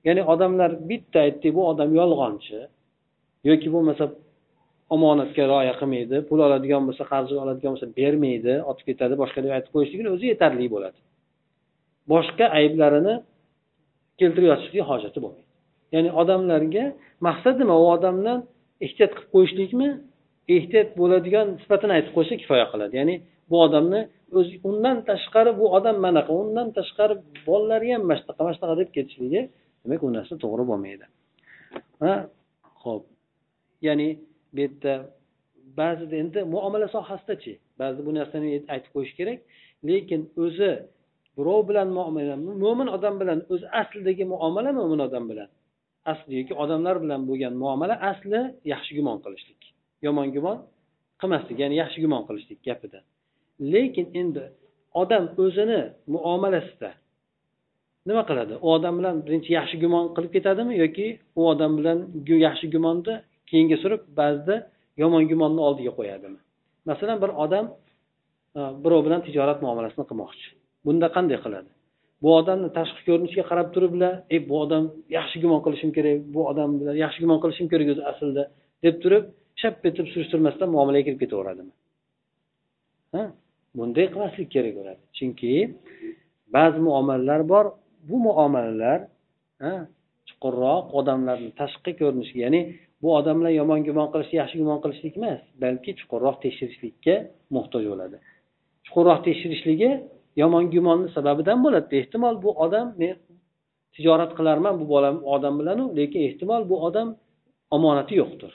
Ya'ni 0.07 0.21
odamlar 0.33 0.71
bitta 0.89 1.17
aytdik 1.25 1.51
bu 1.57 1.61
odam 1.71 1.89
yolg'onchi 1.99 2.59
yoki 3.49 3.67
bo'lmasa 3.75 4.03
omonatga 4.95 5.43
rioya 5.51 5.73
qilmaydi 5.79 6.17
pul 6.29 6.39
oladigan 6.47 6.81
bo'lsa 6.87 7.03
qarz 7.11 7.29
oladigan 7.43 7.71
bo'lsa 7.73 7.87
bermaydi 7.99 8.53
otib 8.69 8.85
ketadi 8.89 9.13
boshqa 9.21 9.39
deb 9.45 9.51
aytib 9.57 9.71
qo'yishligini 9.75 10.09
o'zi 10.15 10.25
yetarli 10.33 10.65
bo'ladi. 10.75 10.99
Boshqa 12.11 12.45
ayblarini 12.59 13.15
keltirib 14.19 14.47
yotishlikka 14.51 14.85
hojati 14.91 15.19
bo'lmaydi. 15.23 15.51
Ya'ni 15.95 16.09
odamlarga 16.21 16.85
maqsad 17.27 17.55
nima? 17.61 17.75
U 17.83 17.85
odamdan 17.95 18.37
ehtiyot 18.85 19.11
qilib 19.15 19.29
qo'yishlikmi? 19.35 19.89
Ehtiyot 20.55 20.89
bo'ladigan 20.99 21.47
sifatini 21.61 21.93
aytib 21.97 22.13
qo'ysa 22.17 22.33
kifoya 22.41 22.65
qiladi. 22.71 22.93
Ya'ni 22.99 23.15
bu 23.49 23.55
odamni 23.65 24.01
o'zi 24.39 24.55
undan 24.69 24.97
tashqari 25.09 25.51
bu 25.59 25.65
odam 25.77 25.97
manaqa 26.05 26.31
undan 26.43 26.67
tashqari 26.77 27.15
bolalari 27.47 27.87
ham 27.93 28.03
mana 28.09 28.19
shunaqa 28.21 28.41
mana 28.45 28.55
shunaqa 28.57 28.75
deb 28.81 28.89
ketishligi 28.95 29.41
demak 29.83 30.01
u 30.07 30.09
narsa 30.17 30.33
to'g'ri 30.43 30.63
bo'lmaydi. 30.71 31.05
Ha 32.03 32.13
ho'p. 32.83 33.03
Ya'ni 33.87 34.09
bu 34.53 34.59
yerda 34.63 34.93
ba'zida 35.79 36.15
endi 36.23 36.39
muomala 36.53 36.87
sohasidachi? 36.95 37.53
Ba'zida 37.81 38.01
bu 38.07 38.11
narsani 38.19 38.47
aytib 38.73 38.91
qo'yish 38.95 39.13
kerak 39.19 39.39
lekin 39.89 40.21
o'zi 40.43 40.71
birov 41.37 41.61
bilan 41.69 41.87
muomala 41.97 42.35
mo'min 42.63 42.87
odam 42.95 43.15
bilan 43.21 43.39
o'zi 43.53 43.65
aslidagi 43.81 44.23
muomala 44.33 44.71
mo'min 44.79 44.99
odam 45.07 45.25
bilan? 45.31 45.49
Asli 46.11 46.31
yoki 46.39 46.53
odamlar 46.63 46.95
bilan 47.03 47.21
bo'lgan 47.29 47.53
muomala 47.63 47.95
asli 48.11 48.39
yaxshi 48.73 48.91
gumon 48.97 49.17
qilishlik. 49.23 49.61
Yomon 50.05 50.27
gumon 50.35 50.57
qilmaslik 51.21 51.57
ya'ni 51.63 51.75
yaxshi 51.83 51.99
gumon 52.03 52.23
qilishlik 52.27 52.59
gapida. 52.67 52.99
Lekin 53.73 54.07
endi 54.21 54.43
odam 55.01 55.23
o'zini 55.43 55.81
muomalasida 56.13 56.91
nima 58.07 58.23
qiladi? 58.29 58.53
U 58.65 58.67
odam 58.77 58.93
bilan 58.99 59.15
birinchi 59.25 59.51
yaxshi 59.59 59.75
gumon 59.83 60.05
qilib 60.15 60.31
ketadimi 60.35 60.73
yoki 60.83 61.07
u 61.39 61.41
odam 61.53 61.71
bilan 61.79 61.97
yaxshi 62.47 62.65
gumonni 62.75 63.15
keyinga 63.49 63.77
surib 63.83 64.01
ba'zida 64.19 64.55
yomon 65.01 65.23
gumonni 65.31 65.61
oldiga 65.67 65.91
qo'yadimi? 65.99 66.39
Masalan 66.89 67.17
bir 67.23 67.31
odam 67.43 67.65
e, 68.59 68.61
birov 68.83 69.01
bilan 69.05 69.21
tijorat 69.27 69.59
muomalasini 69.65 70.05
qilmoqchi. 70.09 70.47
Bunda 70.85 71.07
qanday 71.15 71.37
qiladi? 71.45 71.69
Bu 72.23 72.29
odamni 72.39 72.69
tashqi 72.77 73.01
ko'rinishiga 73.07 73.43
qarab 73.51 73.67
turib 73.75 73.93
ey 74.33 74.39
bu 74.49 74.55
odam 74.63 74.83
yaxshi 75.17 75.37
gumon 75.43 75.61
qilishim 75.65 75.91
kerak 75.97 76.17
bu 76.35 76.41
odam 76.51 76.69
bilan 76.79 76.95
yaxshi 77.03 77.19
gumon 77.23 77.39
qilishim 77.43 77.67
kerak 77.71 77.87
o'zi 77.93 78.03
aslida 78.11 78.43
deb 78.85 78.95
turib 79.03 79.23
shap 79.61 79.75
etib 79.89 80.05
surishtirmasdan 80.13 80.69
muomalaga 80.75 81.03
kirib 81.07 81.19
ketaveradimi? 81.23 81.73
Ha? 83.15 83.23
Bunday 83.77 84.05
qilmaslik 84.13 84.49
kerak 84.55 84.73
bo'ladi. 84.79 85.01
Chunki 85.17 85.51
ba'zi 86.55 86.79
muomalalar 86.87 87.41
bor. 87.51 87.65
Bu 88.09 88.15
muomalalar 88.27 88.99
chuqurroq 90.27 90.85
odamlarni 90.99 91.51
tashqi 91.61 91.91
ko'rinishiga 91.99 92.41
ya'ni 92.45 92.61
bu 93.01 93.09
odam 93.19 93.35
bilan 93.39 93.53
yomon 93.59 93.79
gumon 93.87 94.07
qilish 94.13 94.31
yaxshi 94.41 94.55
gumon 94.61 94.79
qilishlik 94.83 95.13
emas 95.19 95.41
balki 95.63 95.91
chuqurroq 95.99 96.37
tekshirishlikka 96.45 97.15
muhtoj 97.55 97.83
bo'ladi. 97.91 98.17
Chuqurroq 98.85 99.19
tekshirishligi 99.27 99.89
yomon 100.41 100.63
gumonni 100.73 101.09
sababidan 101.17 101.59
bo'ladi. 101.65 101.87
Ehtimol 102.01 102.35
bu 102.43 102.51
odam 102.65 102.87
men 103.01 103.15
tijorat 103.95 104.31
qilarman 104.37 104.75
bu 104.81 104.85
bolam 104.93 105.15
odam 105.35 105.53
bilanu 105.59 105.85
lekin 105.97 106.21
ehtimol 106.27 106.63
bu 106.71 106.75
odam 106.87 107.07
omonati 107.75 108.13
yo'qdir. 108.21 108.51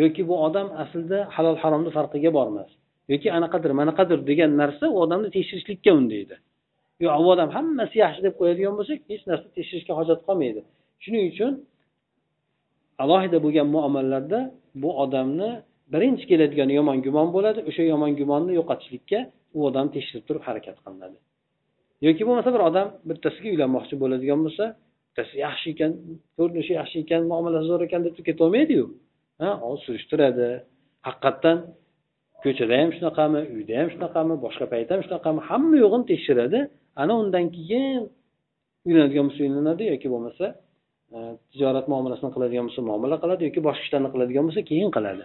Yoki 0.00 0.22
bu 0.28 0.34
odam 0.46 0.68
aslida 0.82 1.18
halol 1.34 1.56
haromni 1.62 1.90
farqiga 1.96 2.30
bormas. 2.38 2.70
Yoki 3.12 3.28
anaqadir 3.38 3.72
manaqadir 3.80 4.18
degan 4.30 4.50
narsa 4.62 4.84
u 4.94 4.96
odamni 5.04 5.28
tekshirishlikka 5.36 5.90
undaydi. 6.00 6.36
Yo 7.04 7.08
bu 7.24 7.28
odam 7.34 7.48
hammasi 7.56 7.96
yaxshi 8.04 8.20
deb 8.26 8.34
qo'yadigan 8.40 8.74
bo'lsak 8.78 8.98
hech 9.10 9.22
narsa 9.30 9.48
tekshirishga 9.56 9.92
hojat 10.00 10.20
qolmaydi. 10.26 10.60
Shuning 11.04 11.24
uchun 11.32 11.52
alohida 13.02 13.38
bo'lgan 13.44 13.68
muomalalarda 13.74 14.40
bu 14.82 14.90
odamni 15.04 15.50
birinchi 15.92 16.24
keladigan 16.30 16.70
yomon 16.78 16.98
gumon 17.06 17.28
bo'ladi 17.36 17.60
o'sha 17.68 17.82
yomon 17.92 18.12
gumonni 18.20 18.52
yo'qotishlikka 18.58 19.20
u 19.56 19.58
odam 19.68 19.86
tekshirib 19.94 20.24
turib 20.28 20.42
harakat 20.48 20.76
qilinadi. 20.84 21.18
Yoki 22.06 22.22
bo'lmasa 22.28 22.50
bir 22.54 22.62
odam 22.68 22.88
bittasiga 23.08 23.48
uylanmoqchi 23.54 23.94
bo'ladigan 24.02 24.40
bo'lsa 24.46 24.64
bittasi 25.08 25.34
yaxshi 25.46 25.66
ekan 25.74 25.92
ko'rinishi 26.38 26.72
yaxshi 26.80 26.96
ekan 27.04 27.22
muomalasi 27.32 27.66
zo'r 27.70 27.82
ekan 27.88 28.00
deb 28.06 28.14
ketolmaydiyu 28.28 28.84
ha 29.40 29.50
surishtiradi. 29.84 30.48
Haqiqatdan 31.06 31.58
ko'chada 32.44 32.74
ham 32.80 32.90
shunaqami 32.96 33.40
uyda 33.56 33.72
ham 33.80 33.88
shunaqami 33.94 34.34
boshqa 34.44 34.66
payt 34.72 34.88
ham 34.92 35.00
shunaqami 35.06 35.40
hamma 35.48 35.76
yo'g'ini 35.84 36.04
tekshiradi. 36.12 36.58
Ana 37.02 37.12
undan 37.22 37.46
keyin 37.56 38.02
uylanadigan 38.88 39.24
bo'lsa 39.28 39.40
uylanadi 39.46 39.84
yoki 39.92 40.08
bo'lmasa 40.14 40.46
e, 41.16 41.18
tijorat 41.50 41.86
muomalasini 41.92 42.30
qiladigan 42.34 42.64
bo'lsa 42.68 42.82
muomala 42.90 43.16
qiladi 43.22 43.42
yoki 43.48 43.60
boshqa 43.68 43.84
ishlarni 43.86 44.08
qiladigan 44.14 44.44
bo'lsa 44.48 44.62
keyin 44.70 44.90
qiladi. 44.96 45.24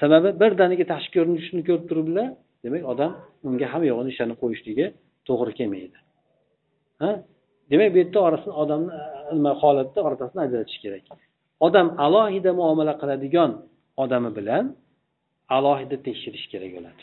Sababi 0.00 0.28
birdaniga 0.42 0.84
tashqi 0.92 1.12
ko'rinishini 1.16 1.62
ko'rib 1.68 1.84
turibdilar. 1.90 2.28
Demak 2.64 2.82
odam 2.92 3.10
unga 3.48 3.66
hamma 3.72 3.86
yo'g'ini 3.90 4.10
ishlarni 4.14 4.36
qo'yishligi 4.42 4.86
to'g'ri 5.28 5.52
kelmaydi. 5.58 5.98
Ha? 7.02 7.10
Demak 7.70 7.88
bu 7.94 7.98
yerda 8.02 8.18
orasini 8.28 8.54
odamni 8.62 8.92
nima 9.36 9.52
holatda 9.62 10.00
o'rtasini 10.06 10.40
ajratish 10.46 10.78
kerak. 10.84 11.02
Odam 11.66 11.86
alohida 12.06 12.50
muomala 12.60 12.94
qiladigan 13.00 13.50
odami 14.04 14.30
bilan 14.38 14.64
alohida 15.56 15.96
tekshirish 16.06 16.46
kerak 16.52 16.70
bo'ladi. 16.76 17.02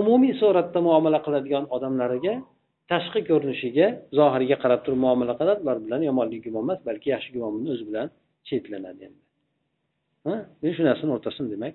Umumiy 0.00 0.32
suratda 0.40 0.78
muomala 0.88 1.18
qiladigan 1.26 1.64
odamlariga 1.76 2.34
tashqi 2.92 3.20
ko'rinishiga 3.30 3.86
zohiriga 4.18 4.56
qarab 4.62 4.80
turib 4.84 5.00
muomala 5.06 5.34
qiladi. 5.40 5.58
Ular 5.64 5.78
bilan 5.86 6.00
yomonlik 6.08 6.40
gumon 6.46 6.62
emas 6.66 6.80
balki 6.88 7.08
yaxshi 7.14 7.30
gumon 7.34 7.52
bilan 7.56 7.70
o'zi 7.74 7.84
bilan 7.90 8.06
chetlanadi 8.48 9.02
endi. 9.08 9.20
Shu 10.76 10.82
narsani 10.88 11.10
o'rtasini 11.16 11.48
demak 11.54 11.74